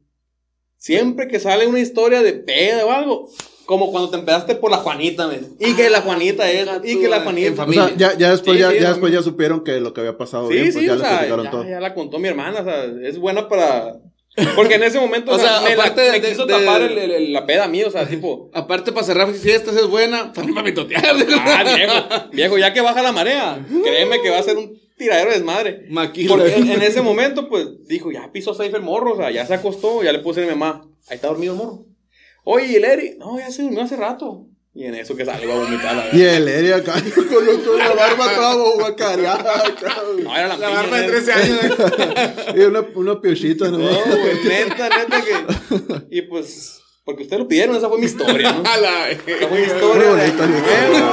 Siempre 0.76 1.26
que 1.26 1.40
sale 1.40 1.66
una 1.66 1.80
historia 1.80 2.22
de 2.22 2.32
peda 2.32 2.86
o 2.86 2.90
algo, 2.92 3.28
como 3.70 3.92
cuando 3.92 4.10
te 4.10 4.16
empezaste 4.16 4.56
por 4.56 4.68
la 4.68 4.78
Juanita, 4.78 5.26
güey. 5.26 5.38
Y 5.60 5.74
que 5.76 5.88
la 5.90 6.00
Juanita 6.00 6.50
es, 6.50 6.68
y 6.82 6.98
que 6.98 7.08
la 7.08 7.18
En 7.18 7.22
Juanita. 7.22 7.52
O 7.52 7.54
familia. 7.56 7.86
sea, 7.86 7.96
ya, 7.96 8.18
ya 8.18 8.30
después, 8.32 8.56
Sí, 8.56 8.60
ya, 8.62 8.70
sí, 8.72 8.80
ya 8.80 8.88
después 8.88 9.12
ya 9.12 9.22
supieron 9.22 9.62
que 9.62 9.78
lo 9.78 9.94
que 9.94 10.00
había 10.00 10.18
pasado 10.18 10.48
Sí, 10.48 10.54
bien, 10.54 10.64
pues 10.64 10.74
sí, 10.74 10.86
ya 10.86 10.92
o 10.92 10.96
les 10.96 11.06
sea, 11.06 11.28
ya, 11.28 11.50
todo. 11.52 11.64
ya 11.64 11.78
la 11.78 11.94
contó 11.94 12.18
mi 12.18 12.26
hermana, 12.26 12.62
o 12.62 12.64
sea, 12.64 12.84
es 13.04 13.16
buena 13.18 13.48
para... 13.48 13.94
Porque 14.56 14.74
en 14.74 14.82
ese 14.82 14.98
momento, 14.98 15.30
o, 15.32 15.34
O 15.36 15.38
sea, 15.38 15.60
me, 15.60 15.76
la- 15.76 15.84
aparte 15.84 16.00
de- 16.00 16.10
me 16.10 16.20
quiso 16.20 16.46
de- 16.46 16.54
tapar 16.54 16.82
el- 16.82 16.98
el- 16.98 17.10
el- 17.12 17.32
la 17.32 17.46
peda 17.46 17.64
a 17.64 17.68
mí, 17.68 17.82
o 17.84 17.90
sea, 17.92 18.08
tipo... 18.08 18.50
Aparte, 18.54 18.90
para 18.90 19.06
cerrar 19.06 19.32
fiestas 19.32 19.76
es 19.76 19.86
buena. 19.86 20.32
También 20.32 20.54
para 20.56 20.66
mitotear. 20.66 21.04
Ah, 21.38 21.62
viejo, 21.76 21.94
viejo, 22.32 22.58
ya 22.58 22.72
que 22.72 22.80
baja 22.80 23.02
la 23.02 23.12
marea, 23.12 23.64
créeme 23.84 24.20
que 24.20 24.30
va 24.30 24.38
a 24.38 24.42
ser 24.42 24.56
un 24.56 24.76
tiradero 24.98 25.30
de 25.30 25.36
desmadre. 25.36 25.86
Maquila. 25.90 26.34
Porque 26.36 26.54
en, 26.56 26.70
en 26.72 26.82
ese 26.82 27.02
momento, 27.02 27.48
pues, 27.48 27.86
dijo, 27.86 28.10
ya 28.10 28.30
pisó 28.32 28.52
safe 28.52 28.74
el 28.76 28.82
morro, 28.82 29.12
o 29.12 29.16
sea, 29.16 29.30
ya 29.30 29.46
se 29.46 29.54
acostó, 29.54 30.02
ya 30.02 30.12
le 30.12 30.18
puse 30.18 30.40
a 30.40 30.44
mi 30.44 30.50
mamá, 30.50 30.82
ahí 31.08 31.14
está 31.14 31.28
dormido 31.28 31.52
el 31.54 31.58
morro. 31.58 31.84
Oye, 32.44 32.66
¿y 32.66 32.76
el 32.76 32.84
Eri? 32.84 33.16
No, 33.18 33.38
ya 33.38 33.50
se 33.50 33.62
durmió 33.62 33.82
hace 33.82 33.96
rato. 33.96 34.46
Y 34.72 34.84
en 34.84 34.94
eso 34.94 35.16
que 35.16 35.24
sale 35.24 35.46
va 35.46 35.54
a 35.54 35.58
vomitar, 35.58 35.96
la 35.96 36.08
Y 36.12 36.22
el 36.22 36.46
Eri 36.46 36.70
acá 36.72 36.94
con, 37.14 37.44
los- 37.44 37.58
con 37.58 37.76
la 37.78 37.92
barba 37.92 38.34
toda 38.34 38.54
güey. 38.54 40.22
No, 40.24 40.36
era 40.36 40.48
la, 40.48 40.56
La 40.56 40.68
barba 40.70 40.96
de 41.00 41.06
neta. 41.08 41.12
13 41.24 41.32
años. 41.32 41.76
Y 42.56 42.60
una, 42.60 42.80
una 42.94 43.20
piochita, 43.20 43.68
¿no? 43.68 43.78
No, 43.78 43.88
güey, 43.88 44.44
neta, 44.44 44.88
neta 44.88 45.22
que... 45.22 46.16
Y 46.16 46.22
pues, 46.22 46.80
porque 47.04 47.24
ustedes 47.24 47.40
lo 47.42 47.48
pidieron, 47.48 47.74
esa 47.76 47.88
fue 47.88 47.98
mi 47.98 48.06
historia, 48.06 48.52
¿no? 48.52 48.62
A 48.64 48.76
la- 48.76 49.10
Esa 49.10 49.48
fue 49.48 49.58
mi 49.58 49.66
historia. 49.66 50.02
De 50.02 50.08
bonita, 50.08 50.46
viejo, 50.46 51.12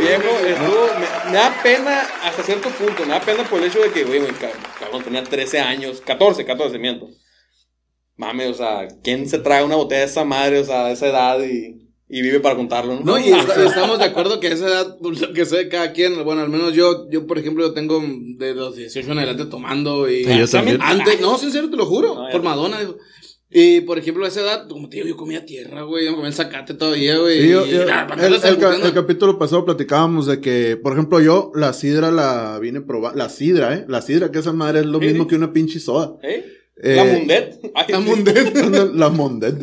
viejo, 0.00 0.46
estuvo, 0.46 0.86
me, 1.26 1.30
me 1.30 1.36
da 1.36 1.54
pena 1.62 2.00
hasta 2.24 2.42
cierto 2.42 2.70
punto, 2.70 3.02
me 3.04 3.08
da 3.12 3.20
pena 3.20 3.44
por 3.44 3.60
el 3.60 3.66
hecho 3.66 3.80
de 3.80 3.90
que, 3.90 4.04
güey, 4.04 4.20
güey, 4.20 4.32
cab- 4.32 4.52
cabrón, 4.80 5.04
tenía 5.04 5.22
13 5.22 5.60
años, 5.60 6.00
14, 6.00 6.44
14, 6.46 6.78
miento. 6.78 7.08
Mame, 8.18 8.48
o 8.48 8.54
sea, 8.54 8.88
¿quién 9.02 9.28
se 9.28 9.38
trae 9.38 9.64
una 9.64 9.76
botella 9.76 10.00
de 10.00 10.06
esa 10.06 10.24
madre, 10.24 10.58
o 10.58 10.64
sea, 10.64 10.86
de 10.88 10.92
esa 10.92 11.06
edad 11.06 11.38
y, 11.42 11.88
y 12.08 12.20
vive 12.22 12.40
para 12.40 12.56
contarlo, 12.56 12.94
no? 12.96 13.00
No, 13.02 13.18
y 13.18 13.28
est- 13.30 13.56
estamos 13.64 13.98
de 14.00 14.04
acuerdo 14.06 14.40
que 14.40 14.48
a 14.48 14.52
esa 14.54 14.66
edad, 14.66 14.96
pues, 15.00 15.20
lo 15.20 15.32
que 15.32 15.46
sé 15.46 15.68
cada 15.68 15.92
quien, 15.92 16.22
bueno, 16.24 16.42
al 16.42 16.48
menos 16.50 16.74
yo, 16.74 17.08
yo 17.10 17.26
por 17.26 17.38
ejemplo, 17.38 17.64
yo 17.66 17.72
tengo 17.74 18.02
de 18.02 18.54
los 18.54 18.74
18 18.76 19.12
en 19.12 19.18
adelante 19.18 19.44
tomando 19.46 20.10
y... 20.10 20.24
Sí, 20.24 20.36
yo 20.38 20.48
también. 20.48 20.78
Antes, 20.82 21.20
no, 21.20 21.38
sincero, 21.38 21.70
te 21.70 21.76
lo 21.76 21.86
juro, 21.86 22.14
No, 22.16 22.28
por. 22.30 22.42
Madonna, 22.42 22.80
digo. 22.80 22.96
Y, 23.50 23.80
por 23.82 23.98
ejemplo, 23.98 24.26
a 24.26 24.28
esa 24.28 24.42
edad, 24.42 24.68
como 24.68 24.90
te 24.90 24.96
digo, 24.96 25.08
yo 25.08 25.16
comía 25.16 25.46
tierra, 25.46 25.82
güey, 25.82 26.04
yo 26.04 26.12
comía 26.12 26.26
el 26.28 26.34
zacate 26.34 26.74
todavía, 26.74 27.16
güey. 27.18 27.40
Sí, 27.42 27.48
yo- 27.48 27.64
y- 27.66 27.70
yo- 27.70 27.76
el, 27.82 27.88
el 28.34 28.58
ca- 28.58 28.76
el 28.82 28.92
capítulo 28.92 29.38
pasado 29.38 29.64
platicábamos 29.64 30.26
de 30.26 30.40
que, 30.40 30.76
por 30.76 30.92
ejemplo, 30.92 31.18
yo 31.20 31.50
la 31.54 31.72
sidra 31.72 32.10
la 32.10 32.58
vine 32.60 32.82
probando. 32.82 33.16
La 33.16 33.30
sidra, 33.30 33.72
¿eh? 33.74 33.84
La 33.88 34.02
sidra, 34.02 34.30
que 34.30 34.40
esa 34.40 34.52
madre 34.52 34.80
es 34.80 34.86
lo 34.86 34.98
Sí, 34.98 35.06
mismo 35.06 35.26
que 35.26 35.36
una 35.36 35.52
pinche 35.52 35.80
soda. 35.80 36.16
¿Eh? 36.22 36.44
Eh, 36.82 36.96
la 36.96 37.04
Mundet. 37.04 37.60
Ay, 37.74 37.86
La 37.88 38.00
mundet. 38.00 38.94
la 38.94 39.08
Mondet. 39.08 39.56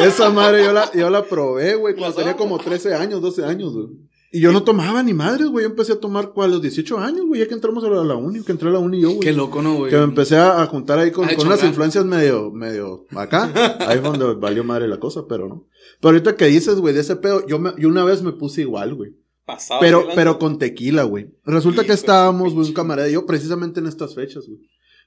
Esa 0.00 0.30
madre 0.30 0.64
yo 0.64 0.72
la, 0.72 0.90
yo 0.92 1.10
la 1.10 1.24
probé, 1.24 1.74
güey, 1.74 1.94
cuando 1.94 2.16
tenía 2.16 2.36
como 2.36 2.58
13 2.58 2.94
años, 2.94 3.20
12 3.20 3.44
años, 3.44 3.72
güey. 3.72 3.88
Y 4.34 4.40
yo 4.40 4.50
no 4.50 4.62
tomaba 4.62 5.02
ni 5.02 5.12
madres, 5.12 5.48
güey. 5.48 5.64
Yo 5.64 5.70
empecé 5.70 5.92
a 5.92 6.00
tomar, 6.00 6.32
¿cuál? 6.32 6.50
A 6.50 6.52
los 6.54 6.62
18 6.62 6.98
años, 6.98 7.26
güey. 7.26 7.40
Ya 7.40 7.48
que 7.48 7.52
entramos 7.52 7.84
a 7.84 7.90
la, 7.90 8.00
a 8.00 8.04
la 8.04 8.14
uni, 8.14 8.42
que 8.42 8.52
entré 8.52 8.70
a 8.70 8.72
la 8.72 8.78
uni 8.78 9.02
yo, 9.02 9.08
güey. 9.10 9.20
Qué 9.20 9.32
loco, 9.34 9.60
¿no, 9.60 9.74
güey? 9.74 9.90
Que 9.90 9.98
me 9.98 10.04
empecé 10.04 10.36
a, 10.38 10.62
a 10.62 10.66
juntar 10.66 10.98
ahí 10.98 11.10
con, 11.10 11.28
con 11.34 11.46
unas 11.46 11.62
influencias 11.62 12.06
medio, 12.06 12.50
medio 12.50 13.04
acá. 13.14 13.52
Ahí 13.86 13.98
fue 13.98 14.16
donde 14.16 14.34
valió 14.40 14.64
madre 14.64 14.88
la 14.88 14.98
cosa, 14.98 15.26
pero 15.28 15.48
no. 15.48 15.66
Pero 16.00 16.12
ahorita 16.14 16.36
que 16.36 16.46
dices, 16.46 16.76
güey, 16.76 16.94
de 16.94 17.00
ese 17.00 17.16
pedo, 17.16 17.46
yo, 17.46 17.58
me, 17.58 17.74
yo 17.76 17.88
una 17.88 18.04
vez 18.04 18.22
me 18.22 18.32
puse 18.32 18.62
igual, 18.62 18.94
güey. 18.94 19.10
Pasado, 19.44 19.80
Pero, 19.80 20.06
pero 20.14 20.38
con 20.38 20.58
tequila, 20.58 21.02
güey. 21.02 21.28
Resulta 21.44 21.84
que 21.84 21.92
estábamos, 21.92 22.54
güey, 22.54 22.68
un 22.68 22.72
camarada 22.72 23.10
y 23.10 23.12
yo, 23.12 23.26
precisamente 23.26 23.80
en 23.80 23.86
estas 23.86 24.14
fechas, 24.14 24.46
güey. 24.46 24.60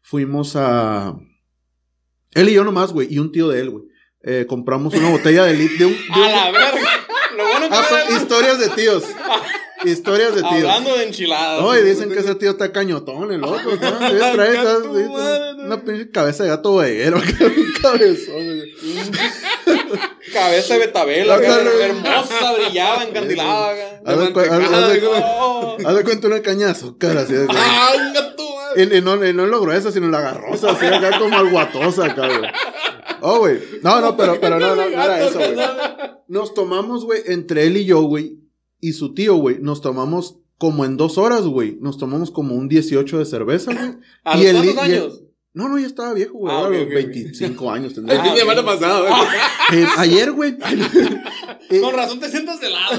Fuimos 0.03 0.55
a. 0.55 1.17
Él 2.35 2.49
y 2.49 2.53
yo 2.53 2.63
nomás, 2.63 2.91
güey, 2.93 3.07
y 3.11 3.17
un 3.17 3.31
tío 3.31 3.47
de 3.49 3.61
él, 3.61 3.69
güey. 3.71 3.85
Eh, 4.27 4.45
compramos 4.47 4.93
una 4.93 5.09
botella 5.09 5.45
de 5.45 5.53
lit 5.53 5.71
de 5.73 5.85
un. 5.85 5.93
de 5.93 5.97
A 6.23 6.29
la 6.29 6.51
verga. 6.51 6.89
Lo 7.37 7.43
bueno 7.47 7.69
que 7.69 7.75
Ah, 7.75 7.85
pues, 7.89 8.21
historias 8.21 8.59
de 8.59 8.69
tíos. 8.69 9.03
Historias 9.83 10.33
de 10.35 10.41
tíos. 10.41 10.53
Hablando 10.53 10.95
de 10.97 11.03
enchiladas. 11.03 11.61
No, 11.61 11.77
y 11.77 11.81
dicen 11.83 12.09
que 12.11 12.19
ese 12.19 12.33
tío 12.35 12.51
está 12.51 12.71
cañotón, 12.71 13.31
el 13.31 13.43
otro. 13.43 13.77
trae, 13.79 14.55
está- 14.55 14.77
una 14.79 15.83
pinche 15.83 16.09
cabeza 16.11 16.43
de 16.43 16.49
gato 16.49 16.71
bodeguero. 16.71 17.17
un 17.39 17.73
cabezón. 17.81 18.63
Cabeza 20.33 20.73
de 20.73 20.79
betabela, 20.79 21.35
hermosa, 21.35 22.53
brillaba, 22.53 23.03
encandilada. 23.03 24.01
Haz 24.05 24.19
de 25.95 26.03
cuenta 26.03 26.27
una 26.27 26.41
caña 26.41 26.65
de 26.67 26.71
azúcar, 26.71 27.17
así 27.17 27.33
de 27.33 27.47
¡Ay, 27.49 28.13
gato, 28.13 28.34
madre! 28.34 28.34
Y, 28.75 28.97
y 28.97 29.01
no, 29.01 29.15
y 29.25 29.33
no 29.33 29.43
en 29.43 29.51
lo 29.51 29.61
gruesa, 29.61 29.91
sino 29.91 30.05
en 30.05 30.11
la 30.11 30.21
garrosa, 30.21 30.71
así 30.71 30.85
acá 30.85 31.19
como 31.19 31.37
alguatosa 31.37 32.13
güey. 32.13 32.51
Oh, 33.21 33.39
güey. 33.39 33.59
No, 33.81 34.01
no, 34.01 34.15
pero, 34.15 34.39
pero 34.39 34.59
no, 34.59 34.75
no, 34.75 34.89
no 34.89 35.03
era 35.03 35.25
eso, 35.25 35.39
güey. 35.39 35.55
Nos 36.27 36.53
tomamos, 36.53 37.05
güey, 37.05 37.21
entre 37.27 37.65
él 37.65 37.77
y 37.77 37.85
yo, 37.85 38.01
güey, 38.01 38.39
y 38.79 38.93
su 38.93 39.13
tío, 39.13 39.35
güey, 39.35 39.57
nos 39.59 39.81
tomamos 39.81 40.39
como 40.57 40.85
en 40.85 40.97
dos 40.97 41.17
horas, 41.17 41.45
güey. 41.45 41.77
Nos 41.81 41.97
tomamos 41.97 42.31
como 42.31 42.55
un 42.55 42.67
18 42.67 43.19
de 43.19 43.25
cerveza, 43.25 43.73
güey. 43.73 43.95
¿A 44.23 44.37
Y 44.37 44.43
los 44.43 44.45
el 44.47 44.55
cuántos 44.55 44.83
años? 44.83 45.23
No, 45.55 45.69
no, 45.69 45.79
ya 45.79 45.87
estaba 45.87 46.13
viejo, 46.13 46.37
güey. 46.37 46.53
Ah, 46.53 46.59
a 46.59 46.63
ok, 46.67 46.69
los 46.73 46.81
ok, 46.81 46.87
ok. 46.87 46.93
25 46.93 47.71
años 47.71 47.89
El 47.91 47.95
tendría. 47.95 48.23
fin 48.23 48.33
de 48.33 48.39
semana 48.41 48.59
ok. 48.61 48.65
pasado, 48.67 49.05
güey. 49.07 49.81
Eh, 49.81 49.87
ayer, 49.97 50.31
güey. 50.33 50.57
Eh, 51.69 51.79
Con 51.81 51.93
razón 51.95 52.19
te 52.19 52.29
sientas 52.29 52.59
de 52.59 52.69
lado. 52.69 52.93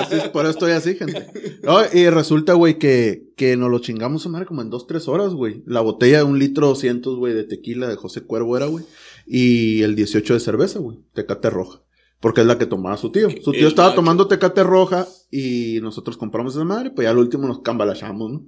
Así 0.00 0.14
es, 0.16 0.28
por 0.28 0.44
eso 0.44 0.50
estoy 0.50 0.72
así, 0.72 0.94
gente. 0.96 1.26
No, 1.62 1.78
y 1.92 2.08
resulta, 2.10 2.52
güey, 2.54 2.78
que, 2.78 3.24
que 3.36 3.56
nos 3.56 3.70
lo 3.70 3.78
chingamos 3.80 4.24
a 4.26 4.28
madre 4.28 4.46
como 4.46 4.62
en 4.62 4.70
dos, 4.70 4.86
tres 4.86 5.08
horas, 5.08 5.32
güey. 5.32 5.62
La 5.66 5.80
botella 5.80 6.18
de 6.18 6.24
un 6.24 6.38
litro 6.38 6.68
200, 6.68 7.16
güey, 7.16 7.32
de 7.34 7.44
tequila 7.44 7.88
de 7.88 7.96
José 7.96 8.20
Cuervo 8.22 8.56
era, 8.56 8.66
güey. 8.66 8.84
Y 9.26 9.82
el 9.82 9.96
18 9.96 10.34
de 10.34 10.40
cerveza, 10.40 10.78
güey. 10.78 10.98
Tecate 11.14 11.50
roja. 11.50 11.82
Porque 12.20 12.42
es 12.42 12.46
la 12.46 12.58
que 12.58 12.66
tomaba 12.66 12.98
su 12.98 13.10
tío. 13.12 13.30
Su 13.30 13.52
tío 13.52 13.62
El 13.62 13.68
estaba 13.68 13.88
macho. 13.88 13.96
tomando 13.96 14.28
tecate 14.28 14.62
roja 14.62 15.08
y 15.30 15.78
nosotros 15.80 16.18
compramos 16.18 16.54
esa 16.54 16.64
madre, 16.64 16.90
pues 16.90 17.06
ya 17.06 17.10
al 17.12 17.18
último 17.18 17.48
nos 17.48 17.62
cambalachamos, 17.62 18.30
¿no? 18.30 18.46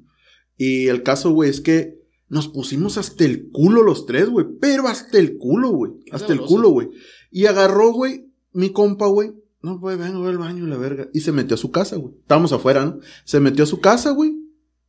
Y 0.58 0.88
el 0.88 1.02
caso, 1.02 1.30
güey, 1.30 1.48
es 1.48 1.62
que 1.62 2.01
nos 2.32 2.48
pusimos 2.48 2.96
hasta 2.96 3.26
el 3.26 3.50
culo 3.50 3.82
los 3.82 4.06
tres, 4.06 4.30
güey. 4.30 4.46
Pero 4.58 4.88
hasta 4.88 5.18
el 5.18 5.36
culo, 5.36 5.68
güey. 5.68 5.92
Hasta 6.12 6.32
el 6.32 6.38
sabroso. 6.38 6.54
culo, 6.54 6.68
güey. 6.70 6.88
Y 7.30 7.44
agarró, 7.44 7.92
güey, 7.92 8.24
mi 8.54 8.70
compa, 8.70 9.06
güey. 9.06 9.32
No, 9.60 9.78
güey, 9.78 9.98
vengo, 9.98 10.20
voy 10.20 10.30
al 10.30 10.38
baño, 10.38 10.66
la 10.66 10.78
verga. 10.78 11.08
Y 11.12 11.20
se 11.20 11.30
metió 11.30 11.56
a 11.56 11.58
su 11.58 11.70
casa, 11.70 11.96
güey. 11.96 12.14
Estábamos 12.22 12.50
afuera, 12.54 12.86
¿no? 12.86 13.00
Se 13.26 13.38
metió 13.38 13.64
a 13.64 13.66
su 13.66 13.80
casa, 13.80 14.12
güey. 14.12 14.32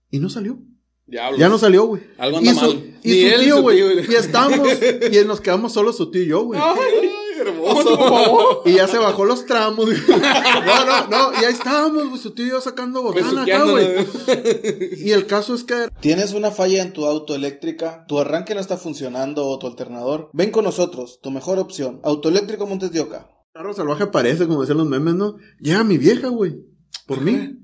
Y 0.09 0.19
no 0.19 0.29
salió. 0.29 0.57
Diablo. 1.05 1.37
Ya 1.37 1.49
no 1.49 1.57
salió, 1.57 1.83
güey. 1.83 2.03
Algo 2.17 2.41
Y 2.41 2.47
anda 2.47 2.61
su, 2.61 2.75
mal. 2.75 2.99
y 3.03 3.11
su 3.11 3.27
él 3.35 3.41
tío, 3.41 3.61
güey. 3.61 3.79
Y 4.09 4.15
estábamos, 4.15 4.69
y 5.11 5.27
nos 5.27 5.41
quedamos 5.41 5.73
solo 5.73 5.91
su 5.91 6.09
tío 6.11 6.21
y 6.23 6.27
yo, 6.27 6.45
güey. 6.45 6.61
Hermoso. 7.47 8.63
Y 8.65 8.73
ya 8.73 8.87
se 8.87 8.97
bajó 8.97 9.25
los 9.25 9.45
tramos. 9.45 9.89
No, 10.65 10.85
no, 10.85 11.07
no. 11.07 11.41
Y 11.41 11.45
ahí 11.45 11.53
estábamos, 11.53 12.09
güey, 12.09 12.21
su 12.21 12.31
tío 12.31 12.45
y 12.45 12.49
yo 12.49 12.61
sacando 12.61 13.01
botana 13.01 13.43
acá, 13.43 13.63
güey. 13.63 14.07
Y 14.97 15.11
el 15.11 15.25
caso 15.25 15.53
es 15.55 15.63
que 15.63 15.89
¿Tienes 15.99 16.33
una 16.33 16.51
falla 16.51 16.81
en 16.81 16.93
tu 16.93 17.05
auto 17.05 17.35
eléctrica? 17.35 18.05
¿Tu 18.07 18.19
arranque 18.19 18.53
no 18.53 18.61
está 18.61 18.77
funcionando 18.77 19.45
o 19.45 19.59
tu 19.59 19.67
alternador? 19.67 20.29
Ven 20.33 20.51
con 20.51 20.63
nosotros, 20.63 21.19
tu 21.21 21.31
mejor 21.31 21.59
opción. 21.59 21.99
Autoeléctrico 22.03 22.65
Montes 22.65 22.91
de 22.91 23.01
Oca. 23.01 23.29
Carro 23.53 23.73
salvaje 23.73 24.03
aparece, 24.03 24.47
como 24.47 24.61
decían 24.61 24.79
los 24.79 24.87
memes, 24.87 25.15
¿no? 25.15 25.37
Llega 25.59 25.83
mi 25.83 25.97
vieja, 25.97 26.29
güey. 26.29 26.55
Por 27.05 27.21
mí. 27.21 27.59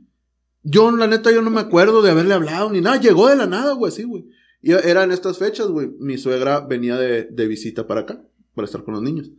Yo, 0.61 0.91
la 0.91 1.07
neta, 1.07 1.31
yo 1.31 1.41
no 1.41 1.49
me 1.49 1.61
acuerdo 1.61 2.01
de 2.01 2.11
haberle 2.11 2.33
hablado 2.33 2.69
ni 2.69 2.81
nada. 2.81 2.99
Llegó 2.99 3.27
de 3.27 3.35
la 3.35 3.47
nada, 3.47 3.73
güey, 3.73 3.91
así, 3.91 4.03
güey. 4.03 4.25
Y 4.61 4.73
era 4.73 5.03
en 5.03 5.11
estas 5.11 5.37
fechas, 5.37 5.67
güey. 5.67 5.89
Mi 5.99 6.17
suegra 6.17 6.59
venía 6.59 6.95
de, 6.97 7.23
de 7.23 7.47
visita 7.47 7.87
para 7.87 8.01
acá, 8.01 8.21
para 8.53 8.65
estar 8.65 8.83
con 8.83 8.93
los 8.93 9.03
niños. 9.03 9.31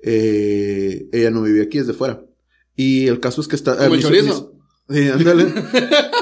Eh, 0.00 1.08
ella 1.12 1.30
no 1.30 1.42
vivía 1.42 1.64
aquí, 1.64 1.78
es 1.78 1.86
de 1.86 1.94
fuera. 1.94 2.22
Y 2.76 3.06
el 3.08 3.20
caso 3.20 3.40
es 3.40 3.48
que 3.48 3.56
está. 3.56 3.76
Como 3.76 3.86
el 3.86 3.90
mi 3.98 4.02
su- 4.02 4.08
chorizo. 4.08 4.52
sí, 4.88 5.08
ándale. 5.08 5.44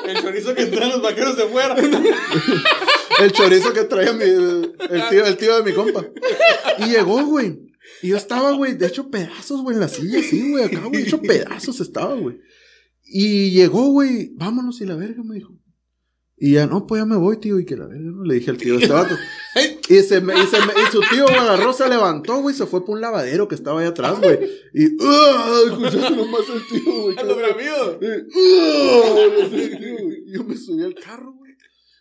El 0.06 0.22
chorizo 0.22 0.54
que 0.54 0.66
traen 0.66 0.90
los 0.90 1.02
vaqueros 1.02 1.36
de 1.36 1.44
fuera. 1.46 1.74
el 3.20 3.32
chorizo 3.32 3.72
que 3.72 3.82
traía 3.84 4.12
mi, 4.12 4.22
el, 4.22 4.76
el 4.88 5.08
tío, 5.08 5.26
el 5.26 5.36
tío 5.36 5.56
de 5.56 5.68
mi 5.68 5.74
compa. 5.76 6.06
Y 6.78 6.90
llegó, 6.90 7.24
güey. 7.26 7.58
Y 8.02 8.08
yo 8.08 8.16
estaba, 8.16 8.52
güey, 8.52 8.74
de 8.74 8.86
hecho 8.86 9.10
pedazos, 9.10 9.62
güey, 9.62 9.74
en 9.74 9.80
la 9.80 9.88
silla, 9.88 10.22
sí, 10.22 10.50
güey, 10.52 10.64
acá, 10.64 10.80
güey, 10.84 11.02
hecho 11.02 11.20
pedazos 11.20 11.80
estaba, 11.80 12.14
güey. 12.14 12.38
Y 13.04 13.50
llegó, 13.50 13.88
güey, 13.90 14.30
vámonos 14.36 14.80
y 14.80 14.86
la 14.86 14.94
verga, 14.94 15.22
me 15.24 15.34
dijo. 15.36 15.52
Y 16.38 16.52
ya, 16.52 16.66
no, 16.66 16.86
pues 16.86 17.00
ya 17.00 17.06
me 17.06 17.16
voy, 17.16 17.38
tío. 17.38 17.58
Y 17.58 17.64
que 17.64 17.76
la. 17.76 17.86
Le 17.88 18.34
dije 18.34 18.50
al 18.50 18.58
tío 18.58 18.74
de 18.76 18.82
este 18.82 18.92
vato. 18.92 19.14
y, 19.88 19.94
se 20.02 20.20
me, 20.20 20.34
y, 20.34 20.46
se 20.46 20.58
me- 20.60 20.72
y 20.82 20.92
su 20.92 21.00
tío, 21.10 21.24
güey, 21.24 21.36
agarró, 21.36 21.72
se 21.72 21.88
levantó, 21.88 22.42
güey, 22.42 22.54
se 22.54 22.66
fue 22.66 22.84
por 22.84 22.96
un 22.96 23.00
lavadero 23.00 23.48
que 23.48 23.54
estaba 23.54 23.80
ahí 23.80 23.86
atrás, 23.86 24.18
güey. 24.20 24.38
Y, 24.74 24.96
¡ah! 25.02 25.60
Escuchaste 25.66 26.10
nomás 26.14 26.42
el 26.52 26.66
tío, 26.82 26.92
güey. 27.02 27.16
verga. 27.36 27.98
Y, 28.02 28.36
¡ah! 28.36 29.16
Yo 30.26 30.44
me 30.44 30.56
subí 30.56 30.82
al 30.82 30.94
carro, 30.94 31.32
güey. 31.32 31.52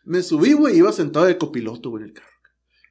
Me 0.04 0.22
subí, 0.22 0.54
güey, 0.54 0.78
iba 0.78 0.92
sentado 0.92 1.26
de 1.26 1.38
copiloto, 1.38 1.90
güey, 1.90 2.04
en 2.04 2.10
el 2.10 2.14
carro. 2.16 2.28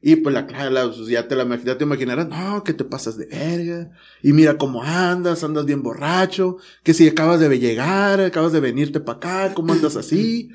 Y 0.07 0.17
pues 0.17 0.35
la 0.35 0.43
la- 0.71 0.93
pues, 0.93 1.07
ya, 1.09 1.29
te 1.29 1.35
la, 1.35 1.47
ya 1.65 1.79
te 1.79 1.85
imaginarás, 1.85 2.29
no, 2.29 2.63
que 2.63 2.75
te 2.75 2.85
pasas 2.85 3.17
de 3.17 3.27
verga. 3.27 3.91
Y 4.23 4.33
mira 4.35 4.59
cómo 4.59 4.83
andas, 4.83 5.45
andas 5.45 5.65
bien 5.65 5.83
borracho. 5.83 6.59
Que 6.83 6.93
si 6.93 7.09
acabas 7.09 7.41
de 7.41 7.59
llegar, 7.59 8.21
acabas 8.21 8.53
de 8.53 8.61
venirte 8.61 9.01
para 9.01 9.17
acá, 9.17 9.55
¿cómo 9.55 9.73
andas 9.73 9.97
así? 9.97 10.51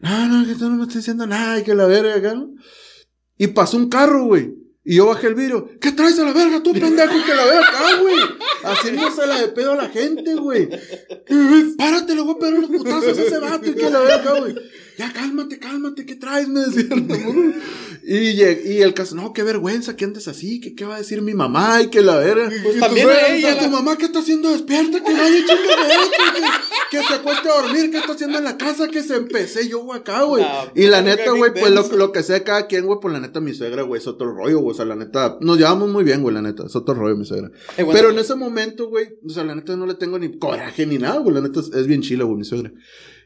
No, 0.00 0.26
no, 0.28 0.46
que 0.46 0.54
tú 0.54 0.68
no 0.68 0.76
me 0.76 0.82
estás 0.82 0.96
diciendo 0.96 1.26
nada, 1.26 1.58
y 1.58 1.62
que 1.62 1.74
la 1.74 1.86
verga 1.86 2.16
acá, 2.16 2.34
¿no? 2.34 2.50
Y 3.36 3.48
pasó 3.48 3.76
un 3.76 3.88
carro, 3.88 4.24
güey. 4.24 4.54
Y 4.82 4.96
yo 4.96 5.06
bajé 5.06 5.28
el 5.28 5.34
vidrio. 5.34 5.68
¿Qué 5.80 5.92
traes 5.92 6.18
a 6.18 6.24
la 6.24 6.32
verga, 6.32 6.62
tú, 6.62 6.72
pendejo? 6.72 7.12
Que 7.24 7.34
la 7.34 7.44
verga 7.44 7.68
acá, 7.68 8.00
güey. 8.00 8.16
Haciéndosela 9.20 9.40
de 9.40 9.48
pedo 9.52 9.72
a 9.72 9.76
la 9.76 9.88
gente, 9.88 10.34
güey. 10.34 10.68
Párate, 11.76 12.14
le 12.14 12.22
voy 12.22 12.34
a 12.34 12.38
pegar 12.38 12.54
unos 12.54 12.70
putazos 12.70 13.18
a 13.18 13.22
ese 13.22 13.38
vato 13.38 13.68
y 13.70 13.74
que 13.74 13.90
la 13.90 14.00
verga 14.00 14.38
güey. 14.40 14.54
Ya, 14.98 15.10
cálmate, 15.14 15.58
cálmate, 15.58 16.04
¿qué 16.04 16.14
traes? 16.16 16.46
Me 16.48 16.60
decían. 16.60 17.08
¿no? 17.08 17.54
Y, 18.04 18.42
y 18.42 18.82
el 18.82 18.92
caso, 18.92 19.14
no, 19.14 19.32
qué 19.32 19.42
vergüenza 19.42 19.96
que 19.96 20.04
andes 20.04 20.28
así, 20.28 20.60
que 20.60 20.74
qué 20.74 20.84
va 20.84 20.96
a 20.96 20.98
decir 20.98 21.22
mi 21.22 21.32
mamá 21.32 21.80
y 21.82 21.88
que 21.88 22.02
la 22.02 22.16
verga. 22.16 22.50
Pues 22.62 22.76
Y 22.76 22.80
también 22.80 23.06
tú, 23.06 23.12
a 23.12 23.14
"Güey, 23.28 23.38
ella, 23.38 23.56
tu 23.58 23.64
la- 23.64 23.70
mamá 23.70 23.96
que 23.96 24.04
está 24.06 24.18
haciendo 24.18 24.50
despierta, 24.50 25.02
que 25.02 25.12
vaya 25.12 25.36
chingue 25.36 25.46
que, 26.90 26.98
que 26.98 27.02
se 27.06 27.14
acueste 27.14 27.48
a 27.48 27.62
dormir, 27.62 27.90
que 27.90 27.98
está 27.98 28.12
haciendo 28.12 28.38
en 28.38 28.44
la 28.44 28.58
casa, 28.58 28.88
que 28.88 29.02
se 29.02 29.16
empecé 29.16 29.68
yo 29.68 29.78
güey, 29.80 30.00
acá, 30.00 30.22
güey. 30.24 30.44
Y 30.74 30.86
la 30.88 31.00
neta, 31.00 31.30
güey, 31.30 31.52
pues 31.54 31.70
lo, 31.72 31.88
lo 31.96 32.12
que 32.12 32.22
sea 32.22 32.44
cada 32.44 32.66
quien, 32.66 32.84
güey, 32.84 32.98
pues 33.00 33.12
la 33.14 33.20
neta 33.20 33.40
mi 33.40 33.54
suegra, 33.54 33.82
güey, 33.82 34.00
es 34.02 34.06
otro 34.06 34.34
rollo, 34.34 34.58
güey. 34.58 34.72
O 34.72 34.76
sea, 34.76 34.84
la 34.84 34.96
neta, 34.96 35.38
nos 35.40 35.56
llevamos 35.56 35.88
muy 35.88 36.04
bien, 36.04 36.20
güey, 36.22 36.34
la 36.34 36.42
neta, 36.42 36.66
es 36.66 36.76
otro 36.76 36.92
rollo 36.94 37.16
mi 37.16 37.24
suegra. 37.24 37.50
Eh, 37.78 37.84
bueno, 37.84 37.92
Pero 37.98 38.10
en 38.10 38.18
ese 38.18 38.34
momento, 38.34 38.88
güey, 38.88 39.09
o 39.24 39.28
sea, 39.30 39.44
la 39.44 39.54
neta 39.54 39.76
no 39.76 39.86
le 39.86 39.94
tengo 39.94 40.18
ni 40.18 40.38
coraje 40.38 40.86
ni 40.86 40.98
nada, 40.98 41.18
güey, 41.18 41.34
la 41.34 41.40
neta 41.40 41.60
es, 41.60 41.68
es 41.74 41.86
bien 41.86 42.02
chila, 42.02 42.24
güey, 42.24 42.38
mi 42.38 42.44
suegra. 42.44 42.72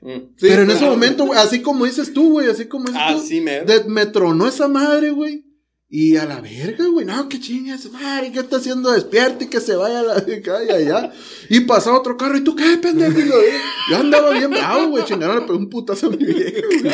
mm. 0.03 0.35
Pero 0.41 0.63
en 0.63 0.71
ese 0.71 0.85
momento, 0.85 1.25
güey, 1.27 1.39
así 1.39 1.63
como 1.63 1.85
dices 1.85 2.13
tú, 2.13 2.33
güey, 2.33 2.49
así 2.49 2.67
como 2.67 2.87
dices 2.87 3.01
tú, 3.09 3.17
Así 3.19 3.41
me. 3.41 3.61
de- 3.63 3.85
me 3.89 4.07
tronó 4.07 4.47
esa 4.49 4.69
madre, 4.69 5.11
güey. 5.11 5.45
Y 5.87 6.17
a 6.17 6.25
la 6.25 6.41
verga, 6.41 6.87
güey, 6.87 7.05
no, 7.07 7.29
que 7.29 7.39
chinga 7.39 7.75
esa 7.77 7.89
madre, 7.91 8.33
que 8.33 8.41
está 8.41 8.57
haciendo 8.57 8.91
despierto 8.91 9.45
y 9.45 9.49
que 9.49 9.61
se 9.61 9.77
vaya 9.77 10.01
a 10.01 10.03
la 10.03 10.15
calle 10.43 10.73
allá. 10.73 11.13
Y 11.51 11.61
pasaba 11.61 11.99
otro 11.99 12.17
carro, 12.17 12.37
¿y 12.37 12.41
tú 12.43 12.57
qué, 12.57 12.79
pendejo? 12.79 13.17
Y 13.21 13.25
lo- 13.27 13.37
Yo 13.91 13.97
andaba 13.99 14.31
bien 14.31 14.51
bravo, 14.51 14.89
güey, 14.89 15.05
chingaron, 15.05 15.37
le 15.41 15.43
pegó 15.43 15.59
un 15.59 15.69
putazo 15.69 16.07
a 16.07 16.11
mi 16.11 16.17
vieja, 16.17 16.63
güey. 16.81 16.93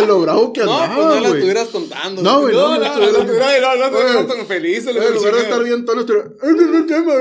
De 0.00 0.06
lo 0.06 0.20
bravo 0.22 0.52
que 0.52 0.64
No, 0.64 0.72
andaba, 0.82 0.94
pues 0.96 1.06
no 1.06 1.14
la 1.14 1.20
güey. 1.28 1.32
estuvieras 1.34 1.68
contando. 1.68 2.22
No, 2.22 2.40
güey, 2.40 2.54
No, 2.54 2.60
no, 2.76 2.78
no, 2.78 2.78
no, 2.80 2.88
no, 2.88 3.12
no, 3.12 3.18
no, 3.18 3.76
no, 3.76 3.90
no, 3.90 3.90
Güey. 3.90 4.12
no, 4.14 4.26
tan 4.26 4.46
feliz. 4.46 4.86
En 4.86 4.94
lugar 4.96 5.34
de 5.34 5.40
estar 5.42 5.62
bien 5.62 5.84
tono, 5.84 6.00
estuviera, 6.00 6.28
"Ay, 6.42 6.50
no, 6.56 6.62
no, 6.78 6.86
tema", 6.86 7.12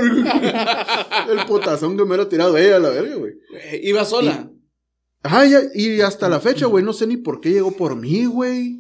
El 1.30 1.46
putazón 1.46 1.96
que 1.98 2.04
me 2.04 2.10
hubiera 2.10 2.28
tirado 2.30 2.58
ella 2.58 2.78
a 2.78 2.80
la 2.80 2.90
verga, 2.90 3.16
güey. 3.16 3.34
Iba 3.84 4.06
sola. 4.06 4.50
Ajá, 5.22 5.46
ya- 5.46 5.62
y 5.76 6.02
hasta 6.02 6.30
la 6.30 6.40
fecha, 6.40 6.66
güey, 6.66 6.84
no 6.84 6.94
sé 6.94 7.06
ni 7.06 7.18
por 7.18 7.42
qué 7.42 7.50
llegó 7.52 7.72
por 7.76 7.96
mí, 7.96 8.26
güey. 8.26 8.80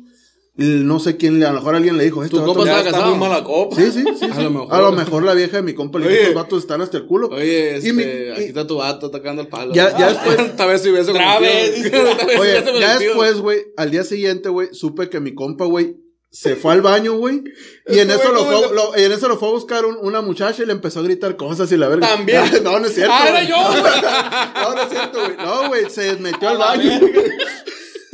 No 0.59 0.99
sé 0.99 1.17
quién, 1.17 1.39
le- 1.39 1.45
a 1.45 1.51
lo 1.51 1.59
mejor 1.59 1.75
alguien 1.75 1.97
le 1.97 2.03
dijo 2.03 2.23
esto. 2.23 2.39
Tu 2.39 2.45
compa 2.45 2.63
estaba 2.63 2.79
está 2.79 2.91
casado. 2.91 3.11
muy 3.15 3.19
mala 3.19 3.43
copa. 3.43 3.75
Sí, 3.75 3.91
sí, 3.91 4.03
sí. 4.19 4.25
A 4.31 4.41
lo 4.41 4.49
mejor. 4.51 4.67
A 4.73 4.79
lo 4.81 4.91
mejor 4.91 5.23
la 5.23 5.33
vieja 5.33 5.57
de 5.57 5.63
mi 5.63 5.73
compa 5.73 5.99
le 5.99 6.07
dijo, 6.09 6.19
estos 6.21 6.35
vatos 6.35 6.59
están 6.63 6.81
hasta 6.81 6.97
el 6.97 7.05
culo. 7.05 7.29
Oye, 7.29 7.77
este, 7.77 7.89
Y 7.89 7.93
mi- 7.93 8.03
aquí 8.03 8.41
y- 8.41 8.45
está 8.45 8.67
tu 8.67 8.77
vato 8.77 9.09
tocando 9.09 9.41
el 9.41 9.47
palo. 9.47 9.73
Ya- 9.73 9.97
ya 9.97 10.09
después- 10.09 10.55
Tal 10.57 10.67
vez 10.69 10.81
si 10.81 10.89
hubiese 10.89 11.11
Oye, 12.39 12.63
ya 12.79 12.97
después, 12.99 13.39
güey, 13.39 13.59
al 13.77 13.91
día 13.91 14.03
siguiente, 14.03 14.49
güey, 14.49 14.69
supe 14.73 15.09
que 15.09 15.19
mi 15.19 15.33
compa, 15.33 15.65
güey, 15.65 15.95
se 16.31 16.55
fue 16.55 16.73
al 16.73 16.81
baño, 16.81 17.13
güey. 17.17 17.41
Y 17.87 17.97
en 17.99 18.11
eso, 18.11 18.31
lo 18.31 18.45
¿cómo 18.45 18.61
fue, 18.61 18.75
lo- 18.75 18.95
en 18.95 19.11
eso 19.11 19.27
lo 19.27 19.37
fue 19.37 19.49
a 19.49 19.51
buscar 19.51 19.85
un- 19.85 19.97
una 20.01 20.21
muchacha 20.21 20.61
y 20.61 20.65
le 20.67 20.73
empezó 20.73 20.99
a 20.99 21.03
gritar 21.03 21.35
cosas 21.37 21.71
y 21.71 21.77
la 21.77 21.87
verga. 21.87 22.07
También. 22.07 22.43
no, 22.63 22.79
no 22.79 22.85
es 22.85 22.93
cierto. 22.93 23.11
Ah, 23.15 23.29
era 23.29 23.43
yo, 23.43 23.55
güey. 23.55 23.81
No, 24.63 24.75
no 24.75 24.81
es 24.83 24.89
cierto, 24.89 25.19
güey. 25.21 25.37
No, 25.37 25.67
güey, 25.69 25.89
se 25.89 26.15
metió 26.17 26.49
al 26.49 26.57
baño. 26.59 26.99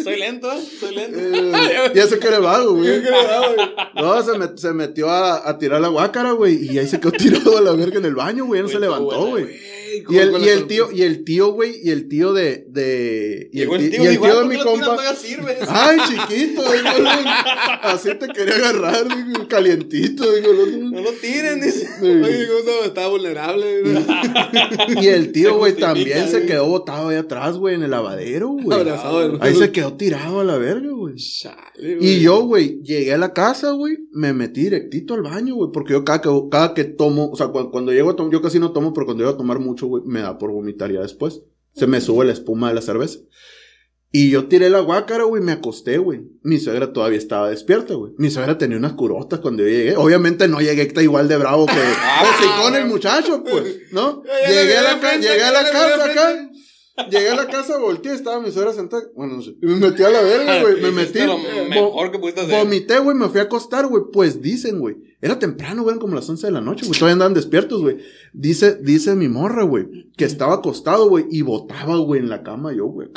Soy 0.06 0.20
lento. 0.20 0.49
Soy 0.80 0.95
lento. 0.95 1.20
Eh, 1.20 1.91
y 1.95 1.99
eso 1.99 2.20
que 2.20 2.28
era 2.28 2.39
vago, 2.39 2.74
güey. 2.76 3.01
No, 3.95 4.22
se, 4.24 4.32
met- 4.34 4.58
se 4.58 4.72
metió 4.74 5.10
a, 5.10 5.49
a 5.49 5.58
tirar 5.58 5.82
la 5.82 5.88
guácara, 5.88 6.32
güey. 6.32 6.72
Y 6.72 6.78
ahí 6.80 6.88
se 6.88 6.99
quedó 6.99 7.12
tirado 7.12 7.58
a 7.58 7.62
la 7.62 7.72
verga 7.74 7.97
en 7.99 8.06
el 8.06 8.16
baño, 8.16 8.45
güey. 8.45 8.62
No 8.62 8.68
se 8.68 8.78
Güey, 8.78 8.82
levantó, 8.89 9.26
buena, 9.28 9.47
güey. 10.02 10.18
Y 10.18 10.26
¿cómo 10.26 10.38
el, 10.38 10.43
y 10.43 10.50
el 10.50 10.68
tío, 10.68 10.91
y 10.91 11.02
el 11.04 11.24
tío, 11.24 11.52
güey, 11.54 11.80
y 11.84 11.91
el 11.91 12.08
tío 12.08 12.34
de, 12.34 12.66
de, 12.70 13.50
y 13.52 13.62
el, 13.62 13.70
tío, 13.70 14.04
y 14.04 14.06
el 14.06 14.12
dijo, 14.12 14.24
tío 14.26 14.34
"Ah, 14.34 14.36
de 14.36 14.41
¿por 14.41 14.48
mi 14.48 14.60
compa. 14.60 14.98
Ay, 15.68 15.98
chiquito, 16.08 16.62
digo, 16.62 16.89
así 17.84 18.10
te 18.20 18.28
quería 18.28 18.56
agarrar, 18.56 19.08
digo, 19.08 19.48
calientito, 19.48 20.32
digo. 20.34 20.54
No 20.91 21.02
lo 21.02 21.12
tiren, 21.14 21.62
dice. 21.62 21.88
Oye, 22.02 22.48
¿cómo 22.48 22.86
estaba? 22.86 23.08
Vulnerable. 23.10 23.84
Y 25.02 25.08
el 25.08 25.32
tío, 25.32 25.58
güey, 25.58 25.74
también 25.76 26.28
se 26.30 26.46
quedado 26.46 26.68
botado 26.68 27.10
ahí 27.10 27.18
atrás, 27.18 27.58
güey, 27.58 27.76
en 27.76 27.84
el 27.84 27.91
lavadero, 27.91 28.50
güey. 28.50 28.78
Ahí 29.41 29.56
se 29.56 29.72
quedó 29.72 29.93
tirado 29.93 30.39
a 30.39 30.43
la 30.43 30.58
verga, 30.58 30.89
güey. 30.91 31.16
Y 32.02 32.20
yo, 32.22 32.41
güey, 32.46 32.82
llegué 32.82 33.14
a 33.14 33.18
la 33.18 33.34
casa, 33.34 33.72
güey, 33.72 33.98
me 34.12 34.34
metí 34.34 34.62
directito 34.64 35.14
al 35.14 35.22
baño, 35.24 35.56
güey, 35.56 35.70
porque 35.74 35.93
yo 35.93 36.04
cada 36.04 36.22
que, 36.22 36.30
cada 36.50 36.74
que 36.74 36.84
tomo, 36.84 37.30
o 37.32 37.36
sea, 37.36 37.48
cuando, 37.48 37.72
cuando 37.72 37.91
llego 37.91 38.12
a 38.12 38.16
tomar, 38.16 38.32
yo 38.32 38.41
casi 38.41 38.60
no 38.60 38.72
tomo, 38.72 38.93
pero 38.93 39.06
cuando 39.06 39.24
llego 39.24 39.34
a 39.36 39.38
tomar 39.38 39.60
mucho, 39.60 39.85
güey, 39.88 40.04
me 40.06 40.22
da 40.22 40.38
por 40.38 40.52
vomitar 40.52 40.92
ya 40.92 41.02
después. 41.02 41.42
Se 41.74 41.88
me 41.88 42.02
sube 42.02 42.26
la 42.26 42.34
espuma 42.34 42.70
de 42.70 42.76
la 42.76 42.82
cerveza. 42.82 43.20
Y 44.12 44.30
yo 44.30 44.48
tiré 44.48 44.70
la 44.70 44.80
guácara, 44.80 45.26
güey, 45.26 45.44
me 45.44 45.52
acosté, 45.52 45.98
güey. 45.98 46.22
Mi 46.42 46.58
suegra 46.58 46.94
todavía 46.94 47.18
estaba 47.18 47.50
despierta, 47.50 47.96
güey. 47.96 48.14
Mi 48.18 48.30
suegra 48.30 48.58
tenía 48.58 48.78
unas 48.78 48.94
curotas 48.94 49.42
cuando 49.42 49.64
yo 49.64 49.68
llegué. 49.70 49.96
Obviamente 49.98 50.48
no 50.48 50.62
llegué 50.62 50.84
está 50.84 51.02
igual 51.04 51.28
de 51.28 51.36
bravo 51.36 51.66
que 51.66 51.74
Ah, 51.98 52.24
con 52.64 52.76
el 52.76 52.86
muchacho, 52.86 53.44
pues, 53.44 53.92
¿no? 53.92 54.24
Llegué 54.48 54.78
a 54.78 54.84
la, 54.84 55.00
ca- 55.02 55.18
llegué 55.18 55.44
a 55.44 55.52
la 55.52 55.70
casa 55.70 56.06
acá. 56.06 56.50
Llegué 57.10 57.30
a 57.30 57.36
la 57.36 57.48
casa, 57.48 57.78
volteé, 57.78 58.14
estaba 58.14 58.39
mi 58.39 58.52
suegra 58.52 58.72
sentada. 58.72 59.04
Bueno, 59.16 59.36
no 59.36 59.41
sé. 59.41 59.56
Y 59.62 59.66
me 59.66 59.76
metí 59.76 60.04
a 60.04 60.10
la 60.10 60.22
verga, 60.22 60.62
güey. 60.62 60.82
Me 60.82 60.91
metí. 60.91 61.20
Lo 61.20 61.38
mejor 61.38 62.12
que 62.12 62.20
pudiste 62.20 62.41
hacer. 62.41 62.58
Vomité, 62.58 63.00
güey, 63.00 63.18
me 63.18 63.28
fui 63.28 63.39
a 63.39 63.43
acostar, 63.43 63.88
güey. 63.88 64.04
Pues 64.14 64.41
dicen, 64.41 64.80
güey. 64.80 64.96
Era 65.22 65.39
temprano, 65.39 65.82
güey, 65.84 65.93
eran 65.93 66.00
como 66.00 66.16
las 66.16 66.30
11 66.30 66.48
de 66.48 66.54
la 66.54 66.62
noche, 66.62 66.86
güey. 66.86 66.98
Todavía 66.98 67.14
andaban 67.14 67.34
despiertos, 67.34 67.82
güey. 67.82 67.98
Dice, 68.32 68.76
dice 68.82 69.16
mi 69.16 69.28
morra, 69.28 69.64
güey, 69.64 70.12
que 70.16 70.26
estaba 70.26 70.54
acostado, 70.56 71.10
güey, 71.10 71.26
y 71.32 71.41
botaba, 71.41 71.98
güey, 71.98 72.22
en 72.22 72.30
la 72.30 72.43
cama 72.43 72.74
yo, 72.74 72.86
güey. 72.86 73.10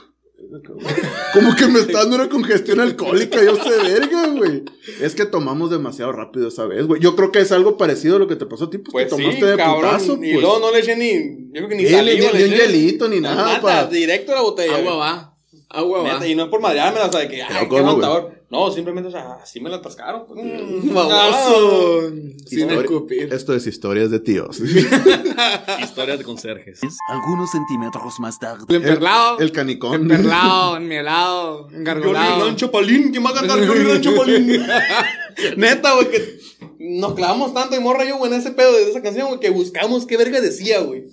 Como 1.35 1.55
que 1.57 1.67
me 1.67 1.81
está 1.81 1.99
dando 2.01 2.17
una 2.17 2.29
congestión 2.29 2.81
alcohólica, 2.81 3.43
yo 3.45 3.57
sé 3.57 3.71
verga, 3.91 4.27
güey. 4.29 4.63
Es 5.01 5.15
que 5.15 5.27
tomamos 5.27 5.71
demasiado 5.71 6.13
rápido 6.13 6.49
esa 6.49 6.65
vez, 6.67 6.87
güey. 6.87 7.01
Yo 7.01 7.15
creo 7.17 7.31
que 7.33 7.41
es 7.41 7.53
algo 7.53 7.77
parecido 7.77 8.17
a 8.17 8.19
lo 8.19 8.27
que 8.29 8.37
te 8.37 8.47
pasó 8.47 8.65
a 8.65 8.71
ti, 8.71 8.79
pues, 8.79 8.93
Pues 8.93 9.05
que 9.07 9.17
sí, 9.17 9.23
tomaste 9.23 9.47
de 9.47 9.57
cabrón. 9.57 9.91
putazo, 9.93 10.13
y 10.15 10.17
pues. 10.33 10.41
luego 10.41 10.59
no 10.61 10.73
le 10.73 10.79
eché 10.81 10.97
ni. 10.97 11.49
Yo 11.49 11.53
creo 11.53 11.69
que 11.69 11.75
ni 11.77 11.87
Sí, 11.87 11.93
saliva 11.93 12.31
ni- 12.33 12.39
le 12.39 12.49
ni 12.49 12.55
un 12.55 12.61
hielito, 12.61 13.09
ni 13.09 13.21
nada, 13.21 13.61
pa. 13.61 13.87
Directo 13.87 14.33
a 14.33 14.35
la 14.37 14.43
botella. 14.43 14.77
Agua 14.77 14.95
va. 14.97 15.38
Agua 15.71 16.03
va. 16.03 16.13
Neta, 16.15 16.27
y 16.27 16.35
no 16.35 16.45
es 16.45 16.49
por 16.49 16.63
madrearme, 16.63 17.01
o 17.01 17.13
sea, 17.13 17.21
de 17.21 17.29
que, 17.29 17.43
ay, 17.43 17.49
qué 17.61 17.69
¿cómo, 17.69 17.81
aguantador. 17.91 18.43
No, 18.51 18.71
simplemente, 18.71 19.09
o 19.09 19.11
sea, 19.11 19.35
así 19.43 19.61
me 19.61 19.69
la 19.69 19.77
atascaron. 19.77 20.25
pues. 20.27 20.43
Mm, 20.43 20.95
Baboso. 20.95 22.11
Sin 22.47 22.71
escupir. 22.71 23.33
Esto 23.33 23.55
es 23.55 23.67
historias 23.67 24.11
de 24.11 24.21
tíos. 24.21 24.59
Historias 25.83 26.19
de 26.19 26.25
conserjes. 26.25 26.81
Algunos 27.09 27.51
centímetros 27.51 28.19
más 28.21 28.39
tarde. 28.39 28.65
El 28.71 28.77
emperlado. 28.77 29.39
El 29.41 29.53
canicón. 29.53 29.95
Emperlado, 30.11 30.77
enmielado, 30.79 31.69
Johnny 31.69 31.79
engargolado. 31.79 32.47
Rancho 32.47 32.71
Palín, 32.71 33.11
¿quién 33.11 33.25
va 33.25 33.31
a 33.31 33.35
cantar 33.35 33.59
Johnny 33.67 33.85
Rancho 33.85 34.17
Palín? 34.17 34.63
Neta, 35.59 35.95
güey, 35.95 36.11
que 36.11 36.39
nos 36.79 37.13
clavamos 37.13 37.53
tanto 37.53 37.77
y 37.77 37.81
morra 37.81 38.07
yo, 38.07 38.17
güey, 38.17 38.33
en 38.33 38.39
ese 38.41 38.53
pedo 38.53 38.73
de 38.73 38.91
esa 38.91 39.03
canción, 39.03 39.29
güey, 39.29 39.41
que 39.41 39.51
buscamos 39.51 40.07
qué 40.07 40.17
verga 40.17 40.41
decía, 40.41 40.81
güey. 40.81 41.05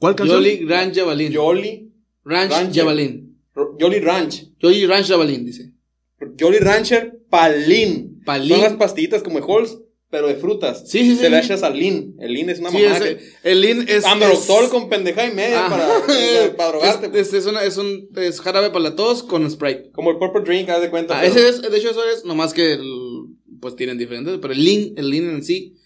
¿Cuál 0.00 0.16
canción? 0.16 0.38
Jolly 0.38 0.64
Ranch 0.66 0.96
Jabalín. 0.96 1.32
Jolly, 1.32 1.92
Ranch 2.24 2.50
Ranch. 2.50 2.74
Jabalín. 2.76 3.21
Jolly 3.54 4.00
Ranch. 4.00 4.46
Jolly 4.60 4.86
Ranch 4.86 5.08
Jabalín, 5.08 5.44
dice. 5.44 5.72
Jolly 6.38 6.58
Rancher 6.58 7.18
Palín. 7.28 8.22
Palín. 8.24 8.50
Son 8.50 8.60
las 8.60 8.72
pastillitas 8.74 9.22
como 9.22 9.40
de 9.40 9.46
Halls, 9.46 9.78
pero 10.08 10.28
de 10.28 10.36
frutas. 10.36 10.88
Sí, 10.88 11.00
sí, 11.00 11.16
Se 11.16 11.24
sí, 11.24 11.30
le 11.30 11.38
echas 11.40 11.62
al 11.62 11.76
Lean. 11.78 12.14
El 12.20 12.32
Lean 12.34 12.50
es 12.50 12.60
una 12.60 12.70
Sí, 12.70 12.78
mamá 12.82 12.96
ese- 12.96 13.16
que... 13.16 13.50
el 13.50 13.60
Lean 13.60 13.84
es. 13.88 14.04
Ambroctol 14.04 14.64
es- 14.64 14.70
con 14.70 14.88
pendeja 14.88 15.26
y 15.26 15.34
media 15.34 15.66
para, 15.68 15.88
para 16.56 16.68
drogarte. 16.70 17.08
pues. 17.08 17.28
Es, 17.28 17.34
es, 17.34 17.46
una- 17.46 17.64
es 17.64 17.76
un 17.76 18.08
es 18.16 18.40
jarabe 18.40 18.68
para 18.70 18.80
la 18.84 18.94
tos 18.96 19.22
con 19.22 19.50
Sprite. 19.50 19.90
Como 19.92 20.10
el 20.12 20.18
Purple 20.18 20.42
Drink, 20.42 20.68
haz 20.68 20.80
de 20.82 20.90
cuenta. 20.90 21.18
Ah, 21.18 21.24
ese 21.26 21.48
es, 21.48 21.60
de 21.62 21.76
hecho, 21.76 21.90
eso 21.90 22.04
es, 22.04 22.24
nomás 22.24 22.52
que 22.54 22.74
el- 22.74 23.26
pues 23.60 23.74
tienen 23.76 23.98
diferentes, 23.98 24.38
pero 24.40 24.52
el 24.54 24.64
Lean, 24.64 24.92
el 24.96 25.10
Lean 25.10 25.24
en 25.30 25.42
sí 25.44 25.76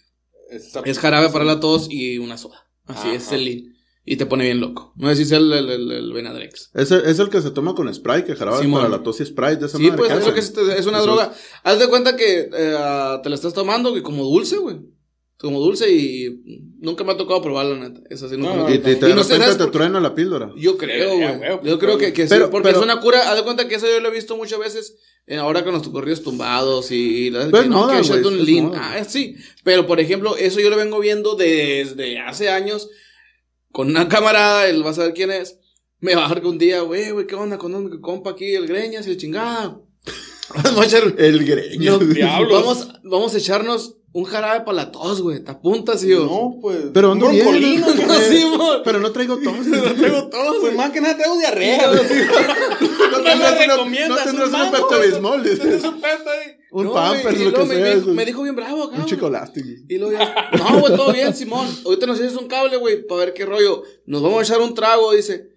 es, 0.51 0.73
es 0.85 0.99
jarabe 0.99 1.31
para 1.31 1.45
la 1.45 1.61
tos 1.61 1.89
y 1.91 2.19
una 2.19 2.37
soda. 2.39 2.69
Así 2.87 3.09
Ajá. 3.09 3.15
es 3.15 3.33
el 3.33 3.45
Lean. 3.45 3.76
Y 4.09 4.17
te 4.17 4.25
pone 4.27 4.45
bien 4.45 4.61
loco. 4.61 4.93
No 4.97 5.09
sé 5.09 5.17
si 5.17 5.23
es 5.23 5.33
el, 5.33 5.53
el, 5.53 5.69
el, 5.69 5.91
el 5.91 6.13
Benadryl. 6.13 6.49
Es 6.75 6.91
el, 6.93 7.05
es 7.07 7.19
el 7.19 7.29
que 7.29 7.43
se 7.43 7.51
toma 7.51 7.75
con 7.75 7.93
Sprite, 7.93 8.25
que 8.25 8.37
jarabe 8.37 8.63
Simón. 8.63 8.83
para 8.83 8.97
la 8.97 9.03
tos 9.03 9.21
y 9.21 9.27
Sprite. 9.27 9.57
De 9.57 9.67
esa 9.67 9.79
Sí, 9.79 9.85
madre 9.91 9.97
pues 9.99 10.13
es, 10.13 10.27
lo 10.27 10.33
que 10.33 10.39
es, 10.41 10.49
es 10.79 10.87
una 10.87 10.99
Eso 10.99 11.07
droga. 11.07 11.33
Haz 11.65 11.79
de 11.81 11.89
cuenta 11.89 12.15
que 12.17 12.49
eh, 12.53 13.19
te 13.23 13.29
la 13.29 13.35
estás 13.35 13.53
tomando 13.53 13.93
que 13.93 14.03
como 14.03 14.23
dulce, 14.25 14.59
güey. 14.59 14.77
como 15.39 15.59
dulce 15.61 15.91
y 15.93 16.41
nunca 16.79 17.03
me 17.03 17.13
ha 17.13 17.17
tocado 17.17 17.43
probarlo, 17.43 17.77
neta. 17.77 18.01
Eso 18.09 18.29
sí, 18.29 18.37
nunca 18.37 18.55
No, 18.55 18.65
me 18.69 18.71
ha 18.73 18.75
Y, 18.77 18.79
no, 18.79 18.85
te, 18.85 18.91
Y 18.93 18.95
no 18.95 19.01
sé, 19.01 19.09
de 19.09 19.13
repente 19.17 19.37
¿sabes 19.43 19.57
te 19.59 19.65
por- 19.65 19.73
truena 19.73 19.99
la 20.01 20.15
píldora. 20.15 20.53
Yo 20.57 20.79
creo, 20.79 21.17
güey. 21.17 21.41
Yo 21.65 21.79
creo 21.81 21.99
que, 21.99 22.13
que 22.13 22.27
Pero- 22.27 22.45
sí, 22.47 22.51
porque 22.53 22.69
pero- 22.69 22.79
es 22.79 22.85
una 22.85 23.01
cura. 23.01 23.29
Haz 23.29 23.37
de 23.37 23.43
cuenta 23.43 23.67
que 23.67 23.75
eso 23.75 23.87
yo 23.89 23.99
lo 23.99 24.09
he 24.09 24.13
visto 24.13 24.37
muchas 24.37 24.61
veces 24.61 24.97
eh, 25.27 25.37
ahora 25.39 25.65
con 25.65 25.75
los 25.75 25.87
corridos 25.89 26.23
tumbados 26.23 26.93
y, 26.93 27.27
y 27.27 27.31
la- 27.31 27.41
Pero 27.51 27.51
que 27.51 27.61
es 27.65 27.69
no, 27.69 27.89
que 27.89 27.99
es 27.99 28.25
lean. 28.47 28.67
moda. 28.67 28.93
Ah, 28.95 29.05
sí. 29.05 29.35
Pero 29.65 29.85
por 29.85 29.99
ejemplo, 29.99 30.37
eso 30.37 30.61
yo 30.61 30.71
lo 30.71 30.77
vengo 30.77 31.01
viendo 31.01 31.35
desde 31.35 32.21
hace 32.21 32.49
años 32.51 32.89
con 33.77 33.91
una 33.91 34.09
camarada, 34.09 34.71
él 34.71 34.83
va 34.87 34.89
a 34.89 34.95
saber 34.95 35.13
quién 35.13 35.31
es. 35.31 35.59
Me 36.01 36.15
baja 36.15 36.41
un 36.43 36.57
día, 36.57 36.81
güey, 36.81 37.11
güey, 37.11 37.27
¿qué 37.27 37.35
onda 37.35 37.59
con 37.59 37.75
un 37.75 38.01
compa 38.01 38.31
aquí, 38.31 38.55
el 38.55 38.67
greñas 38.67 39.07
y 39.07 39.11
el 39.11 39.19
chingada? 39.19 39.79
Vamos 40.65 40.81
a 40.81 40.85
echar. 40.87 41.15
El 41.19 41.45
greño. 41.45 41.99
No, 41.99 41.99
diablos. 41.99 42.65
Vamos, 42.65 42.89
vamos 43.05 43.35
a 43.35 43.37
echarnos 43.37 43.96
un 44.17 44.25
jarabe 44.25 44.61
para 44.65 44.77
la 44.77 44.91
tos, 44.91 45.21
güey. 45.21 45.41
¿Te 45.45 45.51
apuntas, 45.51 46.03
y 46.03 46.09
yo? 46.09 46.25
No, 46.25 46.57
pues. 46.59 46.79
Pero 46.95 47.13
ando 47.13 47.29
bien. 47.29 47.81
¿no? 47.83 47.87
Sí. 48.15 48.47
Pero 48.83 48.99
no 48.99 49.13
traigo 49.13 49.37
tos. 49.37 49.55
Traigo 49.99 50.29
todo, 50.29 50.59
pues 50.63 50.75
más 50.75 50.91
que 50.91 51.03
nada 51.03 51.19
traigo 51.19 51.37
diarrea. 51.37 51.89
güey. 51.89 52.01
No 53.11 53.19
tendrás, 53.23 53.53
una- 53.53 53.75
recomiendas 53.77 54.27
no 54.27 54.41
tendrás 54.43 54.73
un 54.83 54.87
güey? 54.89 55.11
bismol. 55.11 55.47
Es 55.47 55.85
un 55.85 56.01
peto 56.01 56.31
ahí. 56.31 56.57
Un 56.71 56.85
No, 56.87 56.93
pampers, 56.95 57.41
lo 57.41 57.53
que 57.53 57.65
me, 57.65 57.75
sea. 57.75 57.97
me, 58.13 58.25
dijo 58.25 58.43
bien 58.43 58.57
bravo 58.57 58.85
acá. 58.85 58.93
Un 58.93 59.03
güey. 59.03 59.07
chicolástico. 59.11 59.69
Y 59.89 59.99
luego 59.99 60.13
ya, 60.13 60.51
no, 60.59 60.81
güey, 60.81 60.97
todo 60.97 61.13
bien, 61.13 61.35
Simón. 61.35 61.67
Ahorita 61.85 62.07
nos 62.07 62.19
haces 62.19 62.37
un 62.37 62.49
cable, 62.49 62.77
güey, 62.79 63.07
para 63.07 63.21
ver 63.27 63.35
qué 63.35 63.45
rollo. 63.45 63.83
Nos 64.07 64.23
vamos 64.23 64.39
a 64.41 64.43
echar 64.43 64.61
un 64.61 64.75
trago, 64.75 65.13
dice. 65.13 65.51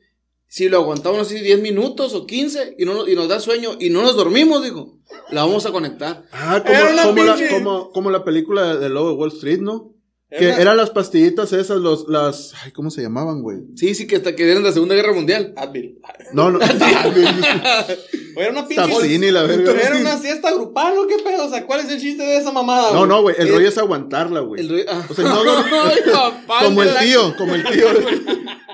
Si 0.52 0.68
lo 0.68 0.78
aguantamos 0.78 1.20
así 1.22 1.40
10 1.40 1.62
minutos 1.62 2.14
o 2.16 2.26
15 2.26 2.76
y, 2.80 2.84
no, 2.86 3.08
y 3.08 3.16
nos 3.16 3.28
da 3.30 3.40
sueño 3.40 3.78
y 3.80 3.92
no 3.92 4.02
nos 4.02 4.16
dormimos, 4.16 4.64
dijo, 4.64 4.98
la 5.30 5.44
vamos 5.46 5.66
a 5.68 5.72
conectar. 5.72 6.24
Ah, 6.32 6.62
Era 6.66 6.90
una 6.92 7.04
como, 7.04 7.16
como, 7.16 7.24
la, 7.24 7.50
como, 7.50 7.92
como 7.92 8.10
la 8.12 8.24
película 8.26 8.76
de 8.76 8.90
Lobo 8.90 9.10
de 9.10 9.16
Wall 9.16 9.32
Street, 9.32 9.60
¿no? 9.60 9.94
Era 10.32 10.40
Que 10.40 10.48
una- 10.48 10.58
eran 10.62 10.78
las 10.78 10.90
pastillitas 10.90 11.54
esas, 11.54 11.78
los, 11.78 12.08
las, 12.08 12.54
ay, 12.64 12.72
¿cómo 12.72 12.90
se 12.92 13.02
llamaban, 13.04 13.42
güey? 13.44 13.60
Sí, 13.76 13.94
sí, 13.96 14.08
que 14.08 14.16
hasta 14.18 14.36
que 14.36 14.44
eran 14.44 14.64
de 14.64 14.70
la 14.70 14.74
Segunda 14.74 14.96
Guerra 14.96 15.14
Mundial. 15.14 15.54
Advil. 15.56 16.00
No, 16.34 16.50
no. 16.52 16.60
O 18.40 18.42
era 18.42 18.52
una 18.52 18.66
pinche. 18.68 18.82
Tapsini, 18.90 19.32
la 19.32 19.44
verga. 19.44 19.72
Era 19.82 19.98
una 19.98 20.18
siesta 20.18 20.54
grupal, 20.54 20.98
¿o 20.98 21.08
qué 21.08 21.18
pedo? 21.22 21.46
O 21.46 21.50
sea, 21.50 21.66
¿cuál 21.66 21.82
es 21.82 21.90
el 21.92 22.00
chiste 22.00 22.24
de 22.24 22.38
esa 22.38 22.52
mamada? 22.54 22.94
No, 22.94 23.06
no, 23.06 23.22
güey, 23.22 23.36
el 23.38 23.48
Eh, 23.50 23.52
rollo 23.52 23.68
es 23.68 23.78
aguantarla, 23.78 24.40
güey. 24.40 24.62
El 24.62 24.70
rollo- 24.70 24.86
ah. 24.88 25.06
O 25.10 25.14
sea, 25.14 25.26
no, 25.26 25.44
no, 25.44 25.52
como 26.64 26.84
el 26.84 26.90
tío, 27.02 27.36
como 27.38 27.56
el 27.56 27.64
tío. 27.66 27.86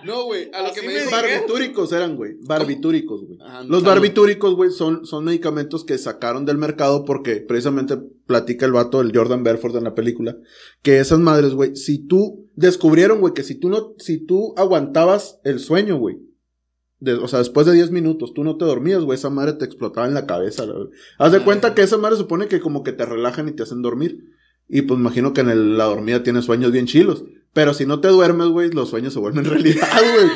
No, 0.04 0.26
güey, 0.26 0.52
a 0.54 0.62
lo 0.62 0.72
que 0.72 0.84
me 0.84 0.94
me. 0.94 1.06
Barbitúricos 1.10 1.92
eran, 1.92 2.16
güey. 2.16 2.34
Barbitúricos, 2.42 3.26
güey. 3.26 3.40
Ah, 3.42 3.64
Los 3.68 3.84
barbitúricos, 3.84 4.54
güey, 4.56 4.70
son, 4.70 5.04
son 5.08 5.24
medicamentos 5.26 5.84
que 5.84 5.98
sacaron 5.98 6.46
del 6.46 6.60
mercado 6.60 7.06
porque 7.06 7.38
precisamente 7.38 7.98
platica 8.28 8.68
el 8.68 8.72
vato, 8.72 9.02
el 9.02 9.12
Jordan 9.18 9.44
Belfort 9.44 9.76
en 9.76 9.84
la 9.84 9.96
película, 9.96 10.38
que 10.84 11.00
esas 11.00 11.18
madres, 11.20 11.54
güey, 11.56 11.76
si 11.76 11.98
tú 12.06 12.46
descubrieron, 12.56 13.20
güey, 13.20 13.34
que 13.34 13.42
si 13.44 13.56
tú 13.56 13.70
no, 13.70 13.94
si 13.98 14.20
tú 14.24 14.54
aguantabas 14.58 15.40
el 15.44 15.60
sueño, 15.60 15.98
güey, 15.98 16.18
de- 17.00 17.14
o 17.16 17.28
sea, 17.28 17.40
después 17.40 17.66
de 17.66 17.74
10 17.74 17.92
minutos, 17.92 18.34
tú 18.34 18.44
no 18.44 18.58
te 18.58 18.66
dormías, 18.66 19.04
güey, 19.04 19.18
esa 19.18 19.30
madre 19.30 19.54
te 19.54 19.66
explotaba 19.66 20.08
en 20.08 20.14
la 20.14 20.26
cabeza. 20.26 20.66
la- 20.66 20.76
Haz 21.20 21.32
de 21.32 21.40
Ay. 21.40 21.44
cuenta 21.44 21.74
que 21.76 21.82
esa 21.84 21.98
madre 21.98 22.18
supone 22.18 22.48
que 22.48 22.60
como 22.60 22.84
que 22.84 22.92
te 22.94 23.06
relajan 23.06 23.48
y 23.50 23.52
te 23.52 23.64
hacen 23.64 23.82
dormir. 23.82 24.20
Y 24.68 24.82
pues 24.84 25.00
imagino 25.00 25.34
que 25.34 25.42
en 25.42 25.50
el- 25.50 25.78
la 25.78 25.86
dormida 25.86 26.24
tienes 26.24 26.46
sueños 26.46 26.72
bien 26.72 26.86
chilos. 26.88 27.24
Pero 27.54 27.74
si 27.74 27.86
no 27.86 28.02
te 28.02 28.08
duermes, 28.10 28.48
güey, 28.48 28.70
los 28.72 28.90
sueños 28.90 29.14
se 29.14 29.20
vuelven 29.20 29.46
realidad, 29.46 29.88
güey. 30.14 30.28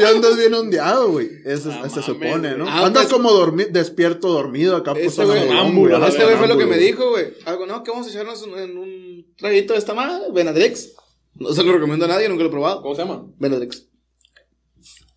Y 0.00 0.04
andas 0.04 0.36
bien 0.36 0.54
ondeado, 0.54 1.10
güey. 1.10 1.28
Eso 1.44 1.70
Ah, 1.82 1.88
se 1.88 2.02
supone, 2.02 2.52
¿no? 2.56 2.64
güey. 2.64 2.68
Ah, 2.68 2.86
andas 2.86 3.04
pues- 3.06 3.14
como 3.14 3.32
dormi 3.32 3.64
despierto, 3.64 4.28
dormido 4.28 4.76
acá. 4.76 4.92
pues, 4.92 5.06
Este 5.06 5.24
güey, 5.24 5.46
sonámbulo, 5.48 5.98
la 5.98 6.08
este 6.08 6.22
güey 6.24 6.36
fue 6.36 6.46
lo 6.48 6.56
que 6.58 6.66
me 6.66 6.76
dijo, 6.78 7.10
güey. 7.10 7.26
Algo, 7.46 7.66
no, 7.66 7.82
que 7.82 7.90
vamos 7.90 8.06
a 8.06 8.10
echarnos 8.10 8.46
en, 8.46 8.58
en 8.58 8.76
un 8.78 9.26
traguito 9.36 9.72
de 9.72 9.78
esta 9.80 9.94
madre, 9.94 10.24
Benadryx. 10.32 10.92
No 11.34 11.52
se 11.52 11.64
lo 11.64 11.72
recomiendo 11.72 12.04
a 12.04 12.08
nadie, 12.08 12.28
nunca 12.28 12.42
lo 12.42 12.48
he 12.48 12.52
probado. 12.52 12.82
¿Cómo 12.82 12.94
se 12.94 13.02
llama? 13.02 13.26
Benadryx. 13.38 13.88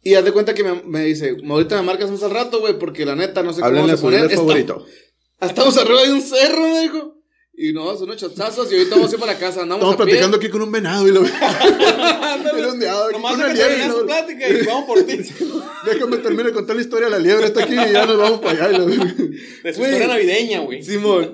Y 0.05 0.13
haz 0.13 0.23
de 0.23 0.31
cuenta 0.31 0.53
que 0.53 0.63
me, 0.63 0.83
me 0.83 1.03
dice, 1.03 1.35
ahorita 1.49 1.75
me 1.77 1.81
marcas 1.81 2.11
más 2.11 2.21
al 2.21 2.29
rato, 2.29 2.59
güey, 2.59 2.77
porque 2.77 3.05
la 3.05 3.15
neta 3.15 3.41
no 3.41 3.51
sé 3.53 3.61
cómo 3.61 3.71
Háblenle 3.71 3.97
su 3.97 4.03
poner. 4.03 4.25
Está- 4.25 4.35
favorito. 4.37 4.85
Estamos 5.41 5.77
arriba 5.77 6.03
de 6.03 6.13
un 6.13 6.21
cerro, 6.21 6.61
me 6.61 6.81
dijo. 6.81 7.11
Y 7.57 7.71
no, 7.73 7.85
son 7.95 8.03
unos 8.03 8.17
chotazos 8.17 8.71
y 8.71 8.75
ahorita 8.75 8.95
vamos 8.97 9.11
a 9.11 9.15
ir 9.15 9.19
para 9.19 9.37
casa. 9.37 9.61
Andamos 9.63 9.83
Estamos 9.83 9.93
a 9.95 9.97
pie. 9.97 10.05
platicando 10.05 10.37
aquí 10.37 10.49
con 10.49 10.61
un 10.61 10.71
venado 10.71 11.07
y 11.07 11.11
lo 11.11 11.21
Bien 11.21 11.33
ondeado, 12.69 13.05
aquí 13.05 13.13
Nomás 13.13 13.35
una 13.35 13.47
liebre. 13.53 13.75
terminar 13.77 13.95
y 14.01 14.05
plática 14.05 14.45
vamos 14.67 14.85
por 14.85 15.03
ti. 15.03 15.17
Déjame 15.85 16.17
terminar 16.17 16.45
de 16.47 16.51
contar 16.53 16.75
la 16.75 16.81
historia 16.83 17.05
de 17.05 17.11
la 17.11 17.19
liebre. 17.19 17.45
Está 17.47 17.63
aquí 17.63 17.73
y 17.73 17.93
ya 17.93 18.05
nos 18.05 18.17
vamos 18.17 18.41
para 18.41 18.65
allá. 18.65 18.75
y 18.75 18.77
lo- 18.77 18.85
De 18.87 19.73
su 19.73 19.79
Güey. 19.79 19.91
historia 19.91 20.07
navideña, 20.07 20.59
güey. 20.59 20.83
Simón. 20.83 21.33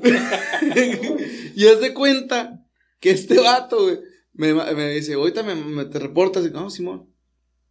y 1.56 1.68
haz 1.68 1.80
de 1.82 1.94
cuenta 1.94 2.64
que 3.00 3.12
este 3.12 3.38
vato, 3.40 3.84
güey, 3.84 4.00
me, 4.34 4.54
me 4.54 4.92
dice, 4.94 5.16
ahorita 5.16 5.44
me, 5.44 5.56
me 5.56 5.86
te 5.86 6.00
reportas. 6.00 6.46
Y, 6.46 6.52
no, 6.52 6.70
Simón. 6.70 7.11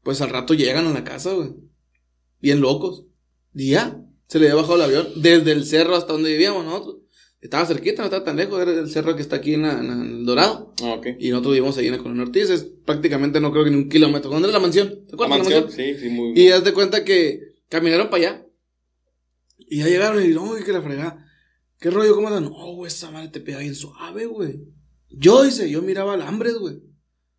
Pues 0.02 0.20
al 0.20 0.30
rato 0.30 0.54
llegan 0.54 0.86
a 0.86 0.92
la 0.92 1.04
casa, 1.04 1.32
güey. 1.32 1.50
Bien 2.40 2.60
locos. 2.60 3.04
Y 3.54 3.70
ya, 3.70 4.00
se 4.26 4.38
le 4.38 4.46
había 4.46 4.56
bajado 4.62 4.76
el 4.76 4.82
avión 4.82 5.08
desde 5.16 5.52
el 5.52 5.64
cerro 5.64 5.96
hasta 5.96 6.12
donde 6.12 6.30
vivíamos 6.30 6.64
nosotros. 6.64 6.96
Estaba 7.40 7.64
cerquita, 7.66 8.02
no 8.02 8.06
estaba 8.06 8.24
tan 8.24 8.36
lejos, 8.36 8.60
era 8.60 8.70
el 8.72 8.90
cerro 8.90 9.16
que 9.16 9.22
está 9.22 9.36
aquí 9.36 9.54
en, 9.54 9.62
la- 9.62 9.78
en 9.80 9.90
el 9.90 10.26
Dorado. 10.26 10.74
Ah, 10.82 10.92
ok. 10.98 11.06
Y 11.18 11.30
nosotros 11.30 11.54
vivimos 11.54 11.76
ahí 11.78 11.86
en 11.86 11.92
la 11.92 11.98
Colonia 11.98 12.22
Ortiz, 12.24 12.50
es 12.50 12.64
prácticamente 12.84 13.40
no 13.40 13.50
creo 13.50 13.64
que 13.64 13.70
ni 13.70 13.76
un 13.76 13.88
kilómetro. 13.88 14.30
¿Dónde 14.30 14.48
es 14.48 14.54
la 14.54 14.60
mansión? 14.60 14.88
¿Te 15.06 15.14
acuerdas 15.14 15.38
la 15.38 15.42
mansión, 15.44 15.64
mansión? 15.64 15.86
sí, 15.96 16.00
sí, 16.00 16.08
muy 16.10 16.38
Y 16.38 16.48
haz 16.50 16.64
de 16.64 16.74
cuenta 16.74 17.02
que 17.04 17.40
caminaron 17.70 18.10
para 18.10 18.22
allá. 18.28 18.46
Y 19.58 19.78
ya 19.78 19.86
llegaron 19.86 20.22
y 20.24 20.28
no, 20.28 20.58
y 20.58 20.64
que 20.64 20.72
la 20.72 20.82
fregada. 20.82 21.26
¿Qué 21.78 21.90
rollo? 21.90 22.14
¿Cómo 22.14 22.28
andan? 22.28 22.44
No, 22.44 22.74
güey, 22.74 22.88
esa 22.88 23.10
madre 23.10 23.28
te 23.28 23.40
pega 23.40 23.58
bien 23.58 23.74
suave, 23.74 24.26
güey. 24.26 24.60
Yo, 25.08 25.42
dice, 25.42 25.70
yo 25.70 25.80
miraba 25.80 26.14
alambres, 26.14 26.54
güey. 26.56 26.82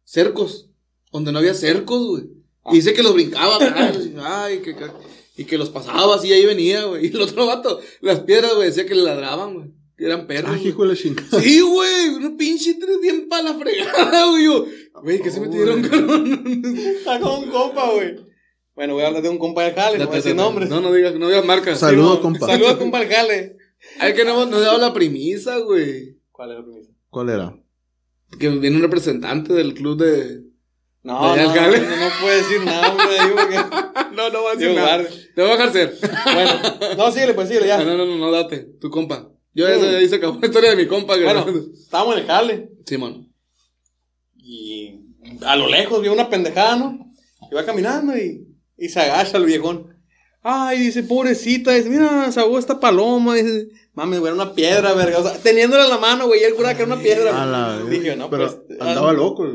Cercos. 0.04 0.70
Donde 1.12 1.32
no 1.32 1.40
había 1.40 1.54
cercos, 1.54 2.08
güey. 2.08 2.24
Y 2.72 2.76
dice 2.76 2.94
que 2.94 3.02
los 3.04 3.14
brincaba, 3.14 3.58
ay, 4.24 4.60
que, 4.60 4.76
que- 4.76 5.12
y 5.38 5.46
que 5.46 5.58
los 5.58 5.70
pasaba 5.70 6.16
así, 6.16 6.32
ahí 6.32 6.46
venía, 6.46 6.84
güey. 6.84 7.08
Y 7.08 7.10
el 7.16 7.22
otro 7.22 7.46
vato, 7.48 7.80
las 8.02 8.20
piedras, 8.20 8.54
güey, 8.56 8.68
decía 8.68 8.86
que 8.86 8.94
le 8.96 9.04
ladraban, 9.04 9.54
güey. 9.56 9.68
Que 9.98 10.06
eran 10.06 10.28
perros. 10.28 10.52
Ay, 10.54 10.58
güey. 10.60 10.70
hijo 10.70 10.84
de 10.84 10.90
la 10.90 10.96
chingada. 10.96 11.42
Sí, 11.42 11.62
güey, 11.62 12.10
una 12.10 12.36
pinche 12.38 12.74
tres 12.76 13.00
bien 13.02 13.28
para 13.30 13.44
la 13.44 13.54
fregada, 13.56 14.26
güey. 14.30 14.48
Güey, 15.04 15.22
que 15.22 15.32
se 15.32 15.40
metieron, 15.40 15.82
con 15.88 16.10
un 17.24 17.50
compa, 17.52 17.92
güey. 17.92 18.16
Bueno, 18.76 18.94
voy 18.94 19.04
a 19.04 19.08
hablar 19.08 19.22
de 19.22 19.30
un 19.30 19.38
compa 19.38 19.64
de 19.64 19.72
Jale, 19.74 19.98
no 19.98 20.06
voy 20.06 20.14
a 20.14 20.18
decir 20.18 20.36
nombres. 20.36 20.70
No, 20.70 20.82
no 20.82 20.92
digas, 20.94 21.14
no 21.16 21.28
digas 21.28 21.46
marcas. 21.46 21.80
Saludos, 21.80 22.18
Sí, 22.18 22.22
compa. 22.22 22.46
Saludos, 22.48 22.78
compa 22.78 23.00
del 23.00 23.10
Jale. 23.10 23.58
Ay, 24.00 24.14
que 24.14 24.24
no 24.24 24.46
no 24.46 24.58
he 24.58 24.62
dado 24.62 24.78
la 24.78 24.94
premisa, 24.94 25.58
güey. 25.58 26.18
¿Cuál 26.32 26.52
es 26.52 26.58
la 26.58 26.64
premisa? 26.64 26.92
¿Cuál 27.10 27.30
era? 27.30 27.58
Que 28.40 28.50
viene 28.50 28.78
un 28.78 28.82
representante 28.82 29.54
del 29.54 29.74
club 29.74 29.98
de. 30.02 30.44
No, 31.04 31.36
¿De 31.36 31.44
no, 31.44 31.54
no, 31.54 31.96
no 31.96 32.10
puede 32.22 32.38
decir 32.38 32.62
nada, 32.64 32.90
hombre. 32.92 33.08
Digo 33.24 33.36
que. 33.50 33.92
No, 34.16 34.30
no 34.30 34.44
va 34.44 34.52
a 34.52 34.56
Digo, 34.56 34.74
guarde. 34.74 35.10
Te 35.34 35.42
voy 35.42 35.52
a 35.52 35.54
dejar 35.54 35.72
ser. 35.72 35.98
Bueno, 36.26 36.52
no, 36.98 37.12
síguele, 37.12 37.34
pues 37.34 37.48
síguele 37.48 37.68
ya. 37.68 37.78
no, 37.84 37.98
no, 37.98 38.06
no, 38.06 38.18
no, 38.18 38.30
date. 38.30 38.68
Tu 38.80 38.90
compa. 38.90 39.30
Yo 39.54 39.68
ya 39.68 39.98
ahí 39.98 40.08
se 40.08 40.16
acabó 40.16 40.38
la 40.40 40.48
historia 40.48 40.72
de 40.72 40.76
mi 40.76 40.86
compa. 40.86 41.16
güey. 41.16 41.26
Bueno, 41.26 41.46
estábamos 41.74 42.16
en 42.16 42.22
el 42.22 42.28
Jale. 42.28 42.70
Simón. 42.86 43.34
Y 44.36 45.00
a 45.46 45.56
lo 45.56 45.68
lejos 45.70 46.02
vio 46.02 46.14
una 46.14 46.30
pendejada, 46.30 46.76
¿no? 46.76 47.00
Y 47.50 47.56
va 47.56 47.66
caminando 47.66 48.16
y, 48.18 48.48
y 48.78 48.90
se 48.90 49.00
agacha 49.00 49.38
el 49.38 49.46
viejón. 49.46 49.88
Ay, 50.44 50.80
dice, 50.80 51.04
pobrecita, 51.04 51.72
dice, 51.72 51.90
mira, 51.90 52.32
se 52.32 52.40
ahogó 52.40 52.58
esta 52.58 52.80
paloma, 52.80 53.36
dice, 53.36 53.70
mames, 53.94 54.20
güey, 54.20 54.34
era 54.34 54.44
una 54.44 54.54
piedra, 54.56 54.94
verga, 54.94 55.20
o 55.20 55.24
sea, 55.24 55.34
teniéndola 55.38 55.84
en 55.84 55.90
la 55.92 56.00
mano, 56.00 56.26
güey, 56.26 56.42
y 56.42 56.44
él 56.44 56.54
juraba 56.54 56.76
que 56.76 56.82
era 56.82 56.94
una 56.94 57.02
piedra, 57.02 57.44
A 57.44 57.46
la. 57.46 57.84
Dije, 57.84 58.16
no, 58.16 58.30
Pero 58.30 58.48
pues, 58.48 58.80
andaba 58.80 59.12
ah, 59.12 59.14
loco. 59.14 59.48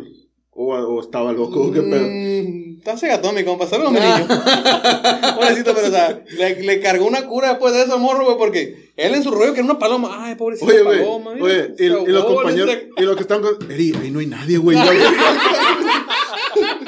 O, 0.59 0.75
o 0.75 1.01
estaba 1.03 1.33
loco. 1.33 1.71
¿Qué 1.73 1.81
pedo? 1.83 2.07
mm, 2.07 2.67
Está 2.79 2.97
cegatón, 2.97 3.35
mi 3.35 3.45
compa, 3.45 3.67
¿sabes, 3.67 3.91
mi 3.91 3.99
niño? 3.99 4.27
Pobrecito, 5.37 5.75
pero, 5.75 5.89
o 5.89 5.91
sea, 5.91 6.23
le, 6.39 6.63
le 6.63 6.81
cargó 6.81 7.05
una 7.07 7.27
cura 7.27 7.49
después 7.51 7.75
de 7.75 7.83
eso, 7.83 7.99
morro, 7.99 8.25
güey, 8.25 8.39
porque 8.39 8.93
él 8.97 9.15
en 9.15 9.23
su 9.25 9.33
rollo 9.33 9.53
que 9.53 9.61
era 9.61 9.69
una 9.69 9.79
paloma, 9.79 10.17
ay, 10.21 10.37
pobrecita 10.37 10.71
Oye, 10.73 10.85
paloma, 10.85 11.33
mira, 11.35 11.45
Oye, 11.45 11.75
y, 11.79 11.85
y 11.85 11.89
los 11.89 12.25
compañeros. 12.25 12.77
Y 12.97 13.03
los 13.03 13.17
que 13.17 13.23
están 13.23 13.43
con. 13.43 13.71
Eri, 13.71 13.93
ahí 14.01 14.11
no 14.13 14.21
hay 14.21 14.27
nadie, 14.27 14.59
güey. 14.59 14.79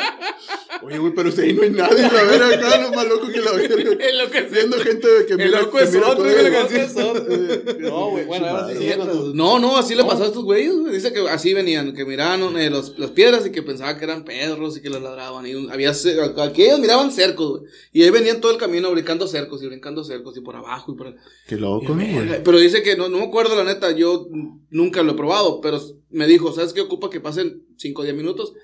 Oye, 0.82 0.98
güey, 0.98 1.12
pero 1.14 1.30
si 1.32 1.40
ahí 1.40 1.52
no 1.54 1.62
hay 1.62 1.70
nadie, 1.70 2.02
la 2.02 2.22
verga 2.24 2.48
acá, 2.54 2.78
lo 2.82 2.90
más 2.96 3.08
loco 3.08 3.28
que 3.28 3.40
la 3.40 3.52
verga. 3.52 3.74
Es 4.08 4.14
lo 4.16 4.30
que 4.30 4.40
Viendo 4.42 4.76
gente 4.78 5.08
que 5.26 5.32
El 5.34 5.38
mira. 5.38 5.60
loco 5.60 5.78
que 5.78 5.84
es 5.84 5.92
mira 5.92 6.08
otro, 6.10 6.24
todo 6.24 6.32
güey, 6.32 6.42
la 6.42 6.48
eso. 6.48 6.68
canción. 6.68 6.80
es 6.82 6.96
otro. 6.96 7.80
No, 7.80 8.10
güey, 8.10 8.24
bueno, 8.26 8.46
ahora 8.46 8.74
sí 8.74 8.88
No, 9.34 9.58
no, 9.58 9.76
así 9.76 9.94
le 9.94 10.04
pasó 10.04 10.22
a 10.24 10.26
estos 10.26 10.44
güeyes, 10.44 10.74
güey. 10.76 10.92
Dice 10.94 11.12
que 11.12 11.20
así 11.28 11.52
venían, 11.54 11.94
que 11.94 12.04
miraban 12.04 12.56
eh, 12.58 12.70
los, 12.70 12.98
las 12.98 13.10
piedras 13.10 13.44
y 13.46 13.50
que 13.52 13.62
pensaban 13.62 13.98
que 13.98 14.04
eran 14.04 14.24
perros 14.24 14.76
y 14.76 14.80
que 14.82 14.90
los 14.90 15.02
ladraban. 15.02 15.46
Y 15.46 15.54
un- 15.54 15.70
había, 15.70 15.90
aquí 15.90 16.62
ellos 16.62 16.78
miraban 16.80 17.10
cercos, 17.12 17.60
güey. 17.60 17.72
Y 17.92 18.02
ahí 18.02 18.10
venían 18.10 18.40
todo 18.40 18.52
el 18.52 18.58
camino 18.58 18.90
brincando 18.90 19.26
cercos 19.26 19.62
y 19.62 19.66
brincando 19.66 20.04
cercos 20.04 20.36
y 20.36 20.40
por 20.40 20.56
abajo 20.56 20.92
y 20.92 20.96
por 20.96 21.14
Qué 21.46 21.56
loco, 21.56 21.88
¿no, 21.88 21.94
güey? 21.94 22.42
Pero 22.44 22.58
dice 22.58 22.82
que 22.82 22.96
no, 22.96 23.08
no 23.08 23.18
me 23.18 23.24
acuerdo 23.24 23.56
la 23.56 23.64
neta, 23.64 23.90
yo 23.92 24.28
nunca 24.70 25.02
lo 25.02 25.12
he 25.12 25.16
probado, 25.16 25.60
pero 25.60 25.80
me 26.10 26.26
dijo, 26.26 26.52
¿sabes 26.52 26.72
qué 26.72 26.80
ocupa 26.80 27.10
que 27.10 27.20
pasen 27.20 27.64
5 27.76 28.00
o 28.00 28.04
10 28.04 28.16
minutos? 28.16 28.54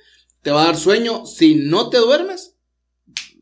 Te 0.44 0.52
va 0.52 0.62
a 0.62 0.66
dar 0.66 0.76
sueño, 0.76 1.26
si 1.26 1.56
no 1.56 1.88
te 1.90 1.96
duermes, 1.98 2.54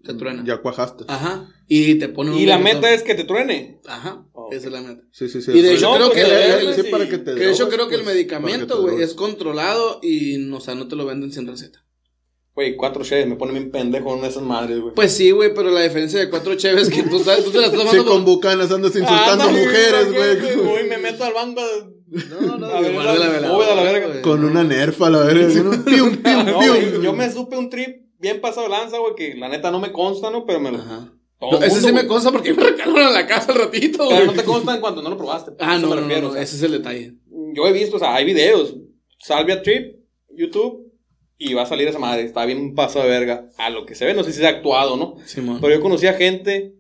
te 0.04 0.14
truena. 0.14 0.42
Ya 0.46 0.58
cuajaste. 0.62 1.04
Ajá. 1.08 1.48
Y 1.68 1.96
te 1.96 2.08
pone 2.08 2.30
un 2.30 2.38
Y 2.38 2.46
la 2.46 2.58
meta 2.58 2.92
es 2.94 3.02
que 3.02 3.14
te 3.14 3.24
truene. 3.24 3.80
Ajá. 3.86 4.24
Oh. 4.32 4.48
Esa 4.52 4.68
es 4.68 4.72
la 4.72 4.80
meta. 4.82 5.02
Sí, 5.10 5.28
sí, 5.28 5.42
sí. 5.42 5.50
Y 5.52 5.60
de 5.62 5.74
hecho 5.74 5.90
No, 5.90 5.96
creo 5.96 6.10
pues, 6.12 6.24
que, 6.24 6.30
de 6.30 6.36
de- 6.36 6.74
sí, 6.74 6.82
de 6.82 7.50
hecho 7.50 7.64
drogues, 7.66 7.74
creo 7.74 7.88
que 7.88 7.94
el 7.96 8.02
pues, 8.02 8.14
medicamento, 8.14 8.80
güey, 8.82 9.02
es 9.02 9.14
controlado 9.14 9.98
y, 10.02 10.50
o 10.50 10.60
sea, 10.60 10.74
no 10.74 10.88
te 10.88 10.96
lo 10.96 11.04
venden 11.04 11.32
sin 11.32 11.46
receta. 11.46 11.84
Güey, 12.54 12.76
cuatro 12.76 13.02
cheves, 13.02 13.26
me 13.26 13.36
pone 13.36 13.52
bien 13.52 13.70
pendejo 13.70 14.10
con 14.10 14.24
esas 14.26 14.42
madres, 14.42 14.78
güey. 14.80 14.94
Pues 14.94 15.12
sí, 15.12 15.30
güey, 15.30 15.54
pero 15.54 15.70
la 15.70 15.80
diferencia 15.82 16.20
de 16.20 16.28
cuatro 16.28 16.54
cheves 16.54 16.90
que 16.90 17.02
tú 17.02 17.18
sabes, 17.18 17.44
tú 17.44 17.50
te 17.50 17.58
las 17.60 17.72
estás 17.72 17.80
Sí, 17.90 17.96
tomando 17.96 18.10
con 18.12 18.24
por- 18.24 18.34
bucanas 18.34 18.70
andas 18.70 18.94
insultando 18.94 19.44
Ah, 19.44 19.48
a 19.48 19.52
no, 19.52 19.58
mujeres, 19.58 20.12
güey. 20.12 20.56
Güey, 20.66 20.88
me 20.88 20.98
meto 20.98 21.24
al 21.24 21.32
banco. 21.32 21.62
No, 22.30 22.58
no, 22.58 22.80
ver, 22.82 22.92
la 22.94 23.14
la 23.74 23.82
verga. 23.82 24.22
Con 24.22 24.44
una 24.44 24.62
nerfa, 24.62 25.08
la 25.08 25.20
verga. 25.20 25.48
¿no? 25.62 25.84
Pium, 25.84 26.16
pium, 26.16 26.46
No, 26.46 26.58
pium. 26.60 27.02
yo 27.02 27.12
me 27.14 27.30
supe 27.32 27.56
un 27.56 27.70
trip 27.70 28.02
bien 28.18 28.40
pasado 28.40 28.64
de 28.64 28.70
lanza, 28.70 28.98
güey, 28.98 29.14
que 29.16 29.34
la 29.34 29.48
neta 29.48 29.70
no 29.70 29.80
me 29.80 29.92
consta, 29.92 30.30
¿no? 30.30 30.44
Pero 30.44 30.60
me 30.60 30.70
lo. 30.72 30.78
Ajá. 30.78 31.10
No, 31.40 31.58
ese 31.58 31.70
mundo, 31.74 31.88
sí 31.88 31.92
me 31.94 32.06
consta 32.06 32.30
porque 32.30 32.52
me 32.54 32.62
recalaron 32.62 33.02
a 33.06 33.10
la 33.10 33.26
casa 33.26 33.50
al 33.52 33.58
ratito, 33.58 33.98
Pero 34.08 34.10
güey. 34.10 34.26
no 34.26 34.32
te 34.34 34.44
consta 34.44 34.74
en 34.74 34.80
cuanto 34.80 35.02
no 35.02 35.10
lo 35.10 35.16
probaste. 35.16 35.52
Ah, 35.58 35.72
A 35.72 35.76
eso 35.76 35.82
no, 35.82 35.88
me 35.88 35.96
no, 35.96 36.00
refiero, 36.02 36.22
no, 36.22 36.28
o 36.28 36.32
sea, 36.34 36.42
ese 36.42 36.56
es 36.56 36.62
el 36.62 36.72
detalle. 36.72 37.14
Yo 37.54 37.66
he 37.66 37.72
visto, 37.72 37.96
o 37.96 37.98
sea, 37.98 38.14
hay 38.14 38.24
videos. 38.24 38.76
Salvia 39.18 39.62
Trip, 39.62 39.96
YouTube, 40.36 40.92
y 41.38 41.54
va 41.54 41.62
a 41.62 41.66
salir 41.66 41.88
esa 41.88 41.98
madre. 41.98 42.22
Está 42.24 42.44
bien 42.44 42.74
pasado 42.74 43.04
de 43.06 43.10
verga. 43.10 43.48
A 43.58 43.70
lo 43.70 43.86
que 43.86 43.94
se 43.96 44.04
ve, 44.04 44.14
no 44.14 44.22
sé 44.22 44.32
si 44.32 44.38
se 44.38 44.46
ha 44.46 44.50
actuado, 44.50 44.96
¿no? 44.96 45.16
Simón. 45.24 45.58
Pero 45.60 45.74
yo 45.74 45.80
conocía 45.80 46.12
gente. 46.14 46.74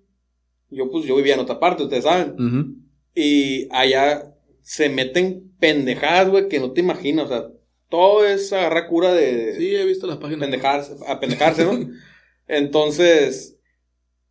Yo, 0.70 0.90
pues, 0.90 1.04
yo 1.06 1.16
vivía 1.16 1.34
en 1.34 1.40
otra 1.40 1.58
parte, 1.58 1.82
ustedes 1.82 2.04
saben. 2.04 2.34
Ujú. 2.34 2.76
Y 3.14 3.68
allá 3.72 4.31
se 4.62 4.88
meten 4.88 5.52
pendejadas, 5.58 6.28
güey, 6.30 6.48
que 6.48 6.60
no 6.60 6.72
te 6.72 6.80
imaginas. 6.80 7.26
O 7.26 7.28
sea, 7.28 7.44
todo 7.88 8.24
es 8.24 8.52
agarrar 8.52 8.88
cura 8.88 9.12
de 9.12 9.56
Sí, 9.58 9.74
he 9.74 9.84
visto 9.84 10.06
las 10.06 10.16
páginas. 10.18 10.40
pendejarse, 10.40 10.94
a 11.06 11.20
pendejarse, 11.20 11.64
¿no? 11.64 11.78
Entonces, 12.48 13.56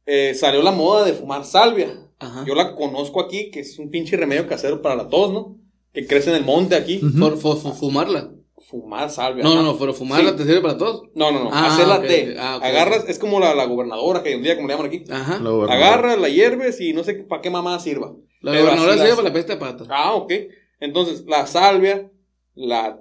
eh, 0.06 0.34
salió 0.36 0.62
la 0.62 0.72
moda 0.72 1.06
de 1.06 1.14
fumar 1.14 1.44
salvia. 1.46 2.08
Ajá. 2.20 2.46
Yo 2.48 2.54
la 2.56 2.76
conozco 2.76 3.20
aquí, 3.20 3.50
que 3.52 3.62
es 3.62 3.80
un 3.80 3.90
pinche 3.90 4.16
remedio 4.16 4.48
casero 4.48 4.82
para 4.82 4.96
la 4.96 5.10
tos, 5.10 5.32
¿no? 5.34 5.58
Que 5.94 6.06
crece 6.06 6.30
en 6.30 6.36
el 6.38 6.46
monte 6.46 6.76
aquí. 6.76 7.00
For- 7.00 7.38
for- 7.38 7.58
fumarla. 7.76 8.32
Fumar 8.70 9.10
salvia. 9.10 9.44
No, 9.44 9.56
no, 9.56 9.64
no, 9.64 9.78
pero 9.80 9.92
fumarla 9.94 10.32
Sí. 10.32 10.38
te 10.38 10.44
sirve 10.46 10.62
para 10.62 10.78
todos. 10.78 11.10
No, 11.16 11.32
no, 11.32 11.44
no. 11.44 11.50
Ah, 11.52 11.74
hacerla 11.74 11.98
ok, 11.98 12.06
té. 12.06 12.36
Ah, 12.38 12.60
Agarras, 12.62 13.06
es 13.10 13.18
como 13.18 13.40
la, 13.40 13.56
la 13.56 13.66
gobernadora, 13.66 14.22
que 14.22 14.36
un 14.36 14.44
día 14.44 14.56
como 14.56 14.68
le 14.68 14.76
llaman 14.76 14.88
aquí. 14.88 15.04
Ajá. 15.10 15.40
La. 15.40 15.50
Agarras, 15.74 16.20
la 16.20 16.30
hierves 16.30 16.80
y 16.80 16.94
no 16.94 17.04
sé 17.04 17.16
para 17.16 17.42
qué 17.42 17.50
mamá 17.50 17.80
sirva. 17.80 18.14
La 18.42 18.52
Pero 18.52 18.64
gobernadora 18.66 18.96
las- 18.96 19.10
para 19.16 19.28
la 19.30 19.34
peste 19.34 19.54
de 19.54 19.58
patas. 19.60 19.88
Ah, 19.90 20.14
ok. 20.14 20.34
Entonces, 20.80 21.24
la 21.28 21.46
salvia, 21.48 22.10
la, 22.56 23.00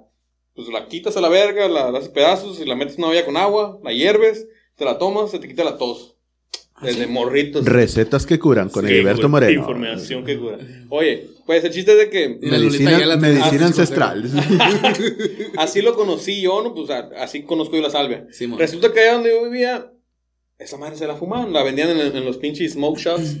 pues 0.53 0.67
la 0.69 0.87
quitas 0.87 1.17
a 1.17 1.21
la 1.21 1.29
verga, 1.29 1.67
la, 1.67 1.91
la 1.91 1.97
haces 1.99 2.09
pedazos 2.09 2.59
y 2.59 2.65
la 2.65 2.75
metes 2.75 2.95
en 2.97 3.03
una 3.03 3.11
olla 3.11 3.25
con 3.25 3.37
agua, 3.37 3.79
la 3.83 3.91
hierves, 3.91 4.47
te 4.75 4.85
la 4.85 4.97
tomas, 4.97 5.31
se 5.31 5.39
te 5.39 5.47
quita 5.47 5.63
la 5.63 5.77
tos. 5.77 6.15
Desde 6.81 7.05
morritos. 7.05 7.63
Recetas 7.63 8.25
que 8.25 8.39
curan 8.39 8.69
con 8.69 8.85
Sí, 8.87 8.91
Heriberto 8.91 9.21
güey, 9.21 9.29
Moreno. 9.31 9.59
Información 9.61 10.25
que 10.25 10.39
cura. 10.39 10.57
Oye, 10.89 11.27
pues 11.45 11.63
el 11.63 11.71
chiste 11.71 11.91
es 11.91 11.97
de 11.99 12.09
que 12.09 12.39
Medicina, 12.41 13.05
la 13.05 13.17
medicina 13.17 13.67
ancestral. 13.67 14.23
así 15.57 15.81
lo 15.83 15.95
conocí 15.95 16.41
yo, 16.41 16.63
¿no? 16.63 16.73
Pues 16.73 16.89
así 16.89 17.43
conozco 17.43 17.75
yo 17.75 17.83
la 17.83 17.91
salvia. 17.91 18.25
Simón. 18.31 18.57
Resulta 18.57 18.91
que 18.91 18.99
allá 18.99 19.13
donde 19.13 19.29
yo 19.29 19.43
vivía, 19.43 19.91
esa 20.57 20.77
madre 20.77 20.95
se 20.97 21.05
la 21.05 21.15
fumaban, 21.15 21.53
la 21.53 21.61
vendían 21.63 21.89
en, 21.91 22.15
en 22.17 22.25
los 22.25 22.37
pinches 22.37 22.73
smoke 22.73 22.97
shops. 22.99 23.37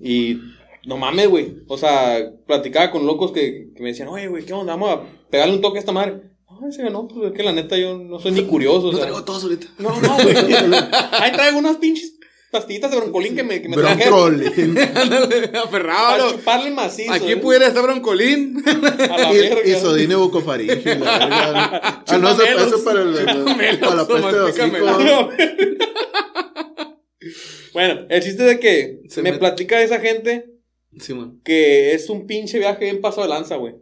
Y 0.00 0.40
no 0.86 0.96
mames, 0.96 1.28
güey. 1.28 1.56
O 1.68 1.76
sea, 1.78 2.18
platicaba 2.46 2.90
con 2.90 3.06
locos 3.06 3.32
que, 3.32 3.68
que 3.76 3.82
me 3.82 3.90
decían, 3.90 4.08
oye, 4.08 4.28
güey, 4.28 4.44
¿qué 4.44 4.52
onda? 4.52 4.74
Vamos 4.74 4.90
a 4.90 5.02
pegarle 5.30 5.54
un 5.54 5.60
toque 5.60 5.78
a 5.78 5.80
esta 5.80 5.92
madre. 5.92 6.22
No, 6.50 6.68
ese 6.68 6.82
no, 6.90 7.06
pues 7.08 7.30
es 7.30 7.36
que 7.36 7.42
la 7.42 7.52
neta 7.52 7.76
yo 7.78 7.96
no 7.98 8.18
soy 8.18 8.32
ni 8.32 8.42
curioso. 8.44 8.88
o 8.88 8.92
No 8.92 8.98
sea. 8.98 9.06
traigo 9.06 9.24
todos 9.24 9.44
ahorita. 9.44 9.66
No, 9.78 9.98
no, 10.00 10.14
güey. 10.22 10.36
Ahí 11.12 11.32
traigo 11.32 11.58
unas 11.58 11.76
pinches 11.76 12.16
pastillitas 12.50 12.90
de 12.90 12.96
broncolín 12.98 13.36
que 13.36 13.42
me, 13.44 13.62
que 13.62 13.68
me. 13.68 13.76
Broncolín. 13.76 14.74
Para 14.74 15.60
Aferrado. 15.62 16.32
chuparle 16.32 16.70
macizo. 16.72 17.12
Aquí 17.12 17.32
¿eh? 17.32 17.36
pudiera 17.36 17.66
estar 17.68 17.82
broncolín. 17.82 18.62
A 18.66 19.18
la 19.18 19.32
Y- 19.32 19.38
la 19.38 19.54
verga. 19.54 19.62
Ah, 22.10 22.18
no, 22.18 22.28
eso, 22.30 22.84
para, 22.84 23.02
el- 23.02 23.78
para 23.78 23.94
la 23.94 24.06
peste 24.08 24.32
de 24.32 24.40
hocico. 24.40 25.30
bueno, 27.72 28.00
el 28.08 28.22
chiste 28.22 28.42
de 28.42 28.58
que 28.58 29.00
Se 29.08 29.22
me 29.22 29.32
me- 29.32 29.38
platica 29.38 29.80
esa 29.80 30.00
gente 30.00 30.46
Que 31.44 31.92
es 31.94 32.08
un 32.10 32.26
pinche 32.26 32.58
viaje 32.58 32.84
bien 32.84 33.00
paso 33.00 33.22
de 33.22 33.28
lanza, 33.28 33.56
güey. 33.56 33.74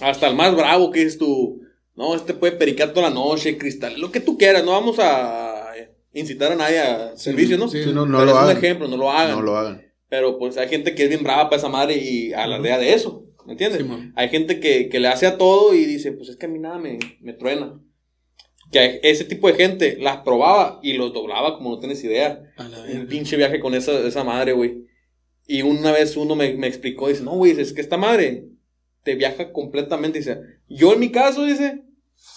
Hasta 0.00 0.28
el 0.28 0.36
más 0.36 0.54
bravo 0.54 0.90
que 0.90 1.02
es 1.02 1.18
tu. 1.18 1.60
No, 1.94 2.14
este 2.14 2.34
puede 2.34 2.52
pericar 2.52 2.92
toda 2.92 3.08
la 3.08 3.14
noche, 3.14 3.58
cristal, 3.58 4.00
lo 4.00 4.10
que 4.10 4.20
tú 4.20 4.38
quieras. 4.38 4.64
No 4.64 4.72
vamos 4.72 4.98
a 4.98 5.64
incitar 6.12 6.52
a 6.52 6.56
nadie 6.56 6.78
a 6.80 7.16
servicio, 7.16 7.56
¿no? 7.58 7.68
sí. 7.68 7.82
Sí, 7.84 7.90
no, 7.92 8.06
no 8.06 8.18
Pero 8.18 8.32
lo 8.32 8.38
es 8.38 8.44
un 8.44 8.56
ejemplo, 8.56 8.88
no 8.88 8.96
lo 8.96 9.10
hagan. 9.10 9.36
No 9.36 9.42
lo 9.42 9.56
hagan. 9.56 9.82
Pero 10.08 10.38
pues 10.38 10.56
hay 10.56 10.68
gente 10.68 10.94
que 10.94 11.04
es 11.04 11.08
bien 11.08 11.22
brava 11.22 11.44
para 11.50 11.58
esa 11.58 11.68
madre 11.68 11.96
y 11.96 12.32
alardea 12.32 12.78
de 12.78 12.94
eso. 12.94 13.26
¿Me 13.46 13.52
entiendes? 13.52 13.84
Hay 14.16 14.28
gente 14.28 14.60
que, 14.60 14.88
que 14.88 15.00
le 15.00 15.08
hace 15.08 15.26
a 15.26 15.38
todo 15.38 15.74
y 15.74 15.84
dice, 15.84 16.12
pues 16.12 16.28
es 16.28 16.36
que 16.36 16.46
a 16.46 16.48
mí 16.48 16.58
nada 16.58 16.78
me, 16.78 16.98
me 17.20 17.32
truena. 17.32 17.80
Que 18.70 18.78
hay- 18.78 19.00
ese 19.02 19.24
tipo 19.24 19.48
de 19.48 19.54
gente 19.54 19.96
las 20.00 20.18
probaba 20.18 20.78
y 20.82 20.92
los 20.94 21.12
doblaba 21.12 21.56
como 21.56 21.70
no 21.70 21.78
tienes 21.80 22.02
idea. 22.04 22.42
A 22.56 22.64
la 22.68 22.78
Un 22.82 23.06
pinche 23.08 23.36
viaje 23.36 23.58
con 23.60 23.74
esa, 23.74 23.92
esa 24.06 24.24
madre, 24.24 24.52
güey. 24.52 24.84
Y 25.52 25.62
una 25.62 25.90
vez 25.90 26.16
uno 26.16 26.36
me, 26.36 26.54
me 26.54 26.68
explicó, 26.68 27.08
dice, 27.08 27.24
no, 27.24 27.32
güey, 27.32 27.60
es 27.60 27.72
que 27.72 27.80
esta 27.80 27.96
madre 27.96 28.44
te 29.02 29.16
viaja 29.16 29.50
completamente. 29.50 30.20
Dice, 30.20 30.40
yo 30.68 30.92
en 30.92 31.00
mi 31.00 31.10
caso, 31.10 31.44
dice, 31.44 31.82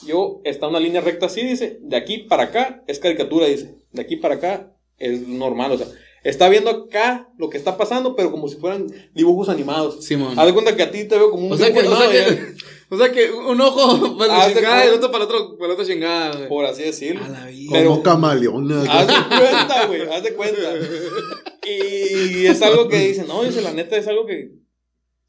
yo, 0.07 0.41
está 0.45 0.68
una 0.68 0.80
línea 0.80 0.99
recta 0.99 1.28
así, 1.28 1.43
dice, 1.43 1.78
de 1.84 1.95
aquí 1.95 2.24
para 2.28 2.45
acá 2.45 2.84
es 2.88 2.97
caricatura, 2.97 3.45
dice, 3.45 3.76
de 3.91 4.01
aquí 4.01 4.16
para 4.16 4.34
acá 4.34 4.76
es 4.97 5.28
normal, 5.28 5.74
o 5.74 5.78
sea, 5.78 5.86
está 6.24 6.50
viendo 6.50 6.70
acá 6.70 7.30
lo 7.38 7.50
que 7.50 7.58
está 7.58 7.78
pasando, 7.78 8.16
pero 8.16 8.32
como 8.32 8.48
si 8.48 8.56
fueran 8.58 8.88
dibujos 9.14 9.50
animados. 9.50 10.04
Simón. 10.04 10.38
Haz 10.38 10.46
de 10.46 10.54
cuenta 10.54 10.76
que 10.76 10.84
a 10.84 10.92
ti 10.92 11.06
te 11.06 11.18
veo 11.18 11.32
como 11.32 11.48
un 11.48 11.54
O 11.54 11.58
sea, 11.58 11.72
que, 11.74 11.80
o, 11.80 11.96
sea 11.96 12.10
que, 12.10 12.56
o 12.90 12.98
sea 12.98 13.12
que 13.12 13.32
un 13.32 13.60
ojo 13.62 14.18
para 14.18 14.34
Haz 14.36 14.40
la 14.40 14.48
de 14.48 14.54
chingada 14.56 14.86
y 14.86 14.88
el 14.88 14.94
otro 14.96 15.12
para, 15.12 15.24
otro, 15.26 15.58
para 15.58 15.68
la 15.70 15.74
otra 15.74 15.86
chingada, 15.86 16.36
güey. 16.36 16.50
por 16.50 16.66
así 16.66 16.84
decirlo. 16.84 17.24
A 17.26 17.30
la 17.30 17.46
vida. 17.48 17.70
Como 17.70 17.80
Pero- 17.80 18.04
camaleona. 18.04 18.82
Haz 18.84 19.08
de 19.08 19.38
cuenta, 19.38 19.86
güey, 19.88 20.02
haz 20.10 20.24
de 20.24 20.34
cuenta. 20.34 20.60
Y 21.66 22.46
es 22.46 22.62
algo 22.62 22.90
que 22.90 23.00
dicen, 23.00 23.26
no, 23.26 23.42
dice, 23.42 23.62
la 23.62 23.72
neta 23.72 23.96
es 23.96 24.06
algo 24.08 24.26
que 24.26 24.52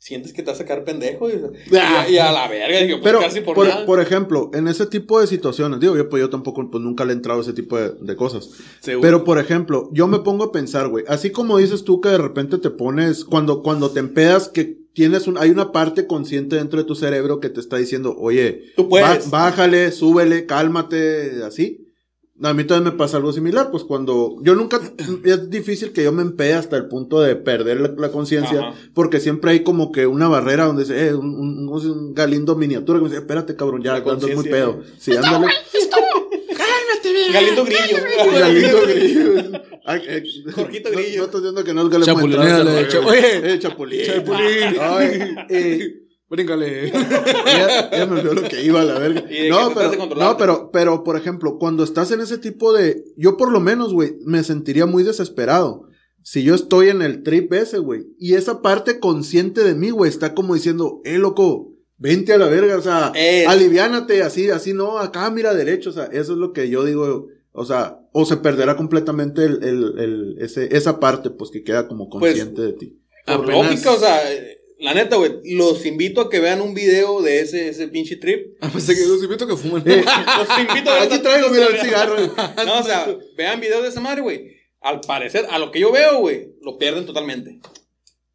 sientes 0.05 0.35
que 0.35 0.43
te 0.43 0.49
va 0.49 0.53
a 0.53 0.57
sacar 0.57 0.85
pendejo. 0.85 1.31
Y, 1.31 1.33
y 1.73 1.77
a, 1.77 2.09
y 2.11 2.19
a 2.19 2.31
la 2.31 2.47
verga, 2.47 2.79
digo, 2.81 3.01
pues 3.01 3.05
Pero, 3.11 3.21
casi 3.21 3.41
por, 3.41 3.55
por, 3.55 3.67
nada. 3.67 3.87
por 3.87 4.01
ejemplo, 4.03 4.51
en 4.53 4.69
ese 4.69 4.85
tipo 4.85 5.19
de 5.19 5.27
situaciones, 5.27 5.81
digo, 5.81 5.97
yo, 5.97 6.11
pues, 6.11 6.21
yo 6.21 6.29
tampoco, 6.29 6.71
pues 6.71 6.85
nunca 6.85 7.07
le 7.07 7.13
he 7.13 7.17
entrado 7.17 7.41
a 7.41 7.43
ese 7.43 7.55
tipo 7.55 7.79
de, 7.79 7.93
de 7.99 8.15
cosas. 8.15 8.51
Seguro. 8.81 9.01
Pero, 9.01 9.25
por 9.25 9.39
ejemplo, 9.39 9.89
yo 9.95 10.07
me 10.07 10.19
pongo 10.19 10.45
a 10.45 10.53
pensar, 10.53 10.89
güey, 10.89 11.07
así 11.09 11.31
como 11.31 11.57
dices 11.57 11.85
tú 11.85 12.03
que 12.03 12.11
de 12.11 12.19
repente 12.19 12.59
te 12.59 12.69
pones, 12.69 13.25
cuando, 13.25 13.63
cuando 13.63 13.91
te 13.93 14.01
empedas, 14.01 14.49
que 14.51 14.77
tienes 14.93 15.27
un, 15.27 15.39
hay 15.39 15.49
una 15.49 15.73
parte 15.73 16.07
consciente 16.07 16.57
dentro 16.57 16.79
de 16.79 16.85
tu 16.85 16.95
cerebro 16.95 17.41
que 17.41 17.49
te 17.49 17.61
está 17.61 17.79
diciendo, 17.79 18.15
oye, 18.19 18.73
Tú 18.77 18.91
puedes. 18.91 19.31
ba- 19.31 19.45
bájale, 19.45 19.91
súbele, 19.91 20.45
cálmate, 20.45 21.43
así. 21.45 21.84
A 22.43 22.53
mí 22.53 22.65
también 22.65 22.93
me 22.93 22.99
pasa 22.99 23.17
algo 23.19 23.33
similar, 23.33 23.71
pues 23.71 23.85
cuando 23.85 24.37
yo 24.43 24.57
nunca, 24.57 24.81
es 25.25 25.51
difícil 25.51 25.93
que 25.93 26.03
yo 26.03 26.11
me 26.13 26.23
empee 26.23 26.53
hasta 26.55 26.77
el 26.77 26.87
punto 26.87 27.21
de 27.21 27.37
perder 27.37 27.81
la, 27.81 27.89
la 27.97 28.11
conciencia, 28.11 28.75
porque 28.93 29.21
siempre 29.21 29.53
hay 29.53 29.61
como 29.63 29.93
que 29.93 30.07
una 30.09 30.27
barrera 30.27 30.65
donde 30.65 30.83
dice, 30.83 31.07
eh, 31.09 31.15
un, 31.15 31.27
un, 31.39 31.69
un- 31.69 32.13
galindo 32.15 32.57
miniatura 32.57 32.99
que 32.99 33.05
me 33.05 33.09
dice, 33.09 33.21
espérate 33.21 33.55
cabrón, 33.55 33.83
ya, 33.85 33.93
La 34.01 34.13
andas 34.13 34.35
muy 34.35 34.45
pedo. 34.45 34.83
Sí, 34.99 35.13
ándale. 35.17 35.47
Galindo 37.33 37.65
Grillo. 37.65 37.99
Galindo 38.39 38.81
grillo. 38.83 39.61
Ay, 39.85 40.03
eh, 40.07 40.23
Jorgito 40.55 40.91
no- 40.91 40.97
Grillo. 40.99 41.19
No, 41.19 41.25
estoy 41.25 41.41
diciendo 41.41 41.65
que 41.65 41.75
no 41.75 41.83
es 41.83 41.89
Galindo 41.89 42.07
Chapulineale, 42.15 42.65
Montrano, 42.65 42.89
cha- 42.89 42.99
güey. 43.01 43.19
oye. 43.19 43.53
Eh, 43.55 43.59
Chapulín. 43.59 44.01
Chapulín. 44.07 44.77
Ay, 44.81 45.35
eh, 45.51 46.04
Bríncale. 46.35 46.91
ya, 47.47 47.91
ya 47.91 48.07
me 48.07 48.19
olvidó 48.21 48.35
lo 48.35 48.43
que 48.49 48.63
iba 48.65 48.81
a 48.81 48.85
la 48.85 48.99
verga. 48.99 49.21
¿Y 49.31 49.35
de 49.35 49.43
qué 49.45 49.49
No, 49.51 49.73
pero, 49.75 50.07
no 50.17 50.37
pero, 50.37 50.71
pero, 50.73 51.05
por 51.05 51.17
ejemplo, 51.17 51.59
cuando 51.59 51.85
estás 51.85 52.11
en 52.11 52.21
ese 52.21 52.39
tipo 52.39 52.73
de. 52.73 53.05
Yo, 53.17 53.37
por 53.37 53.53
lo 53.53 53.61
menos, 53.61 53.93
güey, 53.93 54.17
me 54.25 54.43
sentiría 54.43 54.87
muy 54.87 55.03
desesperado. 55.05 55.89
Si 56.23 56.43
yo 56.43 56.55
estoy 56.55 56.89
en 56.89 57.03
el 57.03 57.23
trip 57.23 57.53
ese, 57.53 57.79
güey. 57.79 58.07
Y 58.19 58.35
esa 58.35 58.63
parte 58.63 58.99
consciente 58.99 59.63
de 59.63 59.75
mí, 59.75 59.91
güey, 59.91 60.11
está 60.11 60.35
como 60.35 60.55
diciendo, 60.55 61.01
eh, 61.05 61.19
loco, 61.19 61.73
vente 61.99 62.33
a 62.33 62.39
la 62.39 62.49
verga. 62.49 62.77
O 62.77 62.83
sea, 62.83 63.13
Es- 63.15 63.47
aliviánate, 63.47 64.23
así, 64.23 64.49
así, 64.51 64.73
no, 64.73 64.99
acá 64.99 65.31
mira 65.31 65.55
derecho. 65.55 65.91
O 65.91 65.93
sea, 65.93 66.07
eso 66.07 66.33
es 66.33 66.39
lo 66.39 66.53
que 66.53 66.69
yo 66.69 66.85
digo. 66.85 67.29
O 67.53 67.65
sea, 67.65 68.01
o 68.13 68.25
se 68.25 68.39
perderá 68.39 68.77
completamente 68.77 69.45
el, 69.45 69.63
el, 69.63 69.99
el- 70.01 70.37
ese, 70.41 70.75
esa 70.77 70.99
parte, 70.99 71.31
pues 71.31 71.51
que 71.53 71.63
queda 71.63 71.87
como 71.87 72.09
Pues, 72.09 72.33
consciente 72.35 72.63
de 72.63 72.73
ti. 72.73 72.99
Por 73.27 73.49
lógica, 73.49 73.93
o 73.93 73.97
sea, 73.99 74.21
la 74.79 74.93
neta, 74.95 75.17
güey, 75.17 75.33
los 75.55 75.85
invito 75.87 76.21
a 76.21 76.31
que 76.31 76.41
vean 76.41 76.61
un 76.61 76.75
video 76.75 77.23
de 77.23 77.41
ese, 77.41 77.69
ese 77.69 77.89
pinche 77.89 78.17
trip. 78.17 78.57
Ah, 78.61 78.69
pensé 78.73 78.95
que 78.95 79.07
los 79.07 79.23
invito 79.23 79.45
a 79.45 79.49
que 79.49 79.57
fumen. 79.57 79.83
Eh, 79.87 80.05
Los 80.05 80.59
invito 80.59 80.91
a 80.91 81.03
aquí 81.03 81.19
traigo, 81.23 81.49
mira, 81.51 81.67
el 81.67 81.81
cigarro. 81.81 82.17
No, 82.67 82.81
o 82.81 82.83
sea, 82.83 83.17
vean 83.37 83.61
videos 83.61 83.83
de 83.83 83.89
esa 83.89 84.01
madre, 84.01 84.21
güey. 84.23 84.53
Al 84.81 85.01
parecer, 85.01 85.47
a 85.51 85.59
lo 85.59 85.71
que 85.71 85.81
yo 85.81 85.91
veo, 85.93 86.19
güey, 86.19 86.49
lo 86.61 86.77
pierden 86.77 87.07
totalmente. 87.07 87.61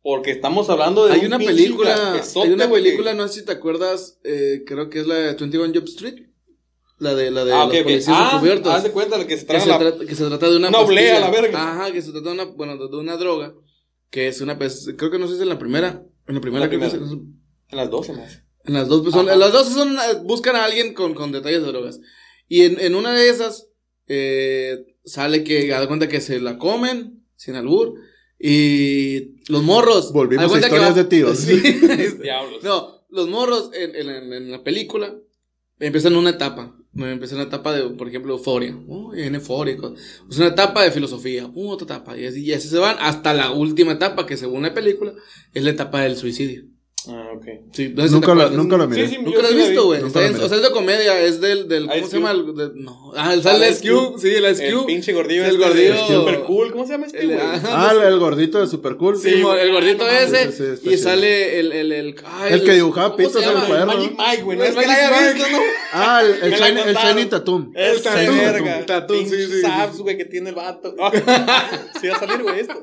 Porque 0.01 0.31
estamos 0.31 0.69
hablando 0.69 1.05
de 1.05 1.13
Hay 1.13 1.19
un 1.21 1.25
una 1.27 1.37
película, 1.37 2.13
hay 2.13 2.49
una 2.51 2.65
que- 2.67 2.73
película, 2.73 3.13
no 3.13 3.27
sé 3.27 3.41
si 3.41 3.45
te 3.45 3.51
acuerdas, 3.51 4.17
eh, 4.23 4.63
creo 4.65 4.89
que 4.89 5.01
es 5.01 5.07
la 5.07 5.15
de 5.15 5.33
21 5.33 5.73
Jump 5.73 5.87
Street. 5.87 6.15
La 6.97 7.15
de, 7.15 7.31
la 7.31 7.45
de 7.45 7.53
Ah, 7.53 7.65
los 7.65 7.67
ok, 7.67 7.73
ok. 7.79 7.83
policías 7.83 8.17
Ah, 8.17 8.31
encubiertos. 8.33 8.73
haz 8.73 8.83
de 8.83 8.91
cuenta 8.91 9.17
la 9.17 9.27
que 9.27 9.35
se 9.35 9.41
que, 9.41 9.47
traga 9.47 9.63
se 9.63 9.69
trata, 9.69 10.05
que 10.05 10.15
se 10.15 10.25
trata 10.25 10.49
de 10.49 10.57
una 10.57 10.69
oblea, 10.69 11.13
pastilla. 11.13 11.19
la 11.19 11.29
verga. 11.41 11.71
Ajá, 11.71 11.91
que 11.91 12.01
se 12.01 12.11
trata 12.11 12.27
de 12.29 12.33
una, 12.33 12.45
bueno, 12.45 12.77
de 12.77 12.97
una 12.97 13.15
droga 13.17 13.53
que 14.09 14.27
es 14.27 14.41
una, 14.41 14.57
pues, 14.57 14.89
creo 14.97 15.11
que 15.11 15.19
no 15.19 15.27
sé 15.27 15.33
si 15.33 15.37
es 15.37 15.43
en 15.43 15.49
la 15.49 15.59
primera, 15.59 16.03
en 16.29 16.35
la 16.35 16.41
primera 16.41 16.65
La 16.65 16.69
que 16.69 16.77
primera. 16.77 16.97
En 17.71 17.77
las 17.77 17.89
12 17.89 18.13
más. 18.13 18.43
en 18.65 18.73
las 18.73 18.87
dos, 18.87 19.01
pues, 19.01 19.13
son, 19.13 19.27
Ajá. 19.27 19.37
las 19.37 19.51
dos 19.51 19.67
son, 19.69 19.95
eh, 19.95 20.21
buscan 20.23 20.55
a 20.55 20.63
alguien 20.65 20.93
con, 20.93 21.13
con 21.13 21.31
detalles 21.31 21.61
de 21.61 21.67
drogas. 21.67 21.99
Y 22.47 22.61
en, 22.63 22.79
en 22.79 22.95
una 22.95 23.13
de 23.13 23.29
esas, 23.29 23.67
eh, 24.07 24.95
sale 25.05 25.43
que, 25.43 25.67
da 25.67 25.87
cuenta 25.87 26.07
que 26.07 26.21
se 26.21 26.39
la 26.39 26.57
comen, 26.57 27.25
sin 27.35 27.55
albur, 27.55 27.93
y 28.39 29.41
los 29.51 29.63
morros. 29.63 30.11
Volvimos 30.13 30.51
a 30.53 30.59
historias 30.59 30.91
va- 30.91 30.93
de 30.95 31.03
tíos. 31.05 31.37
Sí. 31.39 31.59
Diablos. 32.21 32.63
no, 32.63 33.05
los 33.09 33.27
morros 33.29 33.71
en, 33.73 33.95
en, 33.95 34.09
en- 34.09 34.33
en 34.33 34.51
la 34.51 34.63
película 34.63 35.15
empiezan 35.79 36.15
una 36.15 36.31
etapa. 36.31 36.75
¿No? 36.99 37.07
Empiezan 37.07 37.37
una 37.39 37.47
etapa 37.47 37.73
de, 37.73 37.89
por 37.91 38.07
ejemplo, 38.07 38.33
euforia. 38.33 38.77
Oh, 38.87 39.13
en 39.15 39.35
euforia. 39.35 39.77
co- 39.77 39.93
Es 40.29 40.37
una 40.37 40.47
etapa 40.47 40.83
de 40.83 40.91
filosofía. 40.91 41.47
uh, 41.47 41.69
otra 41.69 41.85
etapa. 41.97 42.17
Y 42.17 42.25
y 42.27 42.53
así 42.53 42.67
se 42.67 42.77
van 42.77 42.97
hasta 42.99 43.33
la 43.33 43.51
última 43.51 43.93
etapa, 43.93 44.25
que 44.27 44.37
según 44.37 44.63
la 44.63 44.73
película, 44.73 45.13
es 45.53 45.63
la 45.63 45.71
etapa 45.71 46.01
del 46.01 46.15
suicidio. 46.17 46.65
Ah, 47.07 47.29
ok. 47.33 47.45
Sí, 47.71 47.93
no 47.95 48.01
sé 48.03 48.09
si 48.09 48.09
te 48.09 48.11
Nunca 48.11 48.27
la, 48.27 48.33
acuerdas. 48.43 48.51
nunca 48.51 48.77
la 48.77 48.85
miré. 48.87 49.07
Sí, 49.07 49.15
sí, 49.15 49.21
¿Nunca 49.23 49.37
yo 49.37 49.41
lo 49.41 49.47
has 49.47 49.55
visto, 49.55 49.71
vi. 49.71 49.87
güey? 49.87 50.01
O 50.03 50.09
sea, 50.09 50.25
es 50.57 50.61
de 50.61 50.71
comedia, 50.71 51.19
es 51.21 51.39
del, 51.39 51.67
del 51.69 51.83
¿cómo 51.87 51.95
Ice 51.97 52.07
se 52.07 52.17
llama? 52.17 52.31
El- 52.31 52.55
de- 52.55 52.71
no. 52.75 53.13
Ah, 53.15 53.33
el 53.33 53.41
sale 53.41 53.63
Ah, 53.65 53.67
el 53.69 53.73
Ice 53.73 53.89
Cube, 53.89 54.19
sí, 54.19 54.27
el 54.35 54.51
Ice 54.51 54.67
El 54.67 54.85
pinche 54.85 55.13
gordillo 55.13 55.45
El 55.45 55.51
este 55.55 55.63
gordillo. 55.65 56.07
Super 56.07 56.39
cool. 56.41 56.71
¿Cómo 56.73 56.85
se 56.85 56.91
llama 56.91 57.05
este, 57.05 57.21
El- 57.21 57.27
güey? 57.27 57.39
ajá. 57.39 57.61
Ah, 57.71 57.93
el, 57.93 58.01
el 58.13 58.19
gordito 58.19 58.59
de 58.59 58.67
Super 58.67 58.97
Cool. 58.97 59.17
Sí, 59.17 59.29
el 59.29 59.71
gordito 59.71 60.03
no, 60.03 60.09
ese. 60.11 60.51
sí, 60.51 60.57
sí, 60.57 60.63
está 60.73 60.89
y 60.89 60.95
chido. 60.97 61.03
sale 61.09 61.59
el, 61.61 61.71
el, 61.71 61.91
el, 61.93 62.15
ay, 62.25 62.53
El 62.53 62.63
que 62.65 62.73
dibujaba 62.73 63.11
¿cómo 63.13 63.17
pizzas 63.17 63.43
se 63.43 63.49
en 63.49 63.57
el 63.57 63.63
cuaderno. 63.63 63.93
Magic 63.93 64.11
Mike, 64.17 64.43
güey. 64.43 64.57
No 64.57 64.63
El 64.65 64.69
es 64.69 64.75
que 64.75 64.81
la 64.81 64.87
Magic 64.87 65.03
haya 65.05 65.21
Mike. 65.21 65.33
visto, 65.33 65.49
¿no? 65.57 65.57
Ah, 65.93 66.21
el, 66.21 66.29
el, 66.53 66.59
Shiny, 66.59 66.79
el 67.21 67.29
Tatum. 67.29 67.73
Tatú, 67.73 68.33
verga. 68.33 68.85
tatú, 68.85 69.13
sí, 69.15 69.29
sí, 69.29 69.45
sí. 69.47 69.61
saps, 69.61 69.97
güey, 69.99 70.17
que 70.17 70.25
tiene 70.25 70.49
el 70.49 70.55
vato. 70.55 70.93
sí 72.01 72.07
va 72.09 72.15
a 72.17 72.19
salir, 72.19 72.43
güey, 72.43 72.59
esto. 72.59 72.75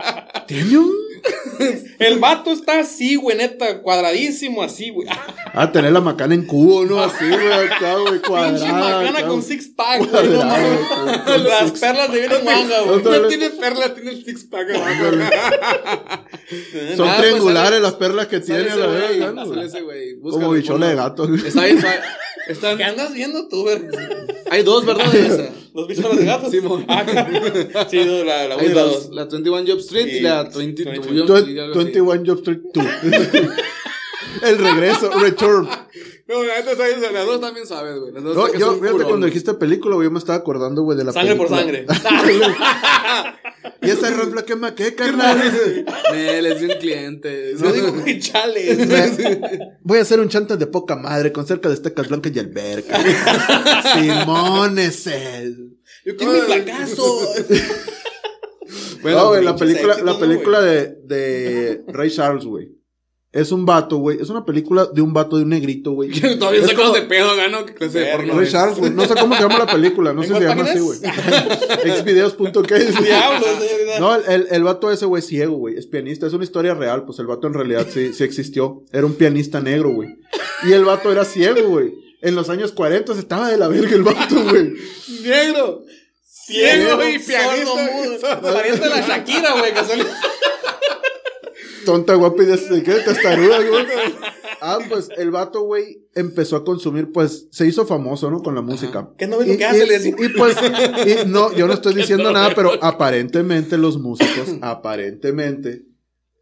¿Tiene 0.46 0.78
un? 0.78 1.05
El 1.98 2.18
vato 2.18 2.52
está 2.52 2.80
así, 2.80 3.16
güey, 3.16 3.36
neta, 3.36 3.80
cuadradísimo 3.82 4.62
así, 4.62 4.90
güey. 4.90 5.08
Ah, 5.54 5.72
tener 5.72 5.92
la 5.92 6.00
macana 6.00 6.34
en 6.34 6.44
cubo, 6.46 6.84
¿no? 6.84 7.02
Así, 7.02 7.24
güey, 7.26 7.52
acá, 7.52 7.96
güey, 7.96 8.20
cuadrada. 8.26 8.56
Pinche 8.58 8.72
macana 8.72 9.18
acá, 9.18 9.26
con 9.28 9.36
güey. 9.40 9.48
six 9.48 9.68
pack, 9.74 9.98
güey. 10.10 10.28
no 10.28 10.38
güey. 10.38 11.42
Las 11.44 11.70
perlas 11.72 12.12
de 12.12 12.18
vienen 12.20 12.44
manga, 12.44 12.80
güey. 12.82 12.96
Ándale. 12.98 13.20
No 13.20 13.28
tiene 13.28 13.50
perla, 13.50 13.94
tiene 13.94 14.10
el 14.10 14.24
six 14.24 14.44
pack 14.44 14.70
abajo. 14.70 14.92
Son 16.96 17.08
Ah, 17.08 17.14
pues, 17.16 17.20
triangulares 17.20 17.70
sale- 17.70 17.80
las 17.80 17.94
perlas 17.94 18.26
que 18.26 18.40
tiene 18.40 18.60
ese 18.68 18.76
la 18.76 19.32
¿no? 19.32 19.62
ese 19.62 19.80
güey. 19.82 20.20
Como 20.20 20.50
bichola 20.50 20.88
de 20.88 20.94
gato. 20.94 21.26
güey. 21.28 21.46
Está 21.46 21.60
bien. 21.64 21.80
Están, 22.48 22.76
¿Qué 22.76 22.84
andas 22.84 23.12
viendo 23.12 23.48
tú, 23.48 23.62
güey? 23.62 23.78
hay 24.50 24.62
dos, 24.62 24.84
¿verdad? 24.86 25.10
De 25.10 25.26
esa. 25.26 25.48
¿Los 25.76 25.86
bichos 25.88 26.16
de 26.16 26.24
gatos? 26.24 26.50
Sí. 26.50 26.58
Ah, 26.88 27.04
sí, 27.90 28.04
no, 28.04 28.24
la, 28.24 28.48
la 28.48 28.54
Hay 28.56 28.60
una 28.66 28.72
y 28.72 28.74
la 28.74 28.82
dos. 28.82 28.92
dos. 29.08 29.14
La 29.14 29.24
21 29.26 29.64
Job 29.66 29.78
Street 29.78 30.06
y, 30.08 30.16
Y 30.16 30.20
la 30.20 30.42
22 30.44 30.56
20. 30.56 31.18
Job 31.20 31.26
Twen- 31.28 31.36
Street. 31.38 31.58
algo 31.60 31.74
así. 31.74 31.84
21 31.84 32.22
Job 32.26 32.38
Street 32.38 32.60
2. 32.74 32.86
El 34.42 34.58
regreso, 34.58 35.10
return. 35.18 35.68
No, 36.28 36.42
la 36.42 36.56
neta, 36.56 36.74
¿sabes? 36.76 36.96
las 37.12 37.24
dos 37.26 37.40
también 37.40 37.66
sabes, 37.66 37.98
güey. 38.00 38.12
Las 38.12 38.22
dos 38.24 38.34
No, 38.36 38.46
yo, 38.58 38.72
fíjate, 38.74 38.90
curón, 38.92 39.08
cuando 39.08 39.26
dijiste 39.26 39.54
película, 39.54 39.94
güey, 39.94 40.06
yo 40.08 40.10
me 40.10 40.18
estaba 40.18 40.38
acordando, 40.38 40.82
güey, 40.82 40.98
de 40.98 41.04
la 41.04 41.12
Sangre 41.12 41.36
por 41.36 41.48
película. 41.48 41.94
sangre. 41.94 42.36
¿Y 43.86 43.90
esa 43.90 44.10
refla 44.10 44.44
que 44.44 44.56
me 44.56 44.74
qué, 44.74 44.94
carnal? 44.94 45.38
Nel, 46.12 46.46
es 46.46 46.62
un 46.62 46.78
cliente. 46.80 47.54
Yo 47.60 47.72
digo, 47.72 47.92
güey, 47.92 48.18
chale. 48.20 48.76
Voy 49.82 49.98
a 49.98 50.02
hacer 50.02 50.20
un 50.20 50.28
chantas 50.28 50.58
de 50.58 50.66
poca 50.66 50.96
madre 50.96 51.32
con 51.32 51.46
cerca 51.46 51.68
de 51.68 51.74
estacas 51.74 52.08
blancas 52.08 52.32
y 52.34 52.38
alberca. 52.38 52.98
Simón 53.94 54.78
ese. 54.78 55.54
Yo 56.04 56.16
quiero 56.16 56.32
mi 56.32 56.40
placazo. 56.40 57.34
no, 59.02 59.28
güey, 59.28 59.44
la 59.44 59.56
película, 59.56 59.96
la 59.98 60.12
¿no, 60.12 60.18
película 60.18 60.60
de, 60.60 60.96
de 61.04 61.84
Ray 61.88 62.10
Charles, 62.10 62.44
güey. 62.44 62.76
Es 63.32 63.52
un 63.52 63.66
vato, 63.66 63.98
güey. 63.98 64.18
Es 64.20 64.30
una 64.30 64.44
película 64.46 64.86
de 64.86 65.02
un 65.02 65.12
vato 65.12 65.36
de 65.36 65.42
un 65.42 65.50
negrito, 65.50 65.90
güey. 65.92 66.10
Todavía 66.38 66.62
Es 66.64 66.72
como- 66.72 66.92
de 66.92 67.02
pedo, 67.02 67.36
gano. 67.36 67.66
¿Qué 67.66 67.74
clase 67.74 67.98
de 67.98 68.04
Verga. 68.04 68.16
porno 68.18 68.34
Ray 68.38 68.46
es? 68.46 68.52
Charles, 68.52 68.78
güey. 68.78 68.90
No 68.92 69.04
sé 69.06 69.14
cómo 69.14 69.34
se 69.36 69.42
llama 69.42 69.58
la 69.58 69.66
película. 69.66 70.12
No 70.14 70.22
sé 70.22 70.28
¿En 70.28 70.34
si 70.34 70.40
se 70.42 70.48
llama 70.48 70.62
así, 70.64 70.78
güey. 70.78 70.98
Xvideos.k. 72.00 72.74
Diablos. 73.02 73.48
No, 74.00 74.14
el, 74.14 74.22
el, 74.28 74.46
el 74.50 74.62
vato 74.64 74.90
ese, 74.90 75.04
güey, 75.06 75.22
ciego, 75.22 75.56
güey. 75.56 75.76
Es 75.76 75.86
pianista. 75.86 76.26
Es 76.26 76.32
una 76.32 76.44
historia 76.44 76.74
real. 76.74 77.04
Pues 77.04 77.18
el 77.18 77.26
vato 77.26 77.46
en 77.46 77.54
realidad 77.54 77.86
sí, 77.92 78.12
sí 78.14 78.24
existió. 78.24 78.84
Era 78.92 79.04
un 79.06 79.14
pianista 79.14 79.60
negro, 79.60 79.90
güey. 79.90 80.08
Y 80.66 80.72
el 80.72 80.84
vato 80.84 81.12
era 81.12 81.24
ciego, 81.24 81.68
güey. 81.68 81.92
En 82.22 82.34
los 82.34 82.48
años 82.48 82.72
40 82.72 83.12
estaba 83.12 83.50
de 83.50 83.58
la 83.58 83.68
verga 83.68 83.94
el 83.94 84.02
vato, 84.02 84.42
güey. 84.44 84.72
Negro. 85.22 85.82
Ciego 86.24 87.02
y 87.04 87.18
pianista. 87.18 87.64
sordo, 87.64 87.76
mudo. 87.76 88.40
Pariente 88.40 88.80
de 88.84 88.88
la 88.88 89.00
Shakira, 89.06 89.52
güey, 89.58 89.74
que 89.74 89.84
sale. 89.84 90.04
Tonta, 91.86 92.14
guapa 92.16 92.42
y 92.42 92.46
de 92.46 92.82
¿qué? 92.82 92.92
Testaruda, 92.92 93.58
güey. 93.66 93.86
Ah, 94.60 94.78
pues 94.88 95.08
el 95.16 95.30
vato, 95.30 95.62
güey, 95.62 96.02
empezó 96.14 96.56
a 96.56 96.64
consumir, 96.64 97.12
pues, 97.12 97.46
se 97.50 97.66
hizo 97.66 97.86
famoso, 97.86 98.30
¿no? 98.30 98.42
Con 98.42 98.54
la 98.54 98.60
música. 98.62 99.10
¿Qué 99.16 99.26
no 99.26 99.38
ves 99.38 99.48
lo 99.48 99.56
que 99.56 99.64
hace? 99.64 99.86
Decía. 99.86 100.14
y, 100.18 100.28
pues, 100.30 100.56
y 101.06 101.26
no, 101.28 101.54
yo 101.54 101.66
no 101.66 101.72
estoy 101.72 101.94
diciendo 101.94 102.30
nada, 102.32 102.52
pero 102.54 102.72
aparentemente 102.82 103.78
los 103.78 103.98
músicos, 103.98 104.56
aparentemente, 104.62 105.84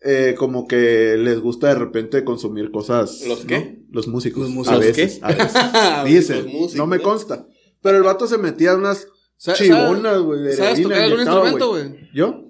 eh, 0.03 0.35
como 0.39 0.67
que 0.67 1.17
les 1.19 1.41
gusta 1.41 1.69
de 1.69 1.75
repente 1.77 2.25
consumir 2.25 2.71
cosas. 2.71 3.23
¿Los 3.27 3.41
¿no? 3.43 3.47
qué? 3.47 3.83
Los 3.91 4.09
músicos. 4.09 4.43
Los 4.43 4.51
A 4.51 4.55
músicos. 4.55 4.81
veces, 4.81 5.19
a 5.23 5.33
veces. 5.33 6.05
Dicen, 6.05 6.37
Los 6.45 6.53
músicos, 6.53 6.75
no 6.77 6.87
me 6.87 7.01
consta. 7.01 7.47
Pero 7.83 7.97
el 7.99 8.03
vato 8.03 8.27
se 8.27 8.39
metía 8.39 8.75
unas 8.75 9.07
Sa- 9.37 9.53
chibonas, 9.55 10.21
güey, 10.21 10.53
¿Sabes 10.55 10.81
tocar 10.83 11.03
algún 11.03 11.21
instrumento, 11.21 11.69
güey? 11.71 12.09
¿Yo? 12.15 12.45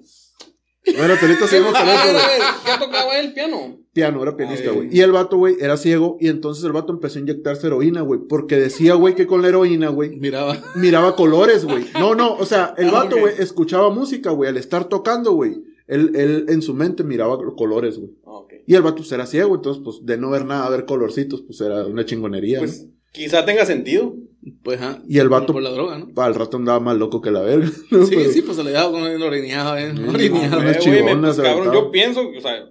Bueno, 0.86 1.14
ahorita 1.20 1.46
seguimos 1.46 1.72
con 1.78 1.88
eso, 1.88 2.02
güey. 2.12 2.40
¿qué 2.64 2.84
tocaba 2.84 3.18
el 3.18 3.32
piano? 3.32 3.78
Piano, 3.92 4.22
era 4.22 4.36
pianista, 4.36 4.70
güey. 4.70 4.88
Y 4.92 5.00
el 5.00 5.12
vato, 5.12 5.36
güey, 5.38 5.56
era 5.60 5.76
ciego. 5.76 6.16
Y 6.20 6.28
entonces 6.28 6.64
el 6.64 6.72
vato 6.72 6.92
empezó 6.92 7.18
a 7.18 7.22
inyectarse 7.22 7.66
heroína, 7.68 8.02
güey. 8.02 8.20
Porque 8.28 8.56
decía, 8.56 8.94
güey, 8.94 9.14
que 9.14 9.26
con 9.26 9.40
la 9.42 9.48
heroína, 9.48 9.88
güey, 9.88 10.16
Miraba. 10.16 10.60
miraba 10.74 11.16
colores, 11.16 11.64
güey. 11.64 11.86
No, 11.98 12.14
no, 12.14 12.34
o 12.34 12.44
sea, 12.44 12.74
el 12.76 12.88
Ah, 12.88 12.92
vato, 13.04 13.18
güey, 13.18 13.34
escuchaba 13.38 13.90
música, 13.90 14.30
güey. 14.30 14.50
Al 14.50 14.56
estar 14.56 14.88
tocando, 14.88 15.32
güey, 15.32 15.62
él, 15.86 16.12
él 16.16 16.46
en 16.48 16.60
su 16.60 16.74
mente 16.74 17.04
miraba 17.04 17.38
colores, 17.56 17.98
güey. 17.98 18.10
Ah, 18.26 18.32
ok. 18.32 18.52
Y 18.66 18.74
el 18.74 18.82
vato 18.82 18.96
pues, 18.96 19.12
era 19.12 19.26
ciego, 19.26 19.54
entonces, 19.54 19.82
pues, 19.84 20.04
de 20.04 20.16
no 20.18 20.30
ver 20.30 20.44
nada, 20.44 20.68
ver 20.70 20.84
colorcitos, 20.86 21.42
pues 21.42 21.60
era 21.60 21.86
una 21.86 22.04
chingonería. 22.04 22.60
¿no? 22.60 22.66
Quizá 23.14 23.44
tenga 23.46 23.64
sentido. 23.64 24.14
Pues, 24.62 24.78
ajá. 24.78 25.00
Y 25.08 25.18
el 25.20 25.30
vato, 25.30 25.54
Por 25.54 25.62
la 25.62 25.70
droga, 25.70 25.96
¿no? 25.98 26.22
al 26.22 26.34
rato 26.34 26.58
andaba 26.58 26.78
más 26.80 26.96
loco 26.98 27.22
que 27.22 27.30
la 27.30 27.40
verga. 27.40 27.70
¿no? 27.90 28.04
Sí, 28.04 28.14
Pero- 28.16 28.30
sí, 28.30 28.42
pues 28.42 28.56
se 28.58 28.64
le 28.64 28.72
daba 28.72 28.90
con 28.90 29.04
el 29.06 29.22
orineado, 29.22 29.78
¿eh? 29.78 29.88
Eh, 29.88 30.28
güey, 30.28 30.30
me- 30.30 30.78
chibonas 30.78 31.36
pues, 31.36 31.48
cabrón, 31.48 31.72
yo 31.72 31.90
pienso, 31.90 32.28
o 32.28 32.40
sea, 32.42 32.66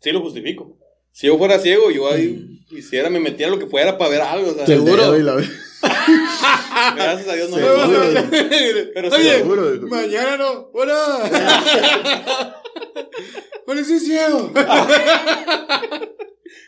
sí 0.00 0.10
lo 0.12 0.20
justifico. 0.22 0.78
Si 1.10 1.26
yo 1.26 1.36
fuera 1.36 1.58
ciego, 1.58 1.90
yo 1.90 2.10
ahí 2.10 2.60
hiciera, 2.70 3.10
me 3.10 3.20
metiera 3.20 3.50
lo 3.52 3.58
que 3.58 3.66
fuera 3.66 3.98
para 3.98 4.10
ver 4.10 4.22
algo. 4.22 4.52
O 4.52 4.54
sea, 4.54 4.64
Seguro. 4.64 5.18
y 5.18 5.22
la 5.22 5.34
gracias 6.96 7.28
a 7.28 7.34
Dios 7.34 7.50
no 7.50 7.56
Seguro. 7.56 7.88
me 7.88 8.22
pasa. 8.22 8.28
Pero 8.94 9.10
sí, 9.10 9.16
Oye, 9.20 9.36
Seguro, 9.36 9.72
dijo. 9.72 9.86
mañana 9.88 10.36
no. 10.38 10.70
Bueno. 10.72 10.94
Bueno, 13.64 13.84
sí, 13.84 14.00
ciego. 14.00 14.50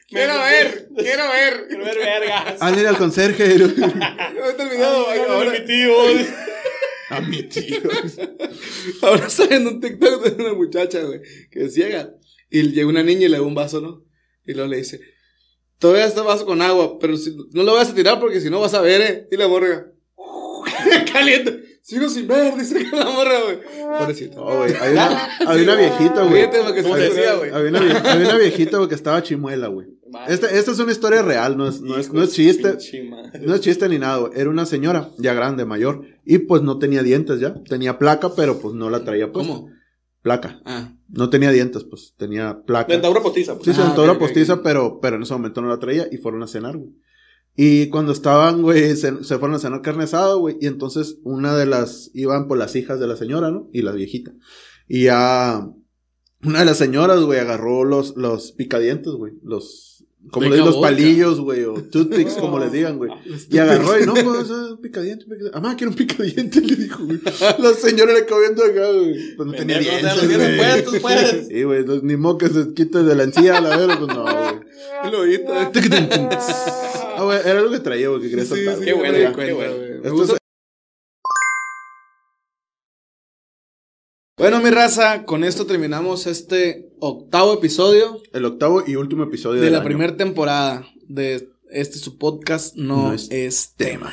Quiero 0.09 0.39
ver, 0.39 0.89
quiero 0.97 1.29
ver. 1.31 1.67
Quiero 1.69 1.85
ver 1.85 1.99
vergas. 1.99 2.57
Háblale 2.61 2.89
al 2.89 2.99
conserje. 2.99 3.45
Ahorita 3.45 4.63
el 4.63 4.69
video, 4.71 5.11
Ay, 5.11 5.21
ahora, 5.29 5.51
mi 5.53 5.67
tío. 5.67 5.95
a 7.11 7.21
mi 7.21 7.43
tío. 7.45 7.81
ahora 9.03 9.27
está 9.27 9.47
viendo 9.47 9.71
un 9.71 9.81
TikTok 9.81 10.25
de 10.25 10.43
una 10.43 10.55
muchacha, 10.55 11.01
güey, 11.03 11.21
que 11.51 11.65
es 11.65 11.75
ciega. 11.75 12.15
Y 12.51 12.63
llega 12.71 12.89
una 12.89 13.03
niña 13.03 13.27
y 13.27 13.29
le 13.29 13.39
da 13.39 13.43
un 13.43 13.55
vaso, 13.55 13.81
¿no? 13.81 14.05
Y 14.47 14.53
luego 14.53 14.71
le 14.71 14.77
dice, 14.77 15.01
todavía 15.79 16.07
está 16.07 16.23
vaso 16.23 16.47
con 16.47 16.63
agua, 16.63 16.99
pero 16.99 17.17
si, 17.17 17.37
no 17.53 17.63
lo 17.63 17.75
vas 17.75 17.91
a 17.91 17.95
tirar 17.95 18.21
porque 18.21 18.41
si 18.41 18.51
no 18.51 18.61
vas 18.61 18.75
a 18.75 18.81
ver, 18.81 19.01
¿eh? 19.01 19.29
Y 19.33 19.37
la 19.37 19.49
morra, 19.49 19.93
caliente. 21.13 21.64
Sigo 21.87 22.09
sin 22.09 22.27
ver, 22.27 22.55
dice 22.59 22.77
que 22.83 22.97
la 22.97 23.05
morra, 23.05 23.41
güey. 23.45 23.59
Pobrecito. 23.99 24.37
No, 24.37 24.57
güey, 24.57 24.73
hay 24.75 24.93
una, 24.95 25.29
hay 25.47 25.63
una 25.65 25.75
viejita, 25.77 26.23
güey. 26.25 26.43
Había 27.53 27.69
una, 27.71 28.01
había 28.11 28.27
una 28.29 28.39
viejita, 28.39 28.79
güey, 28.79 28.89
que 28.89 28.95
estaba 28.95 29.23
chimuela, 29.23 29.69
güey. 29.69 29.89
Esta, 30.27 30.51
esta 30.51 30.71
es 30.71 30.79
una 30.79 30.93
historia 30.93 31.21
real, 31.21 31.59
no 31.59 31.69
es, 31.69 31.83
no 31.83 31.99
es, 31.99 32.11
no 32.11 32.23
es 32.23 32.33
chiste. 32.33 32.79
No 33.43 33.55
es 33.55 33.61
chiste 33.61 33.87
ni 33.91 33.99
nada, 33.99 34.17
güey. 34.17 34.33
Era 34.35 34.49
una 34.49 34.65
señora, 34.65 35.11
ya 35.19 35.35
grande, 35.35 35.67
mayor. 35.67 36.07
Y 36.25 36.39
pues 36.39 36.63
no 36.63 36.79
tenía 36.79 37.03
dientes 37.03 37.39
ya. 37.41 37.55
Tenía 37.65 37.99
placa, 37.99 38.31
pero 38.35 38.59
pues 38.61 38.75
no 38.75 38.89
la 38.89 39.05
traía 39.05 39.31
puesta. 39.31 39.53
¿Cómo? 39.53 39.69
Placa. 40.23 40.63
Ah. 40.65 40.95
No 41.11 41.29
tenía 41.29 41.51
dientes, 41.51 41.85
pues 41.85 42.15
tenía 42.17 42.63
placa. 42.67 42.91
Dentadura 42.93 43.21
postiza. 43.21 43.53
Sí, 43.57 43.61
Pues. 43.63 43.77
se 43.77 43.83
Ah, 43.83 43.87
dentadura 43.87 44.19
postiza, 44.19 44.63
pero, 44.63 45.01
pero 45.03 45.17
en 45.17 45.23
ese 45.25 45.35
momento 45.35 45.61
no 45.61 45.69
la 45.69 45.79
traía 45.79 46.07
y 46.11 46.17
fueron 46.17 46.43
a 46.43 46.47
cenar, 46.47 46.79
güey. 46.79 46.93
Y 47.57 47.89
cuando 47.89 48.13
estaban, 48.13 48.63
güey, 48.63 48.97
se, 48.97 49.23
se 49.23 49.39
fueron 49.39 49.55
a 49.55 49.59
cenar 49.59 49.81
carne 49.83 50.05
asada, 50.05 50.35
güey. 50.35 50.57
Y 50.61 50.67
entonces 50.67 51.19
una 51.23 51.57
de 51.57 51.67
las, 51.67 52.11
iban 52.13 52.49
por 52.49 52.59
las 52.59 52.75
hijas 52.75 52.99
de 52.99 53.07
la 53.07 53.17
señora, 53.17 53.51
¿no? 53.51 53.69
Y 53.73 53.83
la 53.83 53.93
viejita. 53.93 54.33
Y 54.89 55.05
ya, 55.05 55.69
una 56.43 56.59
de 56.59 56.65
las 56.65 56.79
señoras, 56.79 57.21
güey, 57.21 57.39
agarró 57.39 57.85
los, 57.85 58.17
los 58.17 58.53
picadientes, 58.53 59.13
güey. 59.13 59.35
Los, 59.43 60.05
como 60.31 60.45
De 60.45 60.51
le 60.51 60.57
digo, 60.57 60.67
los 60.67 60.77
palillos, 60.79 61.41
güey, 61.41 61.65
o 61.65 61.75
toothpicks, 61.91 62.35
como 62.35 62.59
les 62.59 62.73
digan, 62.73 62.99
güey. 62.99 63.13
Y 63.49 63.59
agarró 63.59 64.01
y 64.01 64.07
no, 64.07 64.15
pues, 64.15 64.49
picadiente, 64.83 65.25
picadiente. 65.25 65.57
Amá, 65.57 65.77
quiero 65.77 65.93
un 65.93 65.97
picadiente, 65.97 66.61
le 66.63 66.77
dijo, 66.77 67.05
güey. 67.05 67.21
La 67.59 67.73
señora 67.75 68.13
le 68.15 68.27
quedó 68.27 68.41
viendo 68.41 68.65
acá, 68.65 68.91
güey. 68.91 69.37
Pues 69.37 69.47
no 69.47 69.53
tenía 69.53 69.79
dientes, 69.79 70.23
lo 70.23 70.29
güey. 70.29 70.57
puestos, 70.57 70.99
pues. 71.01 71.47
Sí, 71.49 71.63
güey, 71.63 71.85
ni 72.03 72.17
modo 72.17 72.39
que 72.39 72.49
se 72.49 72.75
quite 72.75 73.05
de 73.05 73.15
la 73.15 73.23
encía 73.23 73.59
a 73.59 73.61
la 73.61 73.77
vera, 73.77 73.99
pues 73.99 74.15
no, 74.15 74.23
güey. 74.25 74.61
El 75.05 75.15
oído. 75.15 75.45
Ah, 77.17 77.25
güey, 77.25 77.39
era 77.45 77.61
lo 77.63 77.71
que 77.71 77.81
traía, 77.81 78.09
güey, 78.09 78.21
que 78.23 78.31
quería 78.31 78.45
Sí, 78.45 78.51
saltar. 78.57 78.79
sí, 78.79 78.85
Qué 78.85 78.93
bueno, 78.95 79.15
qué 79.15 79.33
cuenta, 79.33 79.55
bueno. 79.55 79.75
güey. 79.77 79.89
Me 79.91 79.97
Esto 79.97 80.13
gusta- 80.15 80.33
es 80.35 80.39
Bueno, 84.39 84.61
mi 84.61 84.71
raza, 84.71 85.25
con 85.25 85.45
esto 85.45 85.65
terminamos 85.67 86.27
este 86.27 86.91
octavo 87.01 87.55
episodio 87.55 88.21
el 88.33 88.45
octavo 88.45 88.83
y 88.87 88.97
último 88.97 89.23
episodio 89.25 89.61
de 89.61 89.67
del 89.67 89.75
la 89.75 89.85
primera 89.85 90.17
temporada 90.17 90.87
de 91.07 91.49
este 91.71 91.99
su 91.99 92.19
podcast 92.19 92.75
No, 92.77 93.09
No 93.09 93.13
es, 93.15 93.31
es 93.31 93.75
tema. 93.77 94.13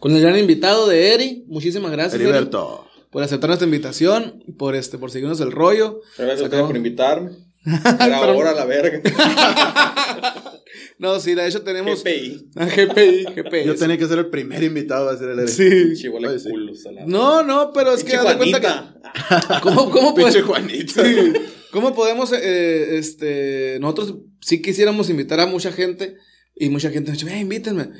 Con 0.00 0.12
el 0.14 0.20
gran 0.22 0.38
invitado 0.38 0.86
de 0.88 1.14
Eri, 1.14 1.44
muchísimas 1.48 1.90
gracias 1.92 2.14
Eri, 2.14 2.24
Heriberto. 2.24 2.86
por 3.10 3.22
aceptar 3.22 3.48
nuestra 3.48 3.66
invitación, 3.66 4.44
por 4.58 4.74
este, 4.74 4.98
por 4.98 5.10
seguirnos 5.10 5.40
el 5.40 5.52
rollo. 5.52 6.00
Gracias 6.18 6.40
a 6.42 6.44
ustedes 6.44 6.64
por 6.64 6.76
invitarme. 6.76 7.30
Era 7.64 7.96
Pero- 8.20 8.36
hora 8.38 8.52
la 8.52 8.64
verga. 8.64 9.00
No, 10.98 11.18
sí, 11.18 11.34
de 11.34 11.46
hecho 11.48 11.62
tenemos 11.62 12.02
GPI. 12.04 12.50
Ah, 12.56 12.66
GPI, 12.66 13.24
GPI. 13.34 13.64
Yo 13.64 13.74
tenía 13.74 13.96
que 13.96 14.06
ser 14.06 14.18
el 14.18 14.26
primer 14.28 14.62
invitado 14.62 15.08
a 15.08 15.14
hacer 15.14 15.30
el. 15.30 15.48
Sí. 15.48 15.94
Chihuahua 15.94 16.28
Oye, 16.28 16.38
sí. 16.38 16.50
culos 16.50 16.84
a 16.86 16.92
la 16.92 17.06
No, 17.06 17.42
no, 17.42 17.72
pero 17.72 17.92
es 17.94 18.04
que 18.04 18.16
haz 18.16 18.28
de 18.28 18.36
cuenta 18.36 18.60
que. 18.60 19.60
¿Cómo, 19.62 19.90
cómo, 19.90 20.14
puede- 20.14 20.26
Pinche 20.26 20.42
Juanita. 20.42 21.02
Sí. 21.04 21.32
¿Cómo 21.72 21.94
podemos, 21.94 22.32
eh, 22.32 22.98
este, 22.98 23.78
nosotros 23.80 24.16
sí 24.40 24.60
quisiéramos 24.60 25.08
invitar 25.08 25.40
a 25.40 25.46
mucha 25.46 25.72
gente 25.72 26.16
y 26.54 26.68
mucha 26.68 26.90
gente 26.90 27.10
nos 27.12 27.20
dice, 27.20 27.34
"Eh, 27.34 27.40
invítenme. 27.40 27.90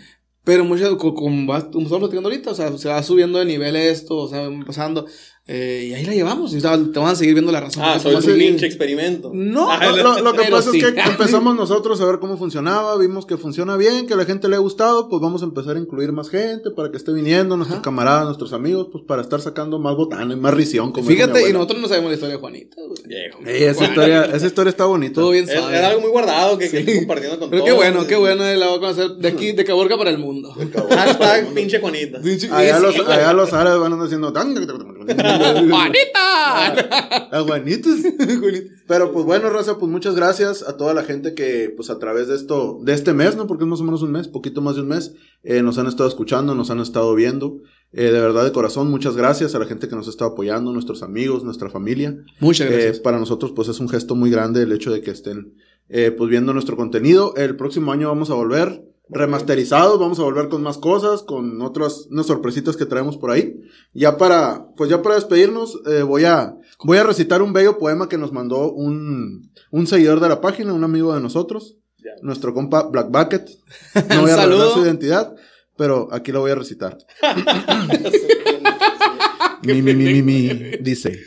Pero 0.44 0.64
muchas, 0.64 0.90
co- 0.96 1.14
como, 1.14 1.46
vas- 1.52 1.64
como 1.64 1.82
estamos 1.84 2.00
platicando 2.00 2.28
ahorita, 2.28 2.50
o 2.50 2.54
sea, 2.54 2.76
se 2.76 2.88
va 2.88 3.02
subiendo 3.02 3.38
de 3.38 3.44
nivel 3.46 3.76
esto, 3.76 4.16
o 4.16 4.28
sea, 4.28 4.48
va 4.48 4.64
pasando, 4.66 5.06
eh, 5.46 5.88
y 5.90 5.94
ahí 5.94 6.04
la 6.04 6.14
llevamos, 6.14 6.52
y 6.52 6.58
o 6.58 6.60
sea, 6.60 6.76
te 6.78 6.98
van 7.00 7.08
a 7.08 7.14
seguir 7.16 7.34
viendo 7.34 7.50
la 7.50 7.60
razón. 7.60 7.82
Ah, 7.84 7.98
soy 7.98 8.14
un 8.14 8.22
pinche 8.22 8.66
experimento. 8.66 9.32
No, 9.34 9.68
Ah, 9.68 9.84
Lo, 9.86 9.96
lo- 9.96 10.20
lo 10.20 10.32
que 10.32 10.42
Pero 10.44 10.56
pasa 10.56 10.70
sí. 10.70 10.78
es 10.78 10.92
que 10.92 11.00
empezamos 11.10 11.56
nosotros 11.56 12.00
a 12.00 12.04
ver 12.04 12.20
cómo 12.20 12.36
funcionaba, 12.36 12.96
vimos 12.98 13.26
que 13.26 13.36
funciona 13.36 13.76
bien, 13.76 14.06
que 14.06 14.14
a 14.14 14.16
la 14.16 14.26
gente 14.26 14.48
le 14.48 14.54
ha 14.56 14.60
gustado, 14.60 15.08
pues 15.08 15.20
vamos 15.20 15.42
a 15.42 15.46
empezar 15.46 15.74
a 15.74 15.80
incluir 15.80 16.12
más 16.12 16.28
gente 16.30 16.70
para 16.70 16.90
que 16.92 16.98
esté 16.98 17.12
viniendo, 17.12 17.56
nuestros 17.56 17.78
Ajá. 17.78 17.82
camaradas, 17.82 18.26
nuestros 18.26 18.52
amigos, 18.52 18.88
pues 18.92 19.02
para 19.08 19.22
estar 19.22 19.40
sacando 19.40 19.80
más 19.80 19.96
botanes, 19.96 20.36
más 20.38 20.54
risión. 20.54 20.92
Como 20.92 21.08
Fíjate, 21.08 21.48
y 21.48 21.52
nosotros 21.52 21.80
no 21.80 21.88
sabemos 21.88 22.10
la 22.10 22.14
historia 22.14 22.34
de 22.36 22.40
Juanita, 22.40 22.76
güey. 22.86 23.02
Viejo. 23.08 23.38
Ey, 23.44 23.64
esa, 23.64 23.84
historia, 23.86 24.24
esa 24.26 24.46
historia 24.46 24.70
está 24.70 24.84
bonita. 24.84 25.14
Todo 25.14 25.30
bien 25.30 25.44
Es-. 25.48 25.50
Era 25.50 25.88
algo 25.88 26.02
muy 26.02 26.10
guardado 26.10 26.58
que, 26.58 26.68
Sí. 26.68 26.84
compartiendo 26.98 27.40
con 27.40 27.50
Pero 27.50 27.62
todos. 27.64 27.72
qué 27.74 27.76
bueno, 27.76 28.06
qué 28.06 28.14
bueno, 28.16 28.44
eh, 28.44 28.56
la 28.56 28.68
voy 28.68 28.76
a 28.76 28.80
conocer 28.80 29.10
de 29.16 29.26
aquí, 29.28 29.50
de 29.52 29.64
Caborca 29.64 29.96
para 29.98 30.10
el 30.10 30.18
mundo. 30.18 30.54
Hashtag 30.90 31.48
pinche 31.54 31.80
Juanita. 31.80 32.18
Allá 32.18 32.76
Sí, 32.78 32.82
los, 32.84 33.08
allá 33.08 33.32
los 33.32 33.52
árabes 33.52 33.80
van 33.80 33.94
a 33.94 33.96
¡Juanita! 35.70 37.28
Aguanitos. 37.32 37.96
Pero 38.86 39.12
pues 39.12 39.24
bueno, 39.24 39.50
Raza, 39.50 39.78
pues 39.78 39.90
muchas 39.90 40.14
gracias 40.14 40.62
a 40.66 40.76
toda 40.76 40.94
la 40.94 41.04
gente 41.04 41.34
que 41.34 41.72
pues 41.76 41.90
a 41.90 41.98
través 41.98 42.28
de 42.28 42.34
esto, 42.36 42.78
de 42.82 42.92
este 42.92 43.12
mes, 43.14 43.36
¿no? 43.36 43.46
Porque 43.46 43.64
es 43.64 43.70
más 43.70 43.80
o 43.80 43.84
menos 43.84 44.02
un 44.02 44.12
mes, 44.12 44.28
poquito 44.28 44.60
más 44.60 44.76
de 44.76 44.82
un 44.82 44.88
mes, 44.88 45.14
eh, 45.42 45.62
nos 45.62 45.78
han 45.78 45.86
estado 45.86 46.08
escuchando, 46.08 46.54
nos 46.54 46.70
han 46.70 46.80
estado 46.80 47.14
viendo. 47.14 47.58
Eh, 47.92 48.04
de 48.04 48.20
verdad, 48.20 48.44
de 48.44 48.52
corazón, 48.52 48.90
muchas 48.90 49.16
gracias 49.16 49.54
a 49.54 49.58
la 49.58 49.66
gente 49.66 49.88
que 49.88 49.96
nos 49.96 50.06
ha 50.06 50.10
estado 50.10 50.30
apoyando, 50.32 50.72
nuestros 50.72 51.02
amigos, 51.02 51.42
nuestra 51.44 51.70
familia. 51.70 52.16
Muchas 52.38 52.68
Eh, 52.68 52.72
gracias. 52.72 53.00
para 53.00 53.18
nosotros 53.18 53.52
pues 53.54 53.68
es 53.68 53.80
un 53.80 53.88
gesto 53.88 54.14
muy 54.14 54.30
grande 54.30 54.62
el 54.62 54.72
hecho 54.72 54.92
de 54.92 55.00
que 55.00 55.10
estén 55.10 55.54
eh, 55.88 56.12
pues 56.16 56.30
viendo 56.30 56.52
nuestro 56.52 56.76
contenido. 56.76 57.34
El 57.36 57.56
próximo 57.56 57.90
año 57.92 58.08
vamos 58.08 58.30
a 58.30 58.34
volver 58.34 58.84
remasterizados, 59.10 59.98
vamos 59.98 60.18
a 60.20 60.22
volver 60.22 60.48
con 60.48 60.62
más 60.62 60.78
cosas, 60.78 61.22
con 61.22 61.60
otras 61.62 62.06
unas 62.10 62.26
sorpresitas 62.26 62.76
que 62.76 62.86
traemos 62.86 63.16
por 63.16 63.30
ahí. 63.30 63.60
Ya 63.92 64.16
para 64.16 64.66
pues 64.76 64.88
ya 64.88 65.02
para 65.02 65.16
despedirnos 65.16 65.80
eh, 65.86 66.02
voy 66.02 66.24
a 66.24 66.56
voy 66.84 66.98
a 66.98 67.04
recitar 67.04 67.42
un 67.42 67.52
bello 67.52 67.78
poema 67.78 68.08
que 68.08 68.18
nos 68.18 68.32
mandó 68.32 68.72
un 68.72 69.50
un 69.70 69.86
seguidor 69.86 70.20
de 70.20 70.28
la 70.28 70.40
página, 70.40 70.72
un 70.72 70.84
amigo 70.84 71.12
de 71.14 71.20
nosotros, 71.20 71.76
nuestro 72.22 72.54
compa 72.54 72.84
Black 72.84 73.10
Bucket. 73.10 73.50
No 74.08 74.22
voy 74.22 74.30
a 74.30 74.36
revelar 74.36 74.68
su 74.68 74.82
identidad, 74.82 75.34
pero 75.76 76.08
aquí 76.12 76.32
lo 76.32 76.40
voy 76.40 76.52
a 76.52 76.56
recitar. 76.56 76.98
Mi, 79.62 79.82
mi, 79.82 79.94
mi, 79.94 80.04
mi, 80.06 80.22
mi, 80.22 80.48
dice, 80.80 81.20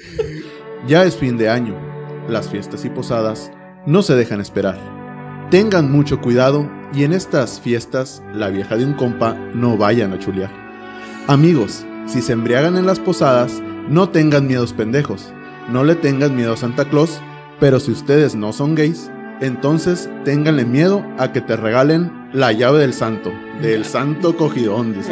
ya 0.87 1.03
es 1.05 1.15
fin 1.15 1.37
de 1.37 1.49
año, 1.49 1.79
las 2.27 2.49
fiestas 2.49 2.83
y 2.83 2.89
posadas 2.89 3.51
no 3.85 4.01
se 4.01 4.15
dejan 4.15 4.41
esperar. 4.41 4.79
Tengan 5.51 5.91
mucho 5.91 6.19
cuidado 6.19 6.67
y 6.93 7.03
en 7.03 7.13
estas 7.13 7.59
fiestas 7.59 8.23
la 8.33 8.49
vieja 8.49 8.77
de 8.77 8.85
un 8.85 8.93
compa 8.93 9.35
no 9.53 9.77
vayan 9.77 10.13
a 10.13 10.19
chulear. 10.19 10.51
Amigos, 11.27 11.85
si 12.05 12.21
se 12.21 12.33
embriagan 12.33 12.77
en 12.77 12.85
las 12.85 12.99
posadas, 12.99 13.61
no 13.89 14.09
tengan 14.09 14.47
miedos 14.47 14.73
pendejos, 14.73 15.33
no 15.69 15.83
le 15.83 15.95
tengan 15.95 16.35
miedo 16.35 16.53
a 16.53 16.57
Santa 16.57 16.85
Claus, 16.85 17.19
pero 17.59 17.79
si 17.79 17.91
ustedes 17.91 18.35
no 18.35 18.53
son 18.53 18.75
gays, 18.75 19.09
entonces 19.41 20.09
ténganle 20.23 20.65
miedo 20.65 21.03
a 21.17 21.31
que 21.31 21.41
te 21.41 21.55
regalen 21.55 22.29
la 22.33 22.51
llave 22.51 22.79
del 22.79 22.93
santo, 22.93 23.31
del 23.61 23.85
santo 23.85 24.35
cogidón. 24.37 24.93
dice. 24.93 25.11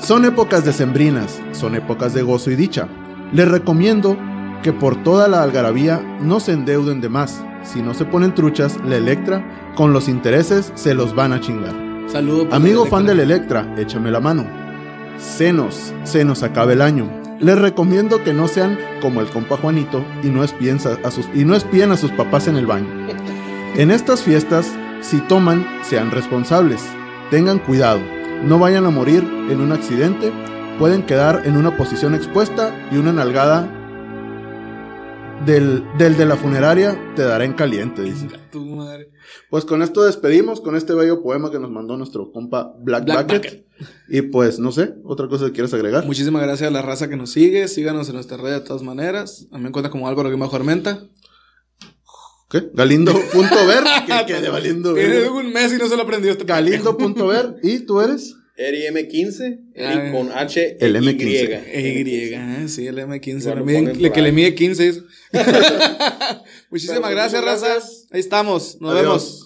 Son 0.00 0.24
épocas 0.24 0.64
decembrinas, 0.64 1.40
son 1.52 1.74
épocas 1.74 2.14
de 2.14 2.22
gozo 2.22 2.50
y 2.50 2.56
dicha. 2.56 2.88
Les 3.32 3.48
recomiendo 3.48 4.16
que 4.64 4.72
por 4.72 5.02
toda 5.02 5.28
la 5.28 5.42
algarabía 5.42 6.00
no 6.22 6.40
se 6.40 6.52
endeuden 6.52 7.02
de 7.02 7.10
más. 7.10 7.44
Si 7.62 7.82
no 7.82 7.92
se 7.92 8.06
ponen 8.06 8.34
truchas, 8.34 8.78
la 8.82 8.96
Electra, 8.96 9.44
con 9.76 9.92
los 9.92 10.08
intereses, 10.08 10.72
se 10.74 10.94
los 10.94 11.14
van 11.14 11.34
a 11.34 11.40
chingar. 11.40 11.74
Saludo. 12.08 12.48
Amigo 12.50 12.84
la 12.84 12.90
fan 12.90 13.04
del 13.04 13.20
Electra. 13.20 13.60
Electra, 13.60 13.82
échame 13.82 14.10
la 14.10 14.20
mano. 14.20 14.46
Senos, 15.18 15.92
se 16.04 16.24
nos 16.24 16.42
acaba 16.42 16.72
el 16.72 16.80
año. 16.80 17.10
Les 17.40 17.58
recomiendo 17.58 18.24
que 18.24 18.32
no 18.32 18.48
sean 18.48 18.78
como 19.02 19.20
el 19.20 19.28
compa 19.28 19.58
Juanito 19.58 20.02
y 20.22 20.28
no 20.28 20.42
espíen 20.42 20.78
a 21.04 21.10
sus, 21.10 21.28
y 21.34 21.44
no 21.44 21.54
espíen 21.54 21.92
a 21.92 21.98
sus 21.98 22.10
papás 22.12 22.48
en 22.48 22.56
el 22.56 22.64
baño. 22.64 22.88
En 23.76 23.90
estas 23.90 24.22
fiestas, 24.22 24.66
si 25.02 25.18
toman, 25.18 25.66
sean 25.82 26.10
responsables. 26.10 26.82
Tengan 27.30 27.58
cuidado. 27.58 28.00
No 28.42 28.58
vayan 28.58 28.86
a 28.86 28.90
morir 28.90 29.24
en 29.50 29.60
un 29.60 29.72
accidente. 29.72 30.32
Pueden 30.78 31.02
quedar 31.02 31.42
en 31.44 31.58
una 31.58 31.76
posición 31.76 32.14
expuesta 32.14 32.74
y 32.90 32.96
una 32.96 33.12
nalgada 33.12 33.68
del, 35.44 35.84
del 35.98 36.16
de 36.16 36.26
la 36.26 36.36
funeraria 36.36 37.12
te 37.14 37.22
dará 37.22 37.44
en 37.44 37.54
caliente, 37.54 38.02
dice. 38.02 38.28
Tu 38.50 38.64
madre. 38.64 39.10
Pues 39.50 39.64
con 39.64 39.82
esto 39.82 40.04
despedimos, 40.04 40.60
con 40.60 40.76
este 40.76 40.94
bello 40.94 41.22
poema 41.22 41.50
que 41.50 41.58
nos 41.58 41.70
mandó 41.70 41.96
nuestro 41.96 42.32
compa 42.32 42.74
Black, 42.80 43.04
Black 43.04 43.26
Bucket. 43.26 43.42
Bucket. 43.42 43.66
Y 44.08 44.22
pues, 44.22 44.58
no 44.58 44.72
sé, 44.72 44.94
otra 45.04 45.28
cosa 45.28 45.46
que 45.46 45.52
quieras 45.52 45.74
agregar. 45.74 46.04
Muchísimas 46.06 46.42
gracias 46.42 46.68
a 46.68 46.72
la 46.72 46.82
raza 46.82 47.08
que 47.08 47.16
nos 47.16 47.30
sigue. 47.30 47.68
Síganos 47.68 48.08
en 48.08 48.14
nuestras 48.14 48.40
redes 48.40 48.60
de 48.60 48.66
todas 48.66 48.82
maneras. 48.82 49.46
A 49.50 49.56
mí 49.56 49.62
me 49.62 49.68
encuentran 49.68 49.92
como 49.92 50.08
Álvaro 50.08 50.30
Guimajo 50.30 50.56
Armenta. 50.56 51.08
¿Qué? 52.50 52.70
Galindo.ver. 52.72 53.84
¿Qué, 54.06 54.24
qué 54.26 54.40
de 54.40 54.50
Galindo? 54.50 54.94
Tiene 54.94 55.28
un 55.28 55.52
mes 55.52 55.72
y 55.72 55.76
no 55.76 55.88
se 55.88 55.96
lo 55.96 56.02
aprendió 56.02 56.30
este 56.30 56.44
Galindo.ver. 56.44 57.56
¿Y 57.62 57.80
tú 57.80 58.00
eres? 58.00 58.36
Eri 58.56 58.86
M15, 58.86 59.58
Ah, 59.76 59.92
Eri 59.92 60.12
con 60.12 60.30
H 60.32 60.76
el 60.80 60.96
E 60.96 61.00
M15. 61.00 61.24
Y. 61.74 62.08
Y, 62.08 62.34
eh, 62.34 62.68
sí, 62.68 62.86
el 62.86 62.98
M15. 62.98 63.40
Igual 63.40 63.58
le 63.58 63.64
mide- 63.64 63.94
le 63.96 64.12
que 64.12 64.22
le 64.22 64.32
mide 64.32 64.54
15. 64.54 64.88
es. 64.88 65.02
Muchísimas 66.70 67.00
Pero, 67.00 67.10
gracias, 67.10 67.42
muchas 67.42 67.60
raza. 67.62 67.66
gracias. 67.74 68.06
Ahí 68.10 68.20
estamos. 68.20 68.80
Nos 68.80 68.92
Adiós. 68.92 69.02
vemos. 69.02 69.43